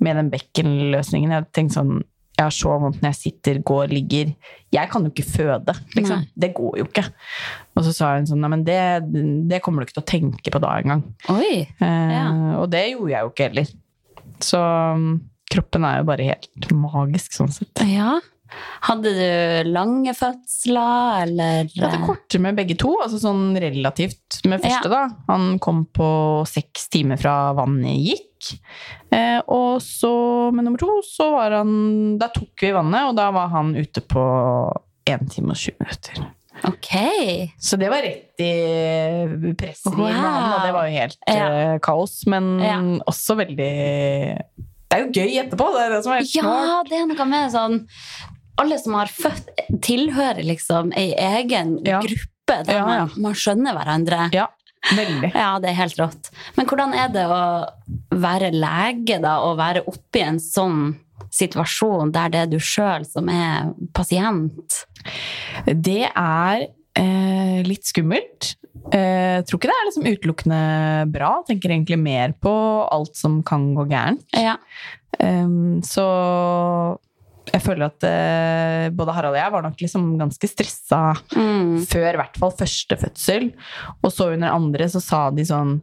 med 0.00 0.16
den 0.16 0.30
bekkenløsningen. 0.30 1.30
Jeg 1.34 1.50
tenkte 1.52 1.74
sånn 1.80 2.02
Jeg 2.40 2.46
har 2.46 2.54
så 2.56 2.72
vondt 2.80 3.02
når 3.02 3.10
jeg 3.12 3.18
sitter, 3.20 3.58
går, 3.68 3.90
ligger. 3.92 4.30
Jeg 4.72 4.88
kan 4.88 5.04
jo 5.04 5.10
ikke 5.12 5.26
føde. 5.28 5.74
Liksom. 5.92 6.22
Det 6.40 6.48
går 6.56 6.78
jo 6.80 6.86
ikke. 6.88 7.02
Og 7.76 7.84
så 7.84 7.92
sa 7.92 8.14
hun 8.16 8.28
sånn 8.30 8.40
Nei, 8.40 8.48
men 8.54 8.62
det, 8.64 8.78
det 9.50 9.58
kommer 9.60 9.82
du 9.84 9.88
ikke 9.90 9.98
til 9.98 10.04
å 10.06 10.08
tenke 10.08 10.54
på 10.54 10.62
da 10.64 10.70
engang. 10.80 11.02
Oi. 11.34 11.66
Eh, 11.68 12.14
Ja. 12.16 12.24
Og 12.62 12.70
det 12.72 12.86
gjorde 12.94 13.12
jeg 13.12 13.26
jo 13.26 13.32
ikke 13.34 13.48
heller. 13.50 13.72
Så 14.40 14.60
um, 14.96 15.04
kroppen 15.52 15.84
er 15.84 16.00
jo 16.00 16.08
bare 16.08 16.28
helt 16.32 16.70
magisk 16.72 17.36
sånn 17.36 17.52
sett. 17.52 17.84
Ja. 17.90 18.16
Hadde 18.82 19.12
du 19.14 19.70
lange 19.70 20.14
fødsler, 20.16 21.22
eller 21.26 21.68
Jeg 21.68 21.82
hadde 21.84 22.00
kortere 22.06 22.40
med 22.40 22.56
begge 22.56 22.76
to, 22.80 22.94
altså 23.02 23.20
sånn 23.22 23.54
relativt 23.60 24.40
med 24.48 24.62
første, 24.64 24.88
da. 24.92 25.02
Han 25.28 25.58
kom 25.62 25.84
på 25.94 26.08
seks 26.48 26.88
timer 26.92 27.20
fra 27.20 27.52
vannet 27.58 28.00
gikk. 28.00 28.26
Eh, 29.12 29.40
og 29.52 29.80
så 29.84 30.10
med 30.54 30.64
nummer 30.64 30.80
to, 30.80 31.00
så 31.04 31.26
var 31.34 31.58
han 31.58 32.16
Da 32.18 32.28
tok 32.32 32.62
vi 32.64 32.70
vannet, 32.72 33.10
og 33.10 33.16
da 33.18 33.30
var 33.34 33.48
han 33.52 33.74
ute 33.76 34.00
på 34.00 34.22
1 35.10 35.26
time 35.34 35.52
og 35.52 35.58
20 35.60 35.76
minutter. 35.84 36.22
Ok. 36.68 36.90
Så 37.60 37.78
det 37.80 37.88
var 37.88 38.02
rett 38.04 38.40
i 38.44 39.54
presset 39.56 39.94
Wow. 39.96 40.08
i 40.08 40.12
vannet, 40.12 40.56
og 40.58 40.64
det 40.66 40.72
var 40.76 40.88
jo 40.88 40.96
helt 40.98 41.16
Ja. 41.28 41.46
eh, 41.74 41.78
kaos. 41.78 42.26
Men 42.26 42.58
Ja. 42.60 42.78
også 43.06 43.36
veldig 43.36 43.56
Det 44.90 44.98
er 44.98 45.04
jo 45.06 45.12
gøy 45.14 45.38
etterpå, 45.38 45.66
det 45.72 45.80
er 45.86 45.90
det 45.94 46.02
som 46.04 46.12
er 46.12 46.16
helt 46.18 46.28
smart. 46.28 46.66
Ja, 46.66 46.82
det 46.82 46.98
er 46.98 47.06
noe 47.06 47.24
med 47.30 47.52
sånn 47.52 47.86
Alle 48.58 48.78
som 48.78 48.94
har 48.98 49.06
født, 49.06 49.50
tilhører 49.82 50.42
liksom 50.44 50.92
ei 50.96 51.12
egen 51.14 51.78
Ja. 51.86 52.00
gruppe 52.00 52.64
der 52.64 52.64
Ja, 52.74 52.78
ja. 52.78 53.04
Man, 53.06 53.10
man 53.22 53.34
skjønner 53.38 53.76
hverandre. 53.76 54.30
Ja, 54.34 54.48
veldig. 54.96 55.30
Ja, 55.44 55.58
det 55.62 55.70
er 55.70 55.78
helt 55.78 55.96
rått. 56.00 56.30
Men 56.56 56.66
hvordan 56.66 56.94
er 56.94 57.08
det 57.14 57.26
å 57.30 57.42
være 58.10 58.50
lege 58.52 59.20
da, 59.22 59.38
og 59.46 59.56
være 59.58 59.84
oppi 59.86 60.20
en 60.26 60.40
sånn 60.42 60.96
situasjon 61.30 62.10
der 62.12 62.28
det 62.32 62.40
er 62.40 62.46
du 62.50 62.58
sjøl 62.58 63.04
som 63.06 63.28
er 63.30 63.70
pasient? 63.94 64.80
Det 65.66 66.08
er 66.10 66.66
eh, 66.98 67.60
litt 67.64 67.86
skummelt. 67.86 68.56
Eh, 68.92 69.38
Jeg 69.40 69.46
tror 69.46 69.60
ikke 69.60 69.70
det 69.70 69.76
er 69.78 69.86
liksom 69.88 70.08
utelukkende 70.10 70.62
bra. 71.12 71.30
Jeg 71.40 71.54
tenker 71.54 71.70
egentlig 71.76 71.98
mer 72.02 72.32
på 72.42 72.52
alt 72.90 73.14
som 73.16 73.42
kan 73.46 73.70
gå 73.76 73.86
gærent. 73.92 74.26
Ja. 74.34 74.56
Um, 75.20 75.80
så 75.84 76.04
jeg 77.52 77.62
føler 77.64 77.86
at 77.88 78.04
eh, 78.06 78.90
både 78.94 79.14
Harald 79.16 79.34
og 79.34 79.40
jeg 79.40 79.52
var 79.52 79.62
nok 79.62 79.76
liksom 79.80 80.18
ganske 80.20 80.48
stressa 80.50 81.00
Mm. 81.34 81.80
før 81.88 82.12
i 82.14 82.20
hvert 82.20 82.36
fall 82.38 82.50
første 82.52 82.96
fødsel. 83.00 83.52
Og 84.04 84.10
så 84.12 84.32
under 84.34 84.52
andre 84.54 84.84
så 84.92 85.00
sa 85.02 85.30
de 85.30 85.42
sånn 85.48 85.80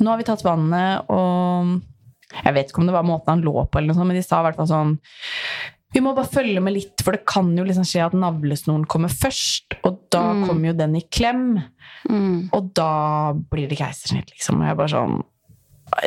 Nå 0.00 0.10
har 0.10 0.18
vi 0.20 0.24
tatt 0.28 0.42
vannet, 0.44 1.06
og 1.08 1.80
Jeg 2.44 2.52
vet 2.54 2.68
ikke 2.70 2.78
om 2.82 2.86
det 2.86 2.92
var 2.94 3.02
måten 3.08 3.28
han 3.32 3.42
lå 3.42 3.54
på, 3.70 3.78
eller 3.78 3.88
noe 3.88 3.96
sånt, 3.96 4.06
men 4.06 4.16
de 4.16 4.22
sa 4.22 4.40
i 4.40 4.44
hvert 4.48 4.56
fall 4.60 4.68
sånn 4.68 4.98
vi 5.92 5.98
må 5.98 6.12
bare 6.14 6.30
følge 6.30 6.60
med 6.62 6.72
litt, 6.76 7.00
for 7.02 7.10
det 7.16 7.24
kan 7.26 7.48
jo 7.58 7.64
liksom 7.66 7.82
skje 7.82 8.04
at 8.06 8.12
navlesnoren 8.14 8.84
kommer 8.86 9.08
først. 9.10 9.74
Og 9.82 9.96
da 10.08 10.20
Mm. 10.34 10.46
kommer 10.46 10.66
jo 10.68 10.72
den 10.78 10.94
i 10.94 11.00
klem, 11.10 11.64
Mm. 12.08 12.48
og 12.52 12.72
da 12.74 13.32
blir 13.32 13.68
det 13.68 13.78
keisersnitt, 13.78 14.30
liksom. 14.30 14.60
Og 14.60 14.68
jeg 14.68 14.76
bare 14.76 14.88
sånn 14.88 15.24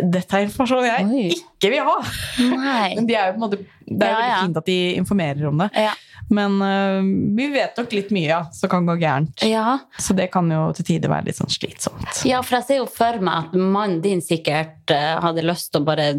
Dette 0.01 0.39
er 0.39 0.47
informasjon 0.47 0.88
jeg 0.88 1.05
Oi. 1.09 1.27
ikke 1.36 1.71
vil 1.73 1.86
ha! 1.88 1.97
Men 2.95 3.07
de 3.09 3.17
er 3.19 3.38
måte, 3.39 3.59
det 3.86 4.07
er 4.07 4.13
jo 4.13 4.17
Ja, 4.17 4.23
veldig 4.23 4.47
fint 4.47 4.59
at 4.63 4.69
de 4.69 4.79
informerer 5.01 5.47
om 5.49 5.63
det. 5.63 5.69
Ja. 5.86 5.93
Men 6.34 6.55
uh, 6.63 7.01
vi 7.38 7.47
vet 7.51 7.77
nok 7.77 7.93
litt 7.93 8.13
mye 8.15 8.29
ja, 8.29 8.41
som 8.55 8.71
kan 8.71 8.88
gå 8.88 8.95
gærent. 9.01 9.43
Ja. 9.45 9.79
Så 9.99 10.15
det 10.17 10.29
kan 10.34 10.47
jo 10.51 10.65
til 10.77 10.88
tider 10.93 11.11
være 11.11 11.27
litt 11.29 11.39
sånn 11.41 11.51
slitsomt. 11.51 12.23
ja, 12.29 12.39
for 12.45 12.59
jeg 12.59 12.67
ser 12.69 12.79
jo 12.79 12.88
for 12.89 13.19
meg 13.23 13.49
at 13.49 13.57
mannen 13.59 13.99
din 14.03 14.23
sikkert 14.23 14.93
uh, 14.95 15.19
hadde 15.25 15.45
lyst 15.45 15.73
til 15.73 15.84
å 15.84 15.88
bare 15.91 16.13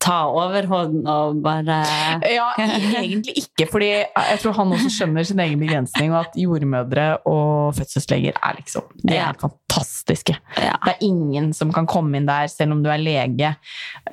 ta 0.00 0.18
overhånd 0.32 1.04
og 1.10 1.40
bare 1.44 1.80
Ja, 2.38 2.46
egentlig 2.58 3.34
ikke, 3.42 3.66
fordi 3.70 3.90
jeg 4.00 4.38
tror 4.42 4.56
han 4.56 4.72
også 4.76 4.90
skjønner 4.94 5.26
sin 5.28 5.42
egen 5.44 5.60
begrensning, 5.60 6.12
og 6.14 6.22
at 6.26 6.38
jordmødre 6.40 7.08
og 7.28 7.74
fødselsleger 7.76 8.38
er 8.40 8.56
liksom 8.60 8.86
De 9.04 9.14
er 9.14 9.20
Ja. 9.20 9.32
fantastiske. 9.40 10.34
Ja. 10.56 10.74
Det 10.84 10.94
er 10.96 11.04
ingen 11.06 11.52
som 11.56 11.70
kan 11.72 11.86
komme 11.90 12.16
inn 12.18 12.26
der, 12.28 12.48
selv 12.50 12.72
om 12.74 12.82
du 12.82 12.88
er 12.90 12.98
lege, 13.02 13.52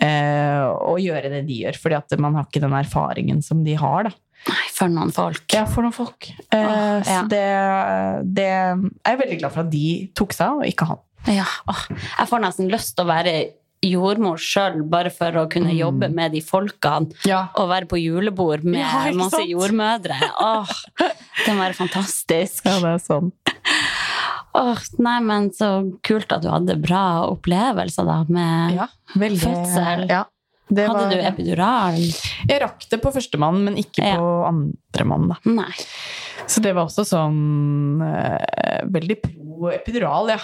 eh, 0.03 0.63
og 0.67 0.99
gjøre 1.01 1.31
det 1.33 1.43
de 1.47 1.61
gjør, 1.63 1.79
fordi 1.81 1.97
at 1.97 2.17
man 2.21 2.35
har 2.37 2.45
ikke 2.49 2.61
den 2.63 2.75
erfaringen 2.77 3.41
som 3.45 3.63
de 3.65 3.75
har, 3.79 4.09
da. 4.09 4.13
Nei, 4.47 4.67
for 4.75 4.91
noen 4.93 5.09
folk. 5.15 5.43
Ja, 5.55 5.63
for 5.67 5.83
noen 5.83 5.95
folk. 5.95 6.27
Eh, 6.53 6.61
ah, 6.61 6.99
ja. 7.01 7.21
Så 7.23 7.23
det, 7.31 7.41
det 8.37 8.45
er 8.47 8.75
jeg 8.77 9.21
veldig 9.23 9.39
glad 9.41 9.55
for 9.55 9.63
at 9.65 9.71
de 9.73 9.87
tok 10.15 10.35
seg 10.37 10.51
av, 10.51 10.61
og 10.61 10.69
ikke 10.69 10.87
han. 10.91 11.01
Ja, 11.27 11.47
åh, 11.67 11.81
jeg 11.89 12.29
får 12.29 12.43
nesten 12.45 12.69
lyst 12.71 12.93
til 12.95 13.03
å 13.03 13.09
være 13.09 13.33
jordmor 13.85 14.37
sjøl, 14.41 14.81
bare 14.89 15.09
for 15.13 15.31
å 15.31 15.47
kunne 15.49 15.69
Mm. 15.73 15.77
jobbe 15.79 16.09
med 16.13 16.31
de 16.33 16.41
folkene. 16.41 17.11
Ja. 17.25 17.47
Og 17.55 17.69
være 17.69 17.85
på 17.87 17.99
julebord 18.01 18.63
med 18.63 18.79
Ja, 18.81 19.11
masse 19.13 19.37
sant? 19.37 19.49
jordmødre. 19.49 20.17
Åh, 20.39 20.67
det 21.45 21.53
må 21.53 21.61
være 21.61 21.75
fantastisk. 21.77 22.63
det 22.63 22.83
er 22.83 22.97
sånn. 22.99 23.31
Åh, 24.57 24.79
nei, 24.99 25.19
men 25.21 25.51
så 25.53 25.91
kult 26.01 26.31
at 26.33 26.41
du 26.41 26.49
hadde 26.49 26.81
bra 26.81 27.27
opplevelser 27.29 28.05
da 28.05 28.23
med 28.27 28.73
Ja, 28.79 28.87
veldig. 29.15 29.43
Fødsel. 29.45 30.09
Ja. 30.09 30.23
Det 30.69 30.83
Hadde 30.89 30.99
var- 30.99 31.11
du 31.11 31.21
epidural? 31.23 31.99
Jeg 32.49 32.59
rakk 32.61 32.89
det 32.89 33.01
på 33.01 33.13
førstemann, 33.13 33.63
men 33.63 33.75
ikke 33.77 34.03
Ja. 34.03 34.17
på 34.17 34.47
andremann. 34.49 35.31
Så 36.45 36.59
det 36.61 36.73
var 36.75 36.85
også 36.87 37.05
sånn 37.05 38.01
eh, 38.01 38.81
veldig 38.83 39.21
pro 39.21 39.69
epidural, 39.71 40.27
ja. 40.29 40.37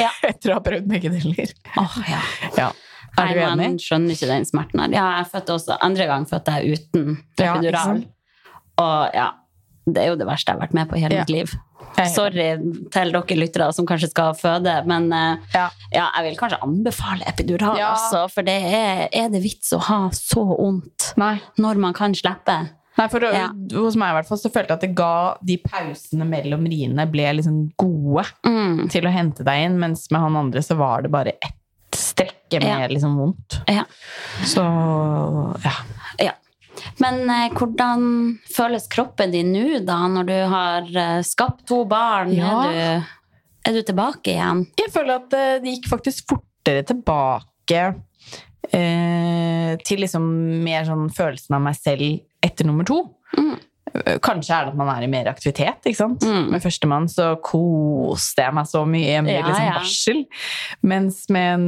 Ja. 0.00 0.10
Etter 0.30 0.52
å 0.52 0.58
ha 0.58 0.64
prøvd 0.66 0.88
begge 0.90 1.12
deler. 1.14 1.52
Åh, 1.80 1.96
ja. 2.10 2.20
Ja. 2.58 2.68
Er 3.16 3.32
du 3.32 3.40
enig? 3.40 3.56
man 3.70 3.78
skjønner 3.80 4.12
ikke 4.12 4.28
den 4.28 4.44
smerten 4.44 4.82
her. 4.82 4.92
Ja, 4.92 5.06
jeg 5.22 5.30
fødte 5.32 5.54
også, 5.56 5.78
andre 5.80 6.06
gang 6.10 6.26
fødte 6.28 6.58
jeg 6.58 6.76
uten 6.76 7.14
epidural. 7.40 8.02
og 8.82 9.14
ja, 9.16 9.30
det 9.86 10.02
er 10.02 10.10
jo 10.10 10.18
det 10.20 10.26
verste 10.28 10.50
jeg 10.52 10.58
har 10.58 10.66
vært 10.66 10.74
med 10.76 10.90
på 10.90 10.98
i 10.98 11.04
hele 11.06 11.22
mitt 11.22 11.32
liv. 11.32 11.54
Sorry 12.12 12.48
til 12.92 13.12
dere 13.14 13.36
lyttere 13.38 13.70
som 13.72 13.86
kanskje 13.88 14.10
skal 14.10 14.34
føde, 14.36 14.72
men 14.90 15.06
eh, 15.16 15.38
Ja. 15.54 15.68
ja, 15.94 16.06
jeg 16.18 16.26
vil 16.26 16.38
kanskje 16.42 16.58
anbefale 16.66 17.24
epidural, 17.30 17.78
Ja. 17.80 17.94
altså, 17.94 18.26
for 18.32 18.44
det 18.44 18.56
er, 18.68 19.06
er 19.16 19.30
det 19.32 19.40
vits 19.44 19.72
å 19.72 19.80
ha 19.86 20.00
så 20.12 20.42
vondt 20.50 21.14
når 21.16 21.80
man 21.80 21.94
kan 21.96 22.12
slippe? 22.16 22.58
Nei, 22.96 23.08
for 23.12 23.20
Ja. 23.20 23.48
hos 23.74 23.96
meg 24.00 24.10
i 24.14 24.16
hvert 24.20 24.28
fall 24.30 24.38
så 24.40 24.50
følte 24.52 24.72
jeg 24.72 24.78
at 24.78 24.84
det 24.86 24.94
ga 24.96 25.36
de 25.44 25.56
pausene 25.58 26.24
mellom 26.28 26.64
riene 26.70 27.04
ble 27.12 27.26
liksom 27.36 27.58
gode 27.76 28.24
Mm. 28.46 28.88
til 28.90 29.04
å 29.04 29.12
hente 29.12 29.44
deg 29.44 29.66
inn, 29.66 29.78
mens 29.78 30.06
med 30.10 30.20
han 30.20 30.36
andre 30.36 30.60
så 30.64 30.76
var 30.78 31.02
det 31.02 31.10
bare 31.12 31.34
ett 31.42 31.52
strekke 31.96 32.60
med 32.62 32.80
Ja. 32.80 32.88
liksom 32.88 33.16
vondt. 33.16 33.60
Ja. 33.68 33.84
Så 34.44 34.64
ja. 35.64 35.72
ja. 36.18 36.32
Men 37.00 37.28
eh, 37.30 37.48
hvordan 37.56 38.38
føles 38.54 38.86
kroppen 38.92 39.32
din 39.32 39.52
nå, 39.52 39.84
da, 39.84 39.98
når 40.08 40.26
du 40.28 40.36
har 40.52 40.82
eh, 40.96 41.22
skapt 41.26 41.66
to 41.68 41.84
barn? 41.88 42.32
Ja. 42.36 42.62
Er, 42.64 42.72
du, 42.72 43.70
er 43.70 43.72
du 43.72 43.82
tilbake 43.92 44.32
igjen? 44.36 44.66
Jeg 44.78 44.92
føler 44.94 45.16
at 45.22 45.32
eh, 45.36 45.58
det 45.64 45.76
gikk 45.76 45.88
faktisk 45.92 46.28
fortere 46.32 46.84
tilbake 46.86 47.82
eh, 48.74 49.76
til 49.86 50.02
liksom 50.04 50.26
mer 50.64 50.86
sånn 50.88 51.08
følelsen 51.14 51.56
av 51.58 51.64
meg 51.66 51.78
selv 51.78 52.20
etter 52.44 52.68
nummer 52.68 52.86
to. 52.88 53.02
Mm. 53.36 53.54
Eh, 53.94 54.16
Kanskje 54.24 54.54
er 54.54 54.66
det 54.66 54.72
at 54.74 54.78
man 54.78 54.90
er 54.92 55.04
i 55.06 55.10
mer 55.10 55.28
aktivitet. 55.30 55.84
ikke 55.86 55.98
sant? 55.98 56.24
Mm. 56.26 56.50
Med 56.54 56.62
førstemann 56.64 57.08
så 57.10 57.28
koste 57.44 58.44
jeg 58.44 58.56
meg 58.56 58.68
så 58.70 58.82
mye 58.88 59.20
med 59.24 59.36
Ja, 59.38 59.46
liksom 59.46 60.22
ja. 60.22 60.46
Mens 60.82 61.24
med 61.32 61.60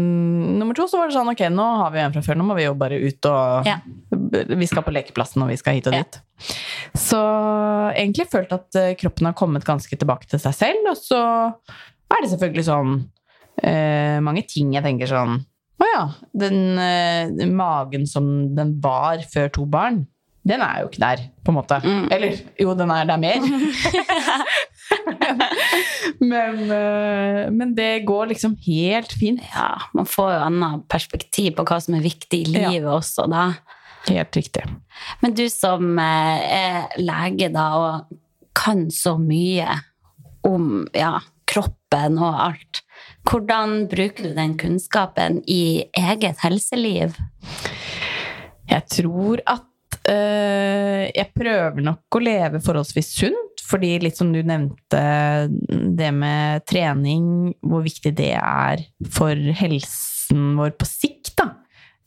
nummer 0.59 0.75
to 0.77 0.89
så 0.91 1.01
var 1.01 1.11
det 1.11 1.17
sånn 1.19 1.31
ok, 1.33 1.45
nå 1.55 1.67
har 1.83 1.93
vi 1.95 2.03
en 2.03 2.17
fra 2.17 2.25
før, 2.27 2.41
nå 2.41 2.49
må 2.49 2.57
vi 2.59 2.67
jo 2.67 2.75
bare 2.79 2.99
ut 3.03 3.31
og 3.31 3.69
Ja. 3.69 3.79
Vi 4.19 4.67
skal 4.69 4.85
på 4.85 4.93
lekeplassen 4.95 5.45
og 5.45 5.53
vi 5.53 5.57
skal 5.61 5.79
hit 5.79 5.87
og 5.91 5.95
dit. 5.97 6.19
Så 6.99 7.21
egentlig 7.95 8.29
følt 8.31 8.53
at 8.55 8.75
eh, 8.79 8.95
kroppen 8.99 9.31
har 9.31 9.37
kommet 9.39 9.67
ganske 9.67 9.97
tilbake 9.97 10.29
til 10.31 10.43
seg 10.43 10.55
selv, 10.55 10.91
og 10.91 10.99
så 10.99 11.21
er 12.09 12.23
det 12.23 12.31
selvfølgelig 12.33 12.67
sånn 12.69 12.93
eh, 13.63 14.19
mange 14.25 14.45
ting 14.49 14.75
jeg 14.75 14.85
tenker 14.85 15.11
sånn 15.11 15.41
Å 15.79 15.87
ja, 15.87 16.05
den 16.35 16.79
eh, 16.83 17.47
magen 17.55 18.07
som 18.11 18.25
den 18.57 18.73
var 18.83 19.21
før 19.31 19.51
to 19.55 19.67
barn, 19.71 20.01
den 20.49 20.63
er 20.65 20.81
jo 20.83 20.89
ikke 20.89 21.03
der, 21.03 21.21
på 21.45 21.53
en 21.53 21.57
måte. 21.59 21.77
Mm. 21.85 22.07
Eller 22.15 22.39
jo, 22.59 22.73
den 22.79 22.91
er 22.95 23.05
der 23.11 23.21
mer. 23.21 23.45
men, 26.33 26.61
eh, 26.73 27.51
men 27.55 27.75
det 27.77 27.91
går 28.09 28.31
liksom 28.33 28.57
helt 28.67 29.13
fint. 29.21 29.43
Ja, 29.53 29.75
man 29.95 30.09
får 30.09 30.33
jo 30.35 30.41
annet 30.49 30.87
perspektiv 30.91 31.55
på 31.59 31.67
hva 31.69 31.79
som 31.85 31.95
er 31.99 32.05
viktig 32.07 32.41
i 32.49 32.53
Ja. 32.57 32.71
livet 32.73 32.91
også, 32.93 33.29
da. 33.31 33.51
Helt 34.09 34.37
riktig. 34.39 34.65
Men 35.23 35.35
du 35.37 35.45
som 35.53 35.99
eh, 35.99 36.39
er 36.59 36.89
lege, 37.03 37.51
da, 37.53 37.67
og 37.77 38.19
kan 38.59 38.89
så 38.91 39.19
mye 39.21 39.69
om 40.49 40.87
ja, 40.97 41.19
kroppen 41.47 42.17
og 42.19 42.35
alt, 42.49 42.81
hvordan 43.29 43.83
bruker 43.91 44.31
du 44.31 44.37
den 44.37 44.55
kunnskapen 44.59 45.43
i 45.49 45.85
eget 45.97 46.41
helseliv? 46.41 47.17
Jeg 48.69 48.85
tror 48.93 49.43
at 49.49 49.99
øh, 50.09 51.05
jeg 51.13 51.29
prøver 51.37 51.85
nok 51.85 52.17
å 52.17 52.23
leve 52.23 52.63
forholdsvis 52.65 53.13
sunt, 53.21 53.63
fordi 53.69 53.99
litt 54.01 54.17
som 54.17 54.33
du 54.33 54.41
nevnte, 54.41 55.03
det 55.99 56.11
med 56.17 56.65
trening, 56.69 57.53
hvor 57.61 57.85
viktig 57.85 58.15
det 58.17 58.33
er 58.39 58.85
for 59.13 59.37
helsen 59.61 60.55
vår 60.57 60.77
på 60.81 60.89
sikt, 60.89 61.35
da. 61.41 61.51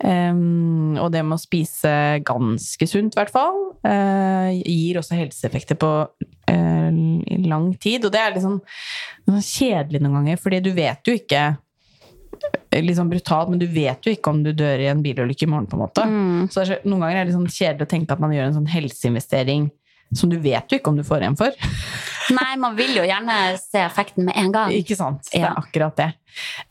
Um, 0.02 0.96
og 0.98 1.12
det 1.14 1.22
med 1.22 1.38
å 1.38 1.42
spise 1.44 1.92
ganske 2.26 2.88
sunt, 2.90 3.14
i 3.14 3.20
hvert 3.20 3.34
fall, 3.34 3.60
uh, 3.86 4.50
gir 4.50 4.98
også 4.98 5.20
helseeffekter 5.20 5.78
på 5.78 5.92
i 6.52 7.42
lang 7.48 7.72
tid. 7.82 8.06
Og 8.08 8.14
det 8.14 8.22
er 8.22 8.40
sånn 8.44 8.62
kjedelig 9.28 10.02
noen 10.02 10.22
ganger, 10.22 10.42
fordi 10.42 10.62
du 10.66 10.72
vet 10.78 11.06
jo 11.08 11.18
ikke 11.20 11.52
Litt 12.72 12.96
sånn 12.96 13.10
brutalt, 13.12 13.50
men 13.52 13.60
du 13.60 13.66
vet 13.70 14.08
jo 14.08 14.14
ikke 14.16 14.32
om 14.32 14.40
du 14.42 14.54
dør 14.56 14.80
i 14.80 14.88
en 14.90 15.02
bilulykke 15.04 15.44
i 15.44 15.50
morgen, 15.52 15.68
på 15.68 15.76
en 15.76 15.82
måte. 15.84 16.06
Mm. 16.08 16.46
Så 16.50 16.64
det 16.64 16.78
noen 16.88 17.04
ganger 17.04 17.20
er 17.20 17.28
det 17.28 17.36
sånn 17.36 17.50
kjedelig 17.52 17.86
å 17.86 17.90
tenke 17.92 18.16
at 18.16 18.24
man 18.24 18.32
gjør 18.34 18.48
en 18.48 18.56
sånn 18.56 18.70
helseinvestering 18.72 19.66
som 20.16 20.32
du 20.32 20.38
vet 20.42 20.72
jo 20.72 20.80
ikke 20.80 20.92
om 20.92 20.98
du 20.98 21.04
får 21.06 21.26
igjen 21.26 21.38
for. 21.40 21.56
Nei, 22.38 22.54
man 22.64 22.78
vil 22.80 22.96
jo 22.96 23.04
gjerne 23.04 23.38
se 23.60 23.84
effekten 23.84 24.26
med 24.28 24.40
en 24.40 24.56
gang. 24.56 24.74
Ikke 24.74 24.96
sant? 24.98 25.28
Det 25.28 25.44
er 25.44 25.52
akkurat 25.52 26.00
det. 26.00 26.10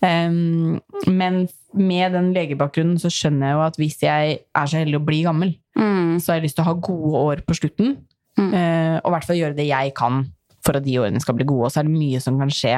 Um, 0.01 0.81
men 1.07 1.43
med 1.77 2.17
den 2.17 2.33
legebakgrunnen 2.35 2.99
så 3.01 3.13
skjønner 3.13 3.51
jeg 3.53 3.59
jo 3.59 3.65
at 3.69 3.79
hvis 3.81 4.01
jeg 4.03 4.39
er 4.41 4.73
så 4.73 4.81
heldig 4.81 5.01
å 5.01 5.07
bli 5.13 5.25
gammel, 5.29 5.57
Mm. 5.81 6.19
så 6.19 6.33
har 6.33 6.41
jeg 6.41 6.49
lyst 6.49 6.57
til 6.59 6.65
å 6.65 6.71
ha 6.73 6.75
gode 6.83 7.21
år 7.31 7.41
på 7.47 7.55
slutten. 7.57 7.93
Mm. 8.39 8.53
eh, 8.55 9.01
og 9.03 9.11
i 9.11 9.15
hvert 9.17 9.27
fall 9.27 9.37
gjøre 9.41 9.57
det 9.57 9.67
jeg 9.67 9.95
kan 9.95 10.21
for 10.65 10.77
at 10.77 10.85
de 10.85 10.99
årene 11.01 11.21
skal 11.21 11.35
bli 11.35 11.45
gode. 11.49 11.67
Og 11.67 11.73
så 11.73 11.81
er 11.81 11.89
det 11.89 11.97
mye 11.97 12.21
som 12.21 12.39
kan 12.39 12.49
skje. 12.53 12.77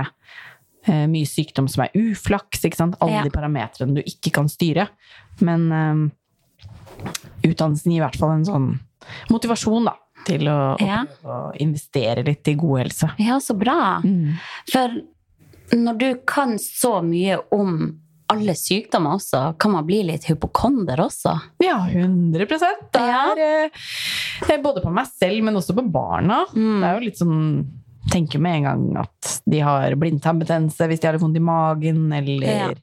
Eh, 0.86 1.06
mye 1.10 1.26
sykdom 1.28 1.68
som 1.70 1.84
er 1.84 1.90
uflaks. 1.98 2.64
ikke 2.64 2.76
sant? 2.78 2.96
Alle 3.00 3.20
Ja. 3.20 3.22
de 3.22 3.30
parametrene 3.30 3.94
du 3.94 4.02
ikke 4.02 4.32
kan 4.32 4.48
styre. 4.48 4.88
Men 5.40 5.72
eh, 5.72 7.08
utdannelsen 7.50 7.92
gir 7.92 8.00
i 8.00 8.04
hvert 8.06 8.18
fall 8.18 8.36
en 8.36 8.44
sånn 8.46 8.68
motivasjon 9.30 9.84
da, 9.90 9.96
til 10.26 10.46
å, 10.46 10.76
Ja. 10.80 11.04
å 11.24 11.52
investere 11.60 12.24
litt 12.24 12.46
i 12.48 12.54
god 12.54 12.78
helse. 12.84 13.10
Ja, 13.18 13.38
så 13.42 13.56
bra. 13.58 14.00
Mm. 14.04 14.38
For 14.70 15.00
når 15.74 15.98
du 15.98 16.14
kan 16.26 16.56
så 16.58 17.00
mye 17.02 17.40
om 17.50 17.98
alle 18.32 18.54
sykdommer 18.58 19.18
også, 19.18 19.42
kan 19.60 19.74
man 19.74 19.86
bli 19.86 20.00
litt 20.08 20.26
hypokonder 20.28 21.00
også. 21.04 21.36
Ja, 21.62 21.78
100 21.88 22.46
Det 22.92 23.04
Ja. 23.06 23.22
er 23.36 23.68
eh, 23.68 24.58
både 24.62 24.82
på 24.82 24.92
meg 24.92 25.06
selv, 25.06 25.42
men 25.44 25.54
også 25.56 25.76
på 25.76 25.84
barna. 25.92 26.44
Mm. 26.54 26.80
Det 26.80 26.88
er 26.88 26.98
jo 26.98 27.06
litt 27.06 27.22
sånn 27.22 27.46
Tenker 28.10 28.40
med 28.42 28.56
en 28.56 28.64
gang 28.66 28.96
at 29.04 29.28
de 29.46 29.60
har 29.62 29.94
blindtarmbetennelse 29.94 30.88
hvis 30.90 30.98
de 31.00 31.06
har 31.06 31.14
litt 31.14 31.22
vondt 31.22 31.38
i 31.38 31.42
magen, 31.46 32.00
eller 32.12 32.74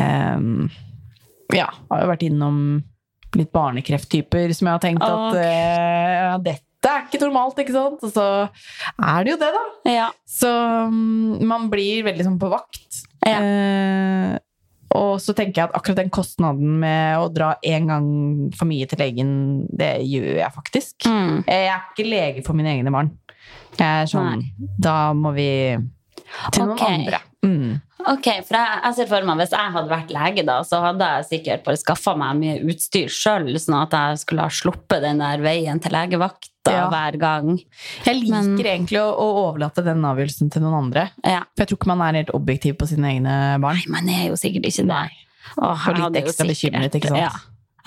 ehm, 0.00 0.70
Ja, 1.52 1.66
har 1.90 2.00
jo 2.00 2.08
vært 2.08 2.24
innom 2.24 2.56
litt 3.36 3.52
barnekrefttyper 3.52 4.54
som 4.56 4.70
jeg 4.70 4.74
har 4.78 4.82
tenkt 4.82 5.04
okay. 5.04 5.12
at 5.12 5.36
uh, 5.36 6.14
ja, 6.30 6.34
dette 6.42 6.90
er 6.90 7.04
ikke 7.06 7.20
normalt, 7.22 7.60
ikke 7.62 7.76
sant? 7.76 8.02
Og 8.06 8.14
så 8.14 8.26
er 8.48 9.26
det 9.26 9.34
jo 9.34 9.38
det, 9.44 9.50
da. 9.54 9.64
Ja. 9.92 10.08
Så 10.26 10.50
mm, 10.90 11.44
man 11.46 11.68
blir 11.72 12.06
veldig 12.08 12.26
sånn 12.26 12.40
på 12.40 12.50
vakt. 12.50 13.02
Ja. 13.26 13.36
Eh, 13.36 14.38
og 14.96 15.20
så 15.22 15.34
tenker 15.38 15.60
jeg 15.60 15.68
at 15.68 15.76
akkurat 15.78 16.00
den 16.00 16.10
kostnaden 16.10 16.80
med 16.82 17.20
å 17.20 17.28
dra 17.30 17.52
en 17.62 17.90
gang 17.92 18.08
for 18.58 18.66
mye 18.70 18.88
til 18.90 18.98
legen, 18.98 19.32
det 19.70 19.92
gjør 20.02 20.40
jeg 20.40 20.54
faktisk. 20.56 21.06
Mm. 21.06 21.36
Jeg 21.46 21.68
er 21.70 21.84
ikke 21.92 22.08
lege 22.08 22.44
for 22.46 22.58
mine 22.58 22.72
egne 22.74 22.94
barn. 22.94 23.12
Jeg 23.78 23.86
er 23.86 24.08
sånn 24.10 24.42
Da 24.82 25.12
må 25.16 25.30
vi 25.36 25.50
til 26.50 26.66
noen 26.66 26.82
andre. 26.84 27.22
Mm. 27.46 27.78
Ok, 28.08 28.26
for 28.48 28.56
jeg, 28.56 28.78
jeg 28.84 28.94
ser 28.96 29.08
for 29.10 29.26
meg 29.28 29.40
Hvis 29.42 29.50
jeg 29.52 29.72
hadde 29.74 29.90
vært 29.90 30.12
lege, 30.14 30.44
da, 30.48 30.60
så 30.64 30.80
hadde 30.84 31.08
jeg 31.14 31.26
sikkert 31.28 31.64
bare 31.66 31.76
skaffa 31.80 32.14
meg 32.16 32.38
mye 32.40 32.54
utstyr 32.72 33.10
sjøl, 33.12 33.50
sånn 33.60 33.76
at 33.82 33.92
jeg 33.98 34.22
skulle 34.22 34.46
ha 34.46 34.48
sluppet 34.48 35.02
den 35.04 35.18
der 35.20 35.42
veien 35.44 35.80
til 35.82 35.92
legevakta 35.92 36.70
Ja. 36.70 36.88
hver 36.92 37.16
gang. 37.18 37.54
Jeg 38.04 38.16
liker 38.20 38.42
Men- 38.42 38.58
egentlig 38.58 39.00
å, 39.00 39.08
å 39.16 39.28
overlate 39.50 39.84
den 39.84 40.02
avgjørelsen 40.04 40.50
til 40.52 40.62
noen 40.62 40.78
andre. 40.84 41.10
Ja. 41.24 41.40
For 41.56 41.64
jeg 41.64 41.68
tror 41.68 41.78
ikke 41.80 41.92
man 41.94 42.02
er 42.08 42.18
helt 42.22 42.34
objektiv 42.36 42.76
på 42.78 42.86
sine 42.88 43.14
egne 43.16 43.36
barn. 43.60 43.76
Nei, 43.80 43.88
man 43.88 44.08
er 44.08 44.26
jo 44.28 44.36
sikkert 44.40 44.68
ikke 44.68 44.86
det. 44.86 45.04
Og 45.58 45.88
litt 45.96 46.20
ekstra 46.24 46.46
bekymret, 46.46 46.94
ikke 46.94 47.08
sant? 47.08 47.24
Ja. 47.24 47.30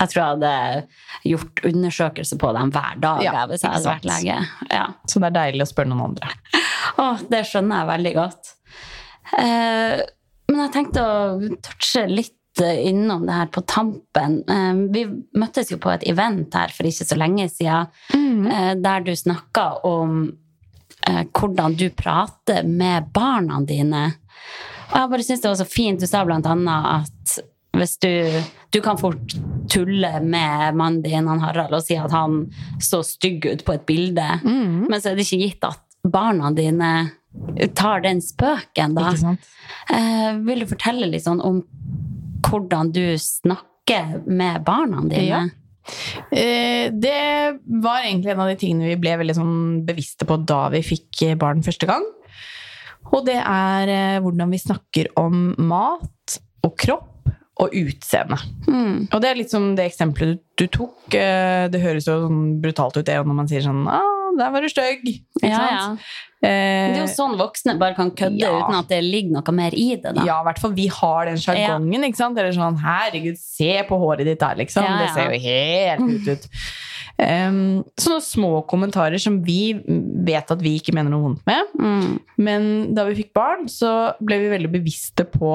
Jeg 0.01 0.09
tror 0.09 0.19
jeg 0.19 0.31
hadde 0.33 0.87
gjort 1.29 1.61
undersøkelse 1.69 2.37
på 2.41 2.49
dem 2.57 2.71
hver 2.73 2.99
dag 2.99 3.21
Ja, 3.23 3.45
hvis 3.47 3.61
jeg 3.61 3.71
hadde 3.71 3.91
vært 3.91 4.07
lege. 4.09 4.37
Ja. 4.73 4.87
Så 5.07 5.21
det 5.21 5.29
er 5.29 5.37
deilig 5.37 5.61
å 5.67 5.69
spørre 5.69 5.91
noen 5.93 6.07
andre. 6.09 6.33
Åh, 6.97 7.21
det 7.29 7.43
skjønner 7.47 7.83
jeg 7.83 7.91
veldig 7.93 8.13
godt. 8.17 8.53
Eh, 9.37 10.01
men 10.51 10.63
jeg 10.65 10.73
tenkte 10.73 11.03
å 11.03 11.51
touche 11.63 12.05
litt 12.09 12.61
eh, 12.61 12.83
innom 12.89 13.25
det 13.27 13.37
her 13.37 13.51
på 13.53 13.63
tampen. 13.69 14.41
Eh, 14.49 14.73
vi 14.93 15.05
møttes 15.39 15.71
jo 15.73 15.79
på 15.81 15.93
et 15.93 16.05
event 16.09 16.53
her 16.57 16.73
for 16.73 16.89
ikke 16.89 17.07
så 17.07 17.17
lenge 17.19 17.49
siden, 17.51 17.91
mm. 18.13 18.81
der 18.83 19.05
du 19.05 19.13
snakka 19.17 19.67
om 19.87 20.23
hvordan 21.03 21.73
du 21.75 21.89
prater 21.91 22.63
med 22.63 23.09
barna 23.11 23.57
dine. 23.67 24.05
Og 24.93 24.93
jeg 24.95 25.09
bare 25.11 25.25
syns 25.27 25.41
det 25.43 25.49
var 25.49 25.57
så 25.59 25.67
fint. 25.67 25.99
Du 25.99 26.07
sa 26.07 26.21
blant 26.23 26.47
annet 26.47 26.87
at 26.93 27.33
hvis 27.75 27.97
du 27.99 28.13
Du 28.71 28.79
kan 28.81 28.97
fort 28.97 29.35
tulle 29.69 30.09
med 30.21 30.77
mannen 30.77 31.03
din, 31.03 31.27
han 31.27 31.41
Harald, 31.43 31.75
og 31.75 31.83
si 31.85 31.93
at 31.99 32.09
han 32.11 32.47
så 32.81 33.03
stygg 33.05 33.45
ut 33.45 33.61
på 33.65 33.75
et 33.75 33.83
bilde, 33.85 34.25
men 34.43 34.95
så 34.97 35.11
er 35.11 35.19
det 35.19 35.27
ikke 35.27 35.43
gitt 35.43 35.67
at 35.67 35.83
barna 36.09 36.49
dine 36.55 36.89
tar 37.75 38.03
den 38.05 38.21
spøken, 38.23 38.95
da. 38.97 39.13
Eh, 39.93 40.31
vil 40.45 40.63
du 40.63 40.69
fortelle 40.69 41.09
litt 41.09 41.25
sånn 41.25 41.41
om 41.43 41.61
hvordan 42.43 42.91
du 42.93 43.03
snakker 43.19 44.23
med 44.27 44.63
barna 44.67 45.03
dine? 45.07 45.27
Ja. 45.27 45.43
Eh, 46.31 46.89
det 46.93 47.59
var 47.83 48.05
egentlig 48.05 48.31
en 48.31 48.43
av 48.43 48.51
de 48.51 48.59
tingene 48.59 48.91
vi 48.93 48.99
ble 49.01 49.17
veldig 49.19 49.35
sånn 49.35 49.55
bevisste 49.87 50.27
på 50.29 50.37
da 50.47 50.67
vi 50.73 50.83
fikk 50.85 51.25
barn 51.41 51.63
første 51.65 51.89
gang. 51.89 52.05
Og 53.11 53.25
det 53.27 53.39
er 53.39 53.91
eh, 53.91 54.19
hvordan 54.23 54.53
vi 54.53 54.61
snakker 54.61 55.11
om 55.19 55.49
mat 55.69 56.39
og 56.63 56.77
kropp 56.79 57.12
og 57.63 57.73
utseende. 57.79 58.37
Mm. 58.67 59.07
Og 59.11 59.21
det 59.23 59.29
er 59.31 59.39
litt 59.39 59.53
som 59.53 59.71
det 59.77 59.87
eksempelet 59.91 60.41
du, 60.59 60.67
tok. 60.67 60.97
Eh, 61.17 61.67
Det 61.73 61.81
høres 61.81 62.05
jo 62.09 62.19
sånn 62.27 62.59
brutalt 62.61 62.97
ut 62.99 63.05
det 63.07 63.15
når 63.21 63.39
man 63.39 63.47
sier 63.49 63.63
sånn 63.65 63.87
ah, 63.89 64.09
'Der 64.37 64.49
var 64.51 64.61
du 64.61 64.67
stygg'. 64.67 65.03
Ikke 65.05 65.49
Ja, 65.49 65.57
sant? 65.57 65.99
ja. 65.99 66.49
Eh, 66.49 66.93
Det 66.93 66.97
er 66.97 67.05
jo 67.07 67.13
sånn 67.13 67.37
voksne 67.37 67.77
bare 67.79 67.95
kan 67.95 68.11
kødde 68.11 68.39
Ja. 68.41 68.49
uten 68.59 68.75
at 68.79 68.87
det 68.89 69.03
ligger 69.03 69.31
noe 69.41 69.53
mer 69.53 69.71
i 69.73 69.95
det. 69.95 70.13
da. 70.15 70.25
Ja, 70.25 70.41
i 70.41 70.45
hvert 70.45 70.59
fall 70.59 70.73
vi 70.73 70.87
har 70.87 71.25
den 71.25 71.37
sjargongen. 71.37 72.03
Eller 72.03 72.51
sånn 72.51 72.77
'herregud, 72.79 73.37
se 73.37 73.83
på 73.87 73.97
håret 73.97 74.25
ditt 74.25 74.39
der', 74.39 74.57
liksom. 74.57 74.83
Det 74.83 75.09
ser 75.13 75.31
jo 75.31 75.39
helt 75.39 76.09
ut 76.09 76.27
ut. 76.27 76.47
Um, 77.19 77.83
sånne 77.95 78.21
små 78.25 78.65
kommentarer 78.67 79.19
som 79.21 79.43
vi 79.43 79.73
vet 79.77 80.49
at 80.49 80.59
vi 80.59 80.79
ikke 80.79 80.95
mener 80.95 81.11
noe 81.11 81.21
vondt 81.21 81.45
med. 81.45 81.63
Mm. 81.79 82.19
Men 82.39 82.93
da 82.95 83.05
vi 83.05 83.23
fikk 83.23 83.33
barn, 83.33 83.67
så 83.69 84.15
ble 84.19 84.39
vi 84.39 84.49
veldig 84.57 84.71
bevisste 84.71 85.23
på 85.29 85.51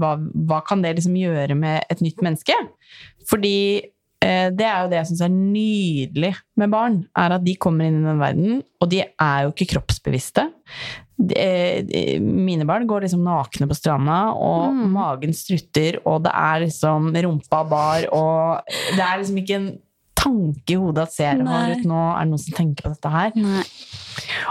hva, 0.00 0.14
hva 0.48 0.60
kan 0.68 0.82
det 0.84 0.96
liksom 0.98 1.16
gjøre 1.18 1.56
med 1.58 1.84
et 1.90 2.00
nytt 2.04 2.22
menneske. 2.24 2.56
Fordi 3.30 3.56
øh, 4.24 4.48
det 4.56 4.66
er 4.68 4.82
jo 4.84 4.90
det 4.92 4.98
jeg 5.00 5.10
syns 5.12 5.24
er 5.26 5.32
nydelig 5.34 6.34
med 6.60 6.72
barn, 6.74 7.00
er 7.16 7.36
at 7.38 7.44
de 7.46 7.56
kommer 7.60 7.88
inn 7.88 8.02
i 8.02 8.06
den 8.08 8.20
verden, 8.22 8.62
og 8.82 8.90
de 8.92 9.02
er 9.04 9.46
jo 9.46 9.54
ikke 9.54 9.70
kroppsbevisste. 9.76 10.48
De, 11.14 11.34
de, 11.86 12.00
mine 12.18 12.64
barn 12.66 12.88
går 12.90 13.04
liksom 13.06 13.22
nakne 13.22 13.68
på 13.70 13.76
stranda, 13.78 14.32
og 14.34 14.72
Mm. 14.74 14.88
magen 14.96 15.32
strutter, 15.36 16.00
og 16.04 16.24
det 16.24 16.32
er 16.34 16.64
liksom 16.66 17.12
rumpa 17.14 17.60
bar, 17.70 18.08
og 18.12 18.64
det 18.96 19.00
er 19.04 19.20
liksom 19.20 19.38
ikke 19.44 19.58
en 19.60 19.68
tanke 20.18 20.72
i 20.72 20.78
hodet 20.80 21.02
at 21.04 21.12
ser 21.12 21.34
Nei. 21.38 21.74
ut 21.76 21.84
nå 21.86 22.00
er 22.16 22.24
det 22.24 22.30
noen 22.32 22.40
som 22.40 22.54
tenker 22.56 22.86
på 22.86 22.92
dette 22.96 23.10
her. 23.12 23.30
Nei. 23.36 23.62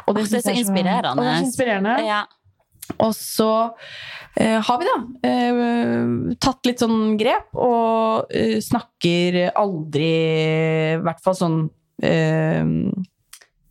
Og 0.06 0.14
Åh, 0.14 0.24
det 0.24 0.38
er 0.40 0.44
så 0.46 0.54
inspirerende. 0.54 1.12
Og 1.12 1.18
det 1.24 1.28
er 1.32 1.38
så 1.40 1.46
inspirerende. 1.48 1.96
Ja. 2.06 2.22
Og 3.00 3.14
så 3.18 3.50
eh, 3.72 4.23
har 4.36 4.80
vi 4.82 4.88
da 4.90 4.98
eh, 5.30 6.36
tatt 6.42 6.66
litt 6.66 6.82
sånn 6.82 7.18
grep, 7.20 7.52
og 7.54 8.32
eh, 8.34 8.58
snakker 8.66 9.52
aldri 9.54 10.08
I 10.96 11.02
hvert 11.06 11.22
fall 11.22 11.38
sånn 11.38 11.60
eh, 12.02 12.66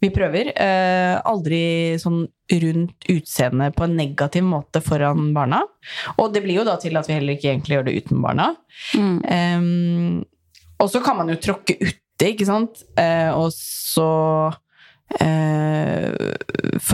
Vi 0.02 0.10
prøver. 0.14 0.52
eh, 0.54 1.16
aldri 1.18 1.98
sånn 2.02 2.24
rundt 2.52 3.06
utseendet 3.08 3.74
på 3.74 3.86
en 3.86 3.96
negativ 3.96 4.44
måte 4.44 4.82
foran 4.84 5.30
barna. 5.34 5.62
Og 6.18 6.34
det 6.34 6.42
blir 6.44 6.58
jo 6.60 6.64
da 6.68 6.74
til 6.82 6.98
at 7.00 7.08
vi 7.08 7.14
heller 7.16 7.38
ikke 7.38 7.52
egentlig 7.52 7.78
gjør 7.78 7.86
det 7.86 7.94
uten 8.02 8.22
barna. 8.22 8.48
Mm. 8.98 9.18
Eh, 9.24 9.60
og 10.82 10.90
så 10.90 11.00
kan 11.02 11.16
man 11.16 11.30
jo 11.32 11.38
tråkke 11.40 11.78
uti, 11.80 12.32
ikke 12.32 12.48
sant? 12.48 12.82
Eh, 12.98 13.30
og 13.34 13.54
så 13.54 14.52
eh, 15.20 16.32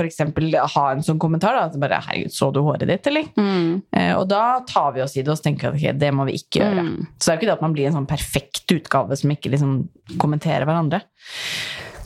eksempel 0.09 0.55
ha 0.55 0.85
en 0.93 1.03
sånn 1.05 1.19
kommentar 1.21 1.57
da, 1.57 1.65
at 1.67 1.77
bare 1.81 2.01
'herregud, 2.01 2.33
så 2.33 2.53
du 2.53 2.61
håret 2.63 2.87
ditt', 2.89 3.07
eller? 3.11 3.27
Mm. 3.37 3.83
Eh, 3.93 4.13
og 4.17 4.29
da 4.29 4.61
tar 4.67 4.93
vi 4.95 5.03
oss 5.03 5.17
i 5.17 5.23
det 5.23 5.33
og 5.33 5.43
tenker 5.43 5.69
at 5.69 5.75
okay, 5.75 5.93
det 5.93 6.13
må 6.15 6.25
vi 6.29 6.39
ikke 6.39 6.63
gjøre. 6.63 6.85
Mm. 6.87 7.07
Så 7.19 7.25
det 7.27 7.29
er 7.29 7.35
jo 7.35 7.41
ikke 7.41 7.51
det 7.51 7.57
at 7.59 7.67
man 7.67 7.75
blir 7.75 7.87
en 7.87 7.99
sånn 7.99 8.09
perfekt 8.09 8.73
utgave 8.73 9.17
som 9.19 9.31
ikke 9.31 9.51
liksom 9.51 9.89
kommenterer 10.19 10.65
hverandre. 10.65 11.03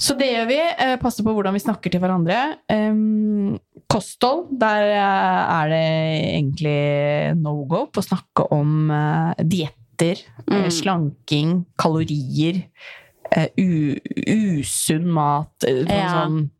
Så 0.02 0.16
det 0.18 0.32
gjør 0.32 0.48
vi. 0.48 0.58
Eh, 0.58 0.96
passer 0.96 1.22
på 1.22 1.34
hvordan 1.34 1.54
vi 1.54 1.62
snakker 1.62 1.92
til 1.92 2.00
hverandre. 2.02 2.56
Kosthold, 3.92 4.58
der 4.58 4.82
er 4.88 5.68
det 5.68 5.84
egentlig 6.40 7.36
no 7.36 7.64
go 7.68 7.86
på 7.86 8.00
å 8.00 8.08
snakke 8.08 8.50
om 8.50 8.88
dietter, 9.38 10.18
Mm. 10.50 10.70
slanking, 10.70 11.66
kalorier, 11.78 12.64
usunn 13.58 15.06
mat. 15.12 15.52
eh, 15.66 15.84
Ja. 15.88 16.08
Sånn, 16.12 16.50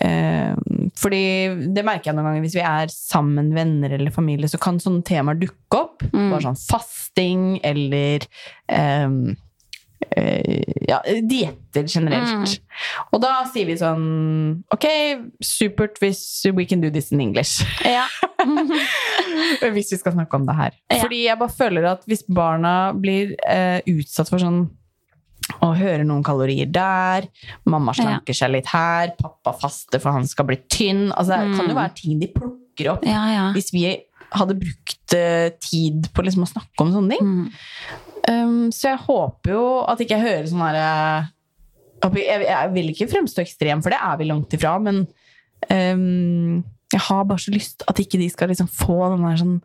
eh, 0.00 0.54
fordi 0.96 1.72
det 1.74 1.84
merker 1.84 2.10
jeg 2.10 2.16
noen 2.16 2.24
ganger 2.30 2.44
hvis 2.44 2.56
vi 2.58 2.64
er 2.66 2.86
sammen, 2.92 3.52
venner 3.54 3.90
eller 3.96 4.10
familie, 4.10 4.48
så 4.48 4.58
kan 4.60 4.78
sånne 4.82 5.04
temaer 5.04 5.38
dukke 5.40 5.78
opp. 5.80 6.02
Mm. 6.12 6.30
Bare 6.30 6.42
sånn 6.48 6.60
fasting 6.68 7.60
eller 7.64 8.26
um, 8.68 9.36
eh, 10.16 10.62
ja, 10.88 11.00
dietter 11.22 11.86
generelt. 11.88 12.58
Og 13.12 13.20
da 13.22 13.44
sier 13.52 13.66
vi 13.66 13.76
sånn 13.80 14.64
Ok, 14.72 14.84
supert 15.42 15.98
hvis 16.02 16.20
we 16.54 16.64
can 16.66 16.80
do 16.80 16.90
this 16.90 17.12
in 17.12 17.20
English. 17.20 17.62
Ja. 17.84 18.06
hvis 19.72 19.92
vi 19.92 19.98
skal 19.98 20.12
snakke 20.16 20.34
om 20.34 20.46
det 20.46 20.56
her. 20.58 20.72
Ja. 20.90 21.00
Fordi 21.02 21.22
jeg 21.26 21.38
bare 21.38 21.56
føler 21.56 21.86
at 21.92 22.04
hvis 22.06 22.24
barna 22.28 22.92
blir 22.96 23.34
eh, 23.46 23.80
utsatt 23.86 24.28
for 24.32 24.38
sånn 24.42 24.66
å 25.62 25.68
hører 25.78 26.02
noen 26.04 26.24
kalorier 26.26 26.66
der, 26.66 27.28
mamma 27.64 27.92
slanker 27.94 28.34
seg 28.34 28.50
litt 28.50 28.66
her, 28.72 29.12
pappa 29.20 29.52
faster 29.60 30.00
for 30.02 30.10
han 30.16 30.26
skal 30.26 30.48
bli 30.48 30.56
tynn 30.68 31.12
altså, 31.12 31.36
Det 31.38 31.54
kan 31.58 31.68
jo 31.68 31.74
Mm. 31.76 31.80
være 31.82 31.94
ting 32.00 32.18
de 32.20 32.26
plukker 32.34 32.90
opp 32.92 33.04
ja, 33.06 33.22
ja. 33.30 33.44
hvis 33.54 33.70
vi 33.72 33.84
hadde 34.34 34.56
brukt 34.58 35.14
eh, 35.14 35.50
tid 35.62 36.08
på 36.12 36.24
liksom 36.26 36.42
å 36.42 36.50
snakke 36.50 36.82
om 36.82 36.90
sånne 36.92 37.14
ting. 37.14 37.26
Mm. 37.30 37.50
Um, 38.26 38.72
så 38.74 38.90
jeg 38.90 39.04
håper 39.06 39.52
jo 39.54 39.64
at 39.86 40.00
ikke 40.02 40.16
jeg 40.18 40.26
hører 40.26 40.48
sånn 40.50 40.64
herre 40.66 41.30
jeg, 42.18 42.42
jeg 42.48 42.72
vil 42.74 42.90
ikke 42.92 43.06
fremstå 43.08 43.40
ekstrem, 43.44 43.80
for 43.82 43.94
det 43.94 44.00
er 44.02 44.16
vi 44.20 44.26
langt 44.28 44.52
ifra, 44.58 44.74
men 44.82 45.04
um, 45.70 46.64
jeg 46.92 47.00
har 47.06 47.24
bare 47.26 47.38
så 47.42 47.54
lyst 47.54 47.86
at 47.88 47.98
ikke 48.02 48.18
de 48.20 48.28
skal 48.30 48.50
liksom 48.50 48.68
få 48.70 48.98
den 49.14 49.24
der 49.26 49.38
sånn 49.40 49.60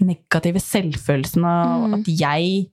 negative 0.00 0.60
selvfølelsen 0.64 1.44
av 1.44 1.84
Mm. 1.90 1.94
at 2.00 2.06
jeg 2.08 2.70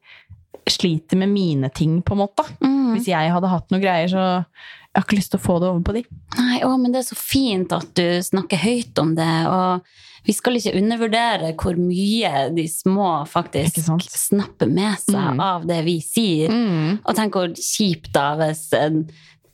sliter 0.74 1.18
med 1.18 1.30
mine 1.34 1.70
ting, 1.74 2.02
på 2.02 2.14
en 2.16 2.22
måte. 2.26 2.44
Mm. 2.64 2.94
Hvis 2.96 3.08
jeg 3.12 3.32
hadde 3.34 3.50
hatt 3.52 3.72
noen 3.72 3.84
greier, 3.84 4.08
så 4.12 4.24
jeg 4.42 5.02
har 5.02 5.06
ikke 5.06 5.18
lyst 5.20 5.32
til 5.36 5.40
å 5.42 5.46
få 5.46 5.56
det 5.62 5.68
over 5.70 5.82
på 5.86 5.94
de. 6.00 6.04
Nei, 6.40 6.60
å, 6.66 6.72
men 6.82 6.92
det 6.94 7.04
er 7.04 7.08
så 7.12 7.18
fint 7.20 7.74
at 7.76 7.90
du 7.98 8.06
snakker 8.26 8.58
høyt 8.58 8.98
om 9.04 9.12
det. 9.18 9.30
Og 9.52 10.26
vi 10.28 10.34
skal 10.34 10.58
ikke 10.58 10.74
undervurdere 10.80 11.52
hvor 11.60 11.78
mye 11.80 12.48
de 12.56 12.66
små 12.72 13.12
faktisk 13.30 13.78
snapper 14.10 14.68
med 14.72 14.98
seg 15.04 15.36
Mm. 15.38 15.40
av 15.44 15.68
det 15.70 15.84
vi 15.86 16.00
sier. 16.02 16.52
Og 17.06 17.14
tenk 17.16 17.38
hvor 17.38 17.54
kjipt 17.54 18.10
da 18.16 18.32
hvis 18.40 18.66
en 18.74 19.04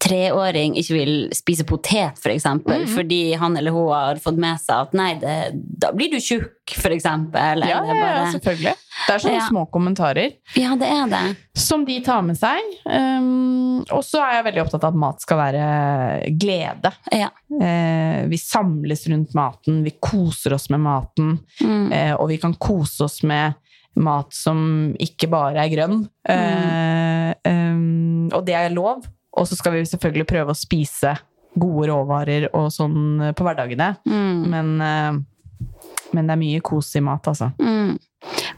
treåring 0.03 0.75
ikke 0.79 0.95
vil 0.97 1.13
spise 1.35 1.63
potet, 1.67 2.17
for 2.19 2.29
eksempel, 2.33 2.83
Mm. 2.83 2.89
fordi 2.95 3.21
han 3.39 3.55
eller 3.57 3.71
hun 3.71 3.87
har 3.93 4.19
fått 4.19 4.37
med 4.37 4.59
seg 4.59 4.75
at 4.89 4.93
nei, 4.99 5.13
det, 5.21 5.35
da 5.79 5.91
blir 5.95 6.11
du 6.11 6.17
tjukk, 6.19 6.73
for 6.75 6.91
eksempel. 6.91 7.63
Ja, 7.63 7.79
eller 7.79 7.95
ja, 7.95 8.09
ja, 8.17 8.25
selvfølgelig. 8.33 8.73
Det 9.07 9.13
er 9.15 9.23
sånne 9.23 9.39
Ja. 9.39 9.47
små 9.49 9.63
kommentarer. 9.71 10.31
ja, 10.55 10.75
det 10.75 10.87
er 10.91 11.07
det. 11.09 11.37
som 11.55 11.85
de 11.85 11.99
tar 12.01 12.21
med 12.23 12.35
seg. 12.37 12.59
Um, 12.85 13.79
og 13.91 14.03
så 14.03 14.19
er 14.23 14.35
jeg 14.43 14.45
veldig 14.53 14.61
opptatt 14.65 14.83
av 14.83 14.93
at 14.93 14.99
mat 14.99 15.21
skal 15.21 15.37
være 15.37 16.37
glede. 16.39 16.91
Ja. 17.11 17.29
Uh, 17.51 18.27
vi 18.29 18.37
samles 18.37 19.07
rundt 19.07 19.33
maten, 19.35 19.83
vi 19.83 19.91
koser 20.01 20.53
oss 20.53 20.69
med 20.69 20.79
maten, 20.81 21.39
Mm. 21.61 21.91
uh, 21.93 22.13
og 22.19 22.27
vi 22.29 22.37
kan 22.37 22.53
kose 22.55 23.03
oss 23.05 23.21
med 23.23 23.55
mat 23.95 24.33
som 24.33 24.95
ikke 24.99 25.29
bare 25.29 25.61
er 25.63 25.69
grønn. 25.69 26.07
Eh, 26.27 27.33
um, 27.45 28.29
og 28.33 28.43
det 28.45 28.55
er 28.57 28.69
lov. 28.73 29.03
Og 29.39 29.47
så 29.49 29.57
skal 29.57 29.75
vi 29.75 29.85
selvfølgelig 29.89 30.29
prøve 30.29 30.53
å 30.53 30.57
spise 30.57 31.15
gode 31.53 31.89
råvarer 31.89 32.49
og 32.57 32.69
sånn 32.73 33.31
på 33.37 33.45
hverdagene. 33.45 33.93
Mm. 34.09 34.43
Men, 34.53 34.73
eh, 34.81 35.69
men 36.13 36.29
det 36.29 36.35
er 36.35 36.41
mye 36.41 36.61
kos 36.65 36.93
i 36.97 37.03
mat, 37.05 37.29
altså. 37.29 37.51
Mm. 37.61 37.97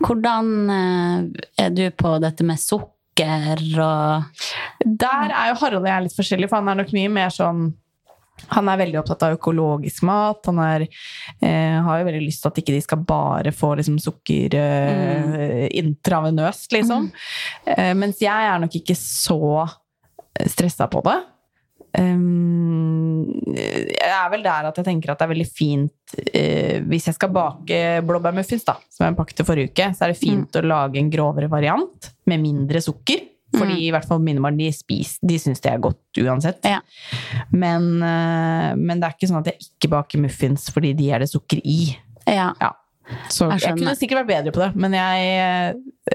Hvordan 0.03 0.51
eh, 0.75 1.47
er 1.65 1.73
du 1.75 1.87
på 1.95 2.17
dette 2.23 2.45
med 2.47 2.61
sukker 2.61 3.61
og 3.79 4.43
Der 4.83 5.31
er 5.31 5.49
jo 5.53 5.59
Harald 5.61 5.85
og 5.85 5.87
jeg 5.87 6.03
litt 6.03 6.17
forskjellige, 6.17 6.51
for 6.51 6.59
han 6.59 6.73
er 6.73 6.81
nok 6.81 6.95
mye 6.95 7.11
mer 7.15 7.31
sånn 7.31 7.69
han 8.51 8.67
er 8.69 8.79
veldig 8.81 8.99
opptatt 8.99 9.23
av 9.25 9.37
økologisk 9.37 10.03
mat. 10.07 10.43
Han 10.49 10.59
er, 10.59 10.85
eh, 11.41 11.77
har 11.81 11.99
jo 11.99 12.07
veldig 12.09 12.23
lyst 12.25 12.43
til 12.43 12.51
at 12.51 12.59
ikke 12.59 12.75
de 12.75 12.81
skal 12.83 13.05
bare 13.07 13.53
få 13.55 13.75
liksom, 13.79 13.97
sukker 14.03 14.57
eh, 14.59 15.67
intravenøst, 15.79 16.67
liksom. 16.75 17.09
Eh, 17.65 17.93
mens 17.95 18.19
jeg 18.19 18.51
er 18.51 18.59
nok 18.59 18.75
ikke 18.75 18.97
så 18.99 19.65
stressa 20.51 20.89
på 20.91 21.01
det. 21.05 21.17
Um, 21.95 23.23
jeg 23.55 24.09
er 24.11 24.31
vel 24.33 24.41
der 24.43 24.67
at 24.67 24.79
jeg 24.79 24.87
tenker 24.87 25.13
at 25.13 25.21
det 25.21 25.25
er 25.25 25.31
veldig 25.31 25.45
fint 25.47 26.15
uh, 26.17 26.81
Hvis 26.89 27.05
jeg 27.07 27.15
skal 27.15 27.31
bake 27.31 27.77
blåbærmuffins, 28.03 28.65
da, 28.67 28.75
som 28.91 29.05
jeg 29.05 29.15
pakket 29.15 29.45
forrige 29.47 29.71
uke, 29.71 29.87
så 29.95 30.03
er 30.03 30.11
det 30.11 30.19
fint 30.19 30.59
å 30.59 30.65
lage 30.65 30.99
en 30.99 31.11
grovere 31.13 31.47
variant 31.51 32.11
med 32.27 32.43
mindre 32.43 32.83
sukker. 32.83 33.23
Fordi 33.55 33.85
i 33.85 33.91
hvert 33.93 34.07
fall 34.09 34.19
mine 34.19 34.41
barn 34.43 34.57
de, 34.59 34.67
spis, 34.75 35.13
de 35.23 35.37
syns 35.39 35.63
det 35.63 35.69
er 35.71 35.83
godt 35.83 36.19
uansett. 36.19 36.65
Ja. 36.67 36.81
Men, 37.55 37.87
uh, 38.03 38.73
men 38.75 38.99
det 38.99 39.07
er 39.07 39.15
ikke 39.15 39.29
sånn 39.31 39.39
at 39.39 39.53
jeg 39.53 39.69
ikke 39.69 39.93
baker 39.95 40.25
muffins 40.25 40.67
fordi 40.75 40.91
de 40.97 41.13
er 41.15 41.23
det 41.23 41.31
sukker 41.31 41.61
i. 41.63 41.93
Ja. 42.27 42.49
Ja. 42.59 42.73
Så 43.29 43.47
Jeg 43.51 43.61
jeg, 43.61 43.77
kunne 43.77 43.95
sikkert 43.97 44.21
vært 44.23 44.29
bedre 44.31 44.51
på 44.55 44.61
det, 44.63 44.69
men 44.81 44.95
jeg 44.97 45.25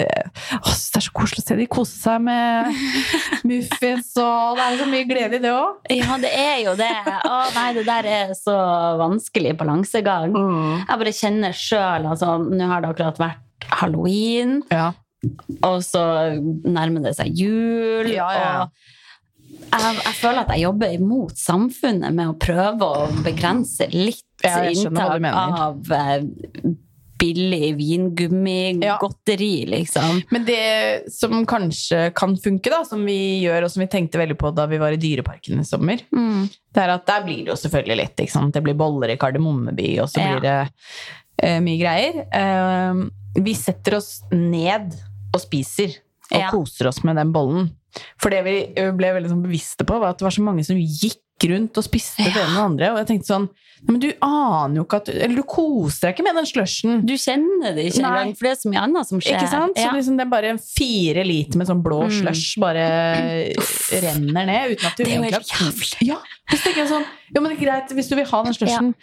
eh, 0.01 0.47
å, 0.59 0.73
Det 0.73 0.99
er 0.99 1.05
så 1.05 1.13
koselig 1.15 1.43
å 1.43 1.47
se 1.47 1.57
de 1.59 1.67
kose 1.71 1.97
seg 2.01 2.23
med 2.27 2.71
muffins, 3.51 4.11
og 4.19 4.59
det 4.59 4.65
er 4.67 4.79
så 4.81 4.89
mye 4.91 5.07
glede 5.09 5.39
i 5.39 5.43
det 5.45 5.53
òg. 5.55 5.79
ja, 5.95 6.19
det 6.23 6.33
er 6.35 6.57
jo 6.65 6.75
det. 6.79 6.91
Å 7.31 7.37
nei, 7.57 7.69
det 7.79 7.85
der 7.89 8.11
er 8.11 8.33
så 8.39 8.57
vanskelig 9.01 9.55
balansegang. 9.61 10.35
Jeg 10.35 11.03
bare 11.05 11.15
kjenner 11.15 11.55
sjøl 11.57 12.09
altså, 12.11 12.35
Nå 12.43 12.71
har 12.73 12.83
det 12.83 12.91
akkurat 12.95 13.23
vært 13.23 13.71
halloween. 13.81 14.61
Ja. 14.73 14.91
og 15.67 15.83
så 15.85 16.01
nærmer 16.65 17.05
det 17.05 17.15
seg 17.19 17.35
jul. 17.37 18.09
Ja, 18.11 18.31
ja. 18.35 18.53
Og 18.65 18.71
jeg, 19.73 19.97
jeg 20.05 20.15
føler 20.21 20.43
at 20.45 20.53
jeg 20.55 20.65
jobber 20.67 20.95
imot 20.97 21.37
samfunnet 21.39 22.15
med 22.17 22.33
å 22.33 22.37
prøve 22.41 22.87
å 22.87 23.09
begrense 23.25 23.89
litt 23.93 24.25
Ja, 24.45 24.63
inntak 24.73 25.27
av 25.37 25.91
eh, 25.93 26.23
billig 27.21 27.75
vingummi, 27.77 28.81
Ja. 28.83 28.95
godteri, 29.03 29.67
liksom. 29.69 30.23
Men 30.33 30.47
det 30.47 31.11
som 31.13 31.45
kanskje 31.47 32.15
kan 32.17 32.33
funke, 32.41 32.71
da, 32.73 32.79
som 32.89 33.03
vi 33.05 33.43
gjør, 33.45 33.67
og 33.67 33.71
som 33.75 33.83
vi 33.85 33.89
tenkte 33.93 34.17
veldig 34.23 34.39
på 34.41 34.55
da 34.57 34.65
vi 34.71 34.79
var 34.81 34.97
i 34.97 34.97
Dyreparken 34.97 35.61
i 35.61 35.65
sommer, 35.69 36.01
Mm. 36.17 36.49
det 36.73 36.83
er 36.83 36.89
at 36.95 37.05
der 37.07 37.23
blir 37.27 37.45
det 37.45 37.53
jo 37.53 37.59
selvfølgelig 37.61 37.97
litt. 38.01 38.17
Ikke 38.17 38.33
sant? 38.33 38.55
Det 38.55 38.63
blir 38.65 38.75
boller 38.75 39.11
i 39.13 39.17
Kardemommeby, 39.21 39.99
og 40.01 40.09
så 40.09 40.21
Ja. 40.25 40.31
blir 40.33 40.41
det 40.41 40.73
eh, 41.43 41.61
mye 41.61 41.79
greier. 41.79 42.27
Eh, 42.33 43.43
vi 43.43 43.53
setter 43.55 43.97
oss 43.97 44.23
ned 44.33 44.95
og 45.35 45.41
spiser, 45.41 45.99
og 46.33 46.41
Ja. 46.41 46.51
koser 46.51 46.89
oss 46.89 47.05
med 47.05 47.17
den 47.17 47.33
bollen. 47.33 47.71
For 48.21 48.31
det 48.35 48.45
vi 48.47 48.57
ble 48.97 49.15
veldig 49.17 49.33
sånn 49.33 49.43
bevisste 49.45 49.87
på, 49.89 49.99
var 50.03 50.15
at 50.15 50.21
det 50.21 50.29
var 50.29 50.37
så 50.37 50.45
mange 50.47 50.65
som 50.67 50.79
gikk 50.79 51.49
rundt 51.51 51.79
og 51.81 51.87
spiste 51.87 52.27
det 52.27 52.35
ene 52.37 52.59
og 52.59 52.67
andre. 52.73 52.93
Og 52.93 53.01
jeg 53.01 53.13
tenkte 53.15 53.33
sånn 53.33 53.49
men 53.89 53.97
du 53.97 54.11
aner 54.21 54.77
jo 54.77 54.83
ikke 54.85 54.99
at 55.01 55.09
Eller 55.09 55.39
du 55.39 55.45
koser 55.49 56.03
deg 56.11 56.19
ikke 56.19 56.25
med 56.27 56.37
den 56.37 56.49
slushen. 56.49 56.99
Du 57.09 57.15
kjenner 57.17 57.73
det 57.77 57.87
ikke 57.89 58.03
engang, 58.05 58.35
for 58.37 58.45
det 58.47 58.51
er 58.53 58.59
så 58.61 58.73
mye 58.73 58.83
annet 58.85 59.09
som 59.09 59.23
skjer. 59.23 59.39
Ikke 59.39 59.53
sant? 59.53 59.79
Så 59.81 59.95
liksom 59.97 60.19
det 60.19 60.27
er 60.27 60.33
bare 60.35 60.51
fire 60.61 61.25
liter 61.25 61.61
med 61.61 61.71
sånn 61.71 61.81
blå 61.85 62.03
Mm. 62.05 62.13
slush 62.19 62.59
bare 62.61 62.85
renner 64.05 64.47
ned 64.51 64.75
uten 64.75 64.87
at 64.91 64.97
du 64.99 65.05
Det 65.05 65.13
er 65.13 65.17
jo 65.17 65.23
helt 65.31 65.55
jævlig. 65.55 65.91
Ja, 66.11 66.19
så 66.51 66.61
tenker 66.65 66.83
jeg 66.85 66.91
sånn 66.93 67.09
Jo, 67.35 67.41
men 67.41 67.51
det 67.53 67.57
er 67.59 67.65
greit, 67.65 67.97
hvis 67.97 68.09
du 68.11 68.17
vil 68.17 68.29
ha 68.29 68.43
den 68.45 68.57
slushen, 68.57 68.95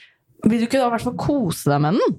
vil 0.45 0.59
du 0.59 0.65
ikke 0.67 0.77
da 0.81 0.88
i 0.88 0.93
hvert 0.93 1.05
fall 1.07 1.17
kose 1.17 1.71
deg 1.71 1.81
med 1.81 1.97
den? 1.97 2.17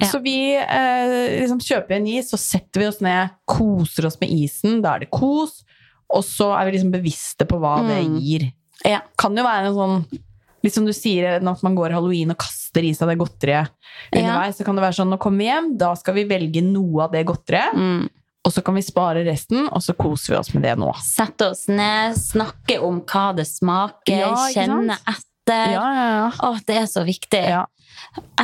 Ja. 0.00 0.06
Så 0.08 0.22
vi 0.24 0.36
eh, 0.56 1.40
liksom 1.42 1.60
kjøper 1.60 1.98
en 1.98 2.06
is, 2.08 2.30
så 2.30 2.38
setter 2.40 2.80
vi 2.80 2.86
oss 2.88 3.00
ned, 3.04 3.34
koser 3.44 4.06
oss 4.08 4.16
med 4.22 4.30
isen, 4.32 4.80
da 4.80 4.94
er 4.94 5.04
det 5.04 5.10
kos, 5.12 5.64
og 6.10 6.24
så 6.26 6.50
er 6.58 6.66
vi 6.68 6.76
liksom 6.78 6.92
bevisste 6.94 7.46
på 7.48 7.58
hva 7.62 7.78
Mm. 7.80 7.88
det 7.88 8.00
gir. 8.22 8.48
Ja. 8.84 9.00
Kan 9.18 9.36
jo 9.36 9.44
være 9.44 9.66
en 9.70 9.74
sånn 9.78 10.20
Litt 10.62 10.74
som 10.74 10.84
du 10.84 10.92
sier, 10.92 11.38
at 11.40 11.62
man 11.64 11.74
går 11.74 11.94
halloween 11.94 12.30
og 12.34 12.36
kaster 12.36 12.84
i 12.84 12.90
seg 12.92 13.08
det 13.08 13.14
godteriet 13.16 13.70
underveis. 14.12 14.58
Så 14.58 14.64
kan 14.66 14.76
det 14.76 14.82
være 14.84 14.92
sånn, 14.98 15.08
nå 15.08 15.16
kommer 15.18 15.38
vi 15.38 15.46
hjem, 15.46 15.70
da 15.80 15.94
skal 15.96 16.12
vi 16.18 16.24
velge 16.28 16.60
noe 16.60 17.06
av 17.06 17.12
det 17.14 17.22
godteriet. 17.24 17.72
Mm. 17.80 18.02
Og 18.44 18.52
så 18.52 18.60
kan 18.62 18.74
vi 18.76 18.82
spare 18.84 19.24
resten, 19.24 19.70
og 19.72 19.80
så 19.80 19.94
koser 19.96 20.34
vi 20.34 20.36
oss 20.36 20.52
med 20.52 20.62
det 20.68 20.74
nå. 20.76 20.90
Sette 21.00 21.48
oss 21.54 21.64
ned, 21.72 22.12
snakke 22.20 22.76
om 22.84 23.00
hva 23.08 23.34
det 23.36 23.46
smaker, 23.48 24.20
Ja, 24.20 24.34
kjenne 24.52 24.98
etter. 25.08 25.72
Ja, 25.72 25.86
ja, 25.96 26.06
ja. 26.18 26.30
Å, 26.44 26.52
det 26.68 26.76
er 26.76 26.86
så 26.92 27.06
viktig. 27.08 27.40
Ja. 27.56 27.64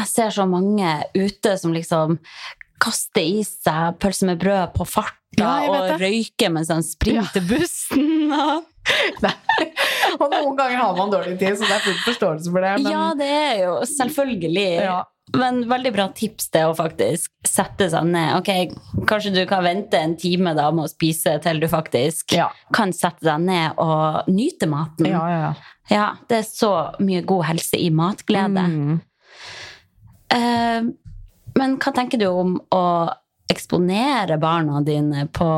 Jeg 0.01 0.07
ser 0.09 0.31
så 0.31 0.49
mange 0.49 1.03
ute 1.15 1.59
som 1.61 1.77
liksom 1.77 2.17
kaster 2.83 3.23
i 3.25 3.43
seg 3.47 3.99
pølse 4.03 4.27
med 4.29 4.39
brød 4.43 4.75
på 4.77 4.87
farta 4.89 5.15
Ja, 5.39 5.69
og 5.69 5.89
det. 5.91 5.97
røyker 6.01 6.53
mens 6.55 6.69
han 6.73 6.83
springer 6.87 7.23
Ja. 7.27 7.33
til 7.35 7.43
bussen. 7.51 8.33
Og... 10.21 10.31
Noen 10.31 10.55
ganger 10.57 10.79
har 10.79 10.95
man 10.97 11.11
dårlig 11.11 11.35
tid, 11.41 11.57
så 11.59 11.67
det 11.67 11.75
er 11.75 11.83
full 11.85 11.99
forståelse 12.07 12.53
for 12.55 12.63
det. 12.63 12.73
Men 12.85 12.93
Ja, 12.93 13.05
det 13.19 13.27
er 13.35 13.55
jo 13.65 13.73
selvfølgelig. 13.91 14.67
Ja. 14.87 15.01
Men 15.35 15.65
veldig 15.69 15.91
bra 15.97 16.05
tips 16.15 16.47
det 16.55 16.63
å 16.69 16.75
faktisk 16.79 17.33
sette 17.51 17.89
seg 17.91 18.07
ned. 18.07 18.37
Ok, 18.39 18.77
Kanskje 19.11 19.33
du 19.35 19.41
kan 19.51 19.65
vente 19.67 19.99
en 19.99 20.15
time 20.17 20.53
da 20.55 20.69
med 20.71 20.87
å 20.87 20.93
spise 20.93 21.35
til 21.43 21.59
du 21.61 21.67
faktisk 21.69 22.37
Ja. 22.37 22.47
kan 22.73 22.93
sette 22.95 23.27
deg 23.27 23.41
ned 23.43 23.75
og 23.83 24.29
nyte 24.31 24.69
maten. 24.71 25.11
ja, 25.11 25.25
ja, 25.29 25.41
ja. 25.49 25.55
Ja, 25.91 26.07
det 26.31 26.39
er 26.39 26.47
så 26.47 26.71
mye 27.03 27.23
god 27.27 27.45
helse 27.51 27.79
i 27.79 27.91
matglede. 27.91 28.63
Mm. 28.71 29.01
Eh, 30.35 30.83
men 31.59 31.77
hva 31.81 31.93
tenker 31.97 32.21
du 32.21 32.27
om 32.29 32.57
å 32.75 32.87
eksponere 33.51 34.39
barna 34.43 34.81
dine 34.85 35.27
på 35.33 35.49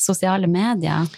sosiale 0.00 0.48
medier? 0.50 1.08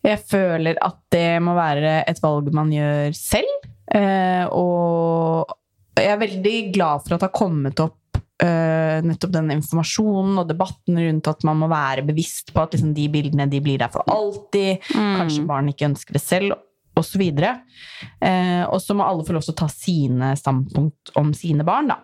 Jeg 0.00 0.22
føler 0.30 0.78
at 0.80 0.98
det 1.12 1.40
må 1.44 1.54
være 1.56 2.00
et 2.08 2.20
valg 2.22 2.48
man 2.56 2.72
gjør 2.72 3.12
selv. 3.16 3.70
Eh, 3.90 4.46
og 4.54 5.50
jeg 5.98 6.12
er 6.12 6.20
veldig 6.20 6.58
glad 6.72 7.04
for 7.04 7.16
at 7.16 7.22
det 7.22 7.28
har 7.28 7.36
kommet 7.36 7.82
opp 7.82 8.20
eh, 8.42 9.00
nettopp 9.04 9.34
den 9.34 9.52
informasjonen 9.56 10.40
og 10.40 10.48
debatten 10.48 11.00
rundt 11.00 11.30
at 11.32 11.44
man 11.48 11.60
må 11.60 11.68
være 11.70 12.06
bevisst 12.08 12.54
på 12.54 12.62
at 12.62 12.76
liksom, 12.76 12.94
de 12.96 13.08
bildene 13.12 13.48
de 13.50 13.60
blir 13.64 13.80
der 13.82 13.92
for 13.92 14.06
alltid. 14.10 14.86
Kanskje 14.94 15.46
barn 15.48 15.72
ikke 15.72 15.90
ønsker 15.90 16.16
det 16.16 16.24
selv, 16.24 16.56
osv. 17.00 17.26
Eh, 17.26 18.62
og 18.66 18.78
så 18.82 18.96
må 18.96 19.06
alle 19.06 19.26
få 19.26 19.36
lov 19.36 19.44
til 19.46 19.54
å 19.54 19.60
ta 19.62 19.68
sine 19.72 20.32
standpunkt 20.38 21.12
om 21.20 21.34
sine 21.36 21.66
barn, 21.66 21.92
da. 21.92 22.00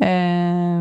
Eh, 0.00 0.80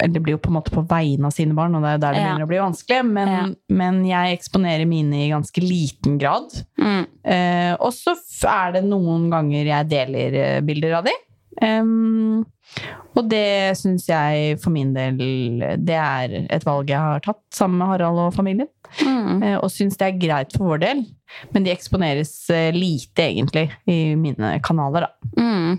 eller 0.00 0.14
det 0.14 0.22
blir 0.24 0.34
jo 0.34 0.42
på 0.42 0.50
en 0.50 0.56
måte 0.58 0.74
på 0.74 0.84
vegne 0.90 1.28
av 1.28 1.34
sine 1.34 1.54
barn, 1.56 1.76
og 1.76 1.84
det 1.84 1.94
er 1.94 2.02
der 2.02 2.16
det 2.16 2.22
begynner 2.24 2.46
å 2.46 2.50
bli 2.50 2.60
vanskelig. 2.62 3.00
Men, 3.06 3.54
men 3.80 4.02
jeg 4.08 4.38
eksponerer 4.38 4.88
mine 4.88 5.24
i 5.26 5.30
ganske 5.32 5.64
liten 5.64 6.18
grad. 6.20 6.48
Mm. 6.80 7.02
Eh, 7.22 7.72
og 7.76 7.92
så 7.94 8.16
er 8.50 8.78
det 8.78 8.86
noen 8.88 9.28
ganger 9.32 9.74
jeg 9.74 9.90
deler 9.92 10.38
eh, 10.44 10.62
bilder 10.66 11.00
av 11.00 11.10
de. 11.10 11.16
Em, 11.60 12.44
og 13.18 13.24
det 13.28 13.74
syns 13.80 14.06
jeg 14.08 14.58
for 14.62 14.70
min 14.70 14.92
del 14.94 15.16
det 15.82 15.96
er 15.98 16.36
et 16.46 16.66
valg 16.66 16.92
jeg 16.92 17.00
har 17.02 17.24
tatt 17.24 17.42
sammen 17.54 17.80
med 17.82 17.90
Harald 17.90 18.20
og 18.28 18.36
familien. 18.36 18.70
Mm. 19.02 19.42
Eh, 19.42 19.56
og 19.58 19.70
syns 19.74 19.98
det 19.98 20.06
er 20.08 20.20
greit 20.22 20.54
for 20.56 20.72
vår 20.72 20.82
del. 20.84 21.02
Men 21.54 21.66
de 21.66 21.74
eksponeres 21.74 22.32
eh, 22.54 22.70
lite, 22.74 23.26
egentlig, 23.26 23.68
i 23.90 24.14
mine 24.18 24.56
kanaler, 24.66 25.06
da. 25.08 25.30
Mm. 25.38 25.78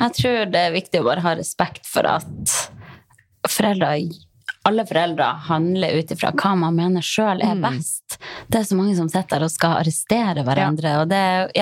Jeg 0.00 0.16
tror 0.18 0.52
det 0.52 0.66
er 0.66 0.76
viktig 0.76 1.00
å 1.00 1.06
bare 1.08 1.24
ha 1.24 1.36
respekt 1.38 1.88
for 1.88 2.08
at 2.08 2.58
foreldre 3.48 3.94
alle 4.68 4.84
foreldre 4.86 5.26
handler 5.48 5.96
ut 5.98 6.12
ifra 6.14 6.30
hva 6.38 6.52
man 6.58 6.76
mener 6.78 7.02
sjøl 7.02 7.40
er 7.42 7.56
Mm. 7.56 7.62
best. 7.64 8.18
Det 8.48 8.60
er 8.60 8.64
så 8.68 8.76
mange 8.78 8.94
som 8.94 9.08
sitter 9.08 9.38
der 9.40 9.44
og 9.44 9.50
skal 9.50 9.80
arrestere 9.80 10.44
hverandre, 10.46 11.00
og 11.02 11.08
det 11.10 11.50
ja. 11.56 11.61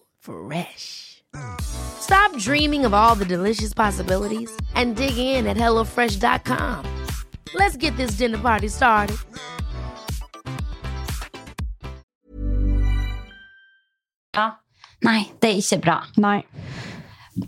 Fresh. 0.21 1.23
Stop 1.61 2.35
dreaming 2.37 2.85
of 2.85 2.93
all 2.93 3.15
the 3.15 3.25
delicious 3.25 3.73
possibilities 3.73 4.49
and 4.75 4.95
dig 4.95 5.17
in 5.17 5.45
at 5.45 5.57
HelloFresh.com. 5.57 6.85
Let's 7.53 7.77
get 7.77 7.95
this 7.97 8.11
dinner 8.17 8.37
party 8.37 8.69
started. 8.69 9.17
Nei, 15.01 15.31
det 15.41 15.49
er 15.49 15.55
ikke 15.57 15.77
bra. 15.81 16.05
Nei. 16.17 16.43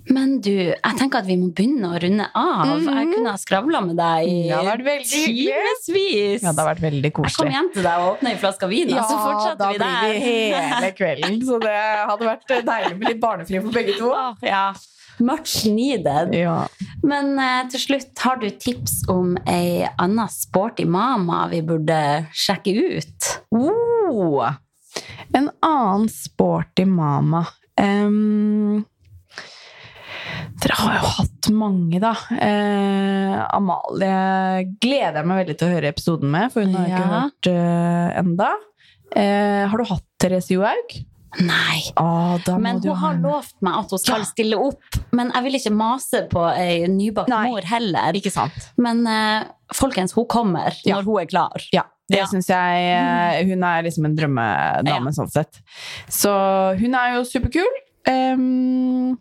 Men 0.10 0.38
du, 0.40 0.50
jeg 0.54 0.96
tenker 0.98 1.20
at 1.20 1.28
vi 1.28 1.36
må 1.36 1.50
begynne 1.54 1.90
å 1.92 1.98
runde 2.00 2.28
av. 2.40 2.70
Jeg 2.86 3.10
kunne 3.12 3.34
ha 3.34 3.40
skravla 3.42 3.82
med 3.84 3.98
deg 4.00 4.28
i 4.30 4.38
Mhm. 4.48 4.80
Timevis. 5.04 6.42
Ja, 6.44 6.52
det 6.54 6.60
har 6.64 6.70
vært 6.76 6.82
veldig 6.86 7.12
koselig. 7.14 7.34
Jeg 7.34 7.38
kom 7.42 7.52
hjem 7.58 7.70
til 7.74 7.84
deg 7.84 8.00
og 8.00 8.14
åpna 8.16 8.32
en 8.32 8.38
flaske 8.40 8.70
vin, 8.72 8.94
og 8.94 9.04
så 9.04 9.18
fortsatte 9.20 9.60
fortsetter 9.60 9.60
da 9.60 9.68
vi 9.72 9.78
blir 9.78 9.86
der. 9.86 10.14
vi 10.14 10.70
hele 10.74 10.92
kvelden. 10.98 11.38
Så 11.50 11.60
det 11.60 11.76
hadde 12.10 12.30
vært 12.30 12.48
deilig 12.72 12.98
med 12.98 13.08
litt 13.10 13.22
barnefri 13.22 13.62
for 13.62 13.72
begge 13.76 13.98
to. 14.00 14.12
Åh, 14.16 14.36
ja. 14.48 14.64
Much 15.20 15.66
needed. 15.70 16.34
Ja. 16.34 16.56
Men 17.04 17.38
eh, 17.38 17.68
til 17.70 17.80
slutt, 17.84 18.18
har 18.24 18.40
du 18.42 18.48
tips 18.50 19.04
om 19.14 19.36
ei 19.46 19.84
anna 20.02 20.26
sporty 20.32 20.86
mama 20.90 21.44
vi 21.52 21.60
burde 21.62 22.00
sjekke 22.34 22.74
ut? 22.98 23.30
Oh, 23.54 24.48
en 25.36 25.52
annen 25.62 26.08
sporty 26.10 26.86
mama. 26.90 27.44
Em, 27.78 28.86
dere 30.62 30.76
har 30.80 31.00
jo 31.00 31.08
hatt 31.18 31.50
mange, 31.52 32.00
da. 32.04 32.14
Eh, 32.38 33.38
Amalie 33.56 34.68
gleder 34.84 35.22
jeg 35.22 35.30
meg 35.30 35.42
veldig 35.44 35.56
til 35.60 35.68
å 35.68 35.74
høre 35.74 35.90
episoden 35.94 36.32
med, 36.34 36.52
for 36.54 36.64
hun 36.68 36.76
har 36.78 36.88
ja. 36.88 37.00
ikke 37.00 37.16
hørt 37.16 37.50
uh, 37.50 38.20
enda. 38.22 38.52
Eh, 39.16 39.64
har 39.70 39.82
du 39.82 39.90
hatt 39.90 40.06
Therese 40.22 40.54
Johaug? 40.56 40.96
Nei. 41.42 41.80
Ah, 41.98 42.38
Men 42.62 42.78
du 42.84 42.92
hun 42.92 42.98
ha 43.00 43.08
har 43.08 43.16
lovt 43.18 43.56
meg 43.66 43.80
at 43.80 43.90
hun 43.96 44.02
skal 44.02 44.22
Ja. 44.22 44.28
stille 44.30 44.58
opp. 44.62 45.00
Men 45.12 45.32
jeg 45.34 45.44
vil 45.48 45.58
ikke 45.58 45.74
mase 45.74 46.22
på 46.30 46.44
ei 46.54 46.86
nybakt 46.88 47.34
mor 47.34 47.66
heller. 47.66 48.14
Ikke 48.14 48.32
sant? 48.34 48.54
Men 48.78 49.02
uh, 49.10 49.42
folkens, 49.74 50.14
hun 50.14 50.28
kommer 50.30 50.70
Ja. 50.86 51.00
når 51.00 51.10
hun 51.10 51.22
er 51.24 51.26
klar. 51.32 51.66
Ja, 51.74 51.88
det 52.10 52.20
Ja. 52.22 52.28
syns 52.30 52.48
jeg 52.54 52.86
eh, 52.94 53.44
Hun 53.50 53.64
er 53.64 53.82
liksom 53.82 54.06
en 54.06 54.16
drømmedame, 54.16 55.14
sånn 55.18 55.32
sett. 55.34 55.58
Så 56.08 56.30
hun 56.78 56.94
er 56.94 57.16
jo 57.18 57.26
superkul. 57.26 57.82
Ehm, 58.06 59.18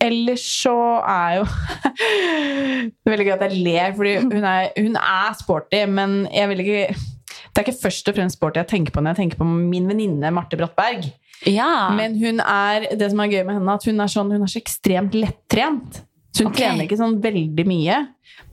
ellers 0.00 0.42
så 0.62 0.74
er 1.04 1.38
jo 1.40 1.46
Det 1.46 3.06
er 3.06 3.12
veldig 3.12 3.26
gøy 3.28 3.34
at 3.36 3.46
jeg 3.46 3.64
ler, 3.64 3.94
fordi 3.96 4.14
hun 4.22 4.44
er, 4.44 4.68
hun 4.78 4.98
er 5.00 5.38
sporty, 5.38 5.82
men 5.88 6.20
jeg 6.32 6.50
vil 6.52 6.62
ikke 6.64 6.84
Det 6.94 7.62
er 7.62 7.66
ikke 7.66 7.82
først 7.82 8.10
og 8.10 8.18
fremst 8.18 8.38
sporty 8.38 8.62
jeg 8.62 8.70
tenker 8.74 8.94
på 8.94 9.02
når 9.02 9.14
jeg 9.14 9.22
tenker 9.24 9.40
på 9.40 9.48
min 9.48 9.88
venninne 9.90 10.30
Marte 10.34 10.58
Brattberg. 10.60 11.10
Ja. 11.48 11.90
Men 11.96 12.16
hun 12.20 12.40
er, 12.44 12.90
det 12.98 13.10
som 13.10 13.22
er 13.22 13.32
gøy 13.32 13.44
med 13.48 13.58
henne, 13.58 13.74
at 13.74 13.86
hun 13.88 14.00
er, 14.02 14.10
sånn, 14.12 14.32
hun 14.32 14.44
er 14.44 14.50
så 14.52 14.60
ekstremt 14.60 15.16
lettrent. 15.16 16.02
Så 16.30 16.44
hun 16.44 16.52
okay. 16.52 16.68
trener 16.68 16.86
ikke 16.86 17.00
sånn 17.00 17.16
veldig 17.22 17.64
mye, 17.66 17.96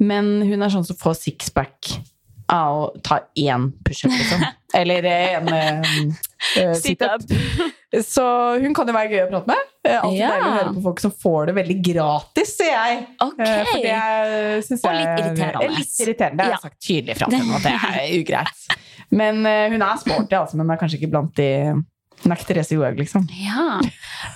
men 0.02 0.32
hun 0.48 0.64
er 0.64 0.72
sånn 0.74 0.88
som 0.88 0.98
får 0.98 1.20
sixpack 1.20 1.98
av 2.52 2.78
å 2.80 2.88
ta 3.04 3.20
én 3.38 3.70
pushup, 3.86 4.14
liksom. 4.16 4.46
Eller 4.80 5.06
en 5.12 5.52
uh, 5.52 6.18
situp. 6.84 7.24
Så 8.04 8.24
hun 8.62 8.74
kan 8.76 8.90
jo 8.90 8.94
være 8.98 9.10
gøy 9.14 9.22
å 9.24 9.30
prate 9.32 9.48
med. 9.54 9.68
Eh, 9.88 9.96
Alltid 10.04 10.20
Ja. 10.20 10.30
deilig 10.36 10.48
å 10.48 10.56
høre 10.58 10.74
på 10.76 10.82
folk 10.90 11.00
som 11.00 11.12
får 11.24 11.46
det 11.50 11.56
veldig 11.56 11.78
gratis, 11.88 12.56
sier 12.60 12.74
jeg. 12.76 12.98
Ok. 13.24 13.40
Eh, 13.40 13.70
For 13.72 13.84
det 13.86 14.64
syns 14.68 14.82
Og 14.84 14.90
jeg 14.92 14.98
litt 15.00 15.22
irriterende. 15.24 15.62
er 15.64 15.76
Litt 15.78 16.02
irriterende. 16.04 16.44
Det 16.44 16.54
har 16.58 16.66
sagt 16.66 16.80
tydelig 16.84 17.16
fra 17.22 17.30
til 17.32 17.40
henne 17.40 17.56
at 17.56 17.64
det 17.64 17.76
er 18.04 18.18
ugreit. 18.20 18.66
Men 19.10 19.46
eh, 19.48 19.70
hun 19.72 19.82
er 19.88 20.02
sporty, 20.04 20.36
altså, 20.36 20.60
men 20.60 20.70
er 20.76 20.82
kanskje 20.82 21.00
ikke 21.00 21.14
blant 21.16 21.32
de 21.40 21.48
Hun 22.18 22.32
er 22.34 22.40
ikke 22.42 22.48
Therese 22.50 22.74
Johaug, 22.74 22.98
liksom. 22.98 23.28
Ja, 23.40 23.78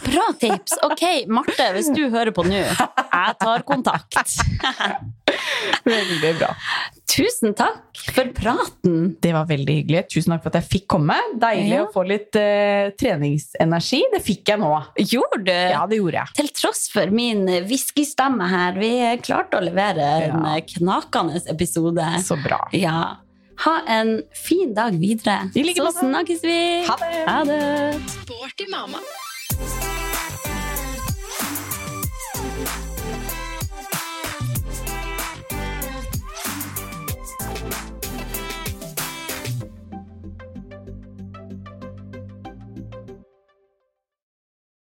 bra 0.06 0.28
tips. 0.40 0.76
Ok, 0.86 1.02
Marte, 1.34 1.66
hvis 1.76 1.88
du 1.92 2.04
hører 2.14 2.30
på 2.32 2.44
nå, 2.46 2.60
jeg 2.62 3.38
tar 3.42 3.64
kontakt. 3.66 4.36
Veldig 5.86 6.34
bra. 6.40 6.52
Tusen 7.12 7.52
takk 7.58 8.00
for 8.16 8.30
praten. 8.36 9.18
Det 9.20 9.34
var 9.36 9.48
veldig 9.50 9.74
hyggelig. 9.82 10.06
Tusen 10.14 10.32
takk 10.32 10.46
for 10.46 10.54
at 10.54 10.62
jeg 10.62 10.70
fikk 10.72 10.86
komme. 10.94 11.18
Deilig 11.42 11.74
Ja. 11.76 11.82
å 11.84 11.92
få 11.92 12.06
litt 12.08 12.38
uh, 12.40 12.92
treningsenergi. 12.96 14.00
Det 14.14 14.22
fikk 14.24 14.54
jeg 14.54 14.62
nå. 14.62 14.70
Gjorde 14.96 15.42
du? 15.44 15.52
Ja, 15.52 15.82
det 15.92 16.00
gjorde 16.00 16.22
jeg. 16.22 16.36
Til 16.40 16.52
tross 16.56 16.86
for 16.94 17.12
min 17.12 17.44
whiskystemme 17.68 18.48
her, 18.48 18.80
vi 18.80 18.94
klarte 19.26 19.60
å 19.60 19.66
levere 19.66 20.08
en 20.30 20.46
Ja. 20.48 20.62
knakende 20.78 21.42
episode. 21.52 22.08
Så 22.24 22.40
bra. 22.44 22.62
Ja. 22.72 23.18
Ha 23.66 23.76
en 23.88 24.22
fin 24.34 24.72
dag 24.74 24.96
videre. 24.98 25.52
Så 25.54 25.92
snakkes 26.00 26.42
vi. 26.48 26.60
Ha 26.88 26.96
det. 26.98 27.26
Ha 27.28 27.44
det. 27.44 28.02
Sporty 28.08 28.72
mamma. 28.72 29.04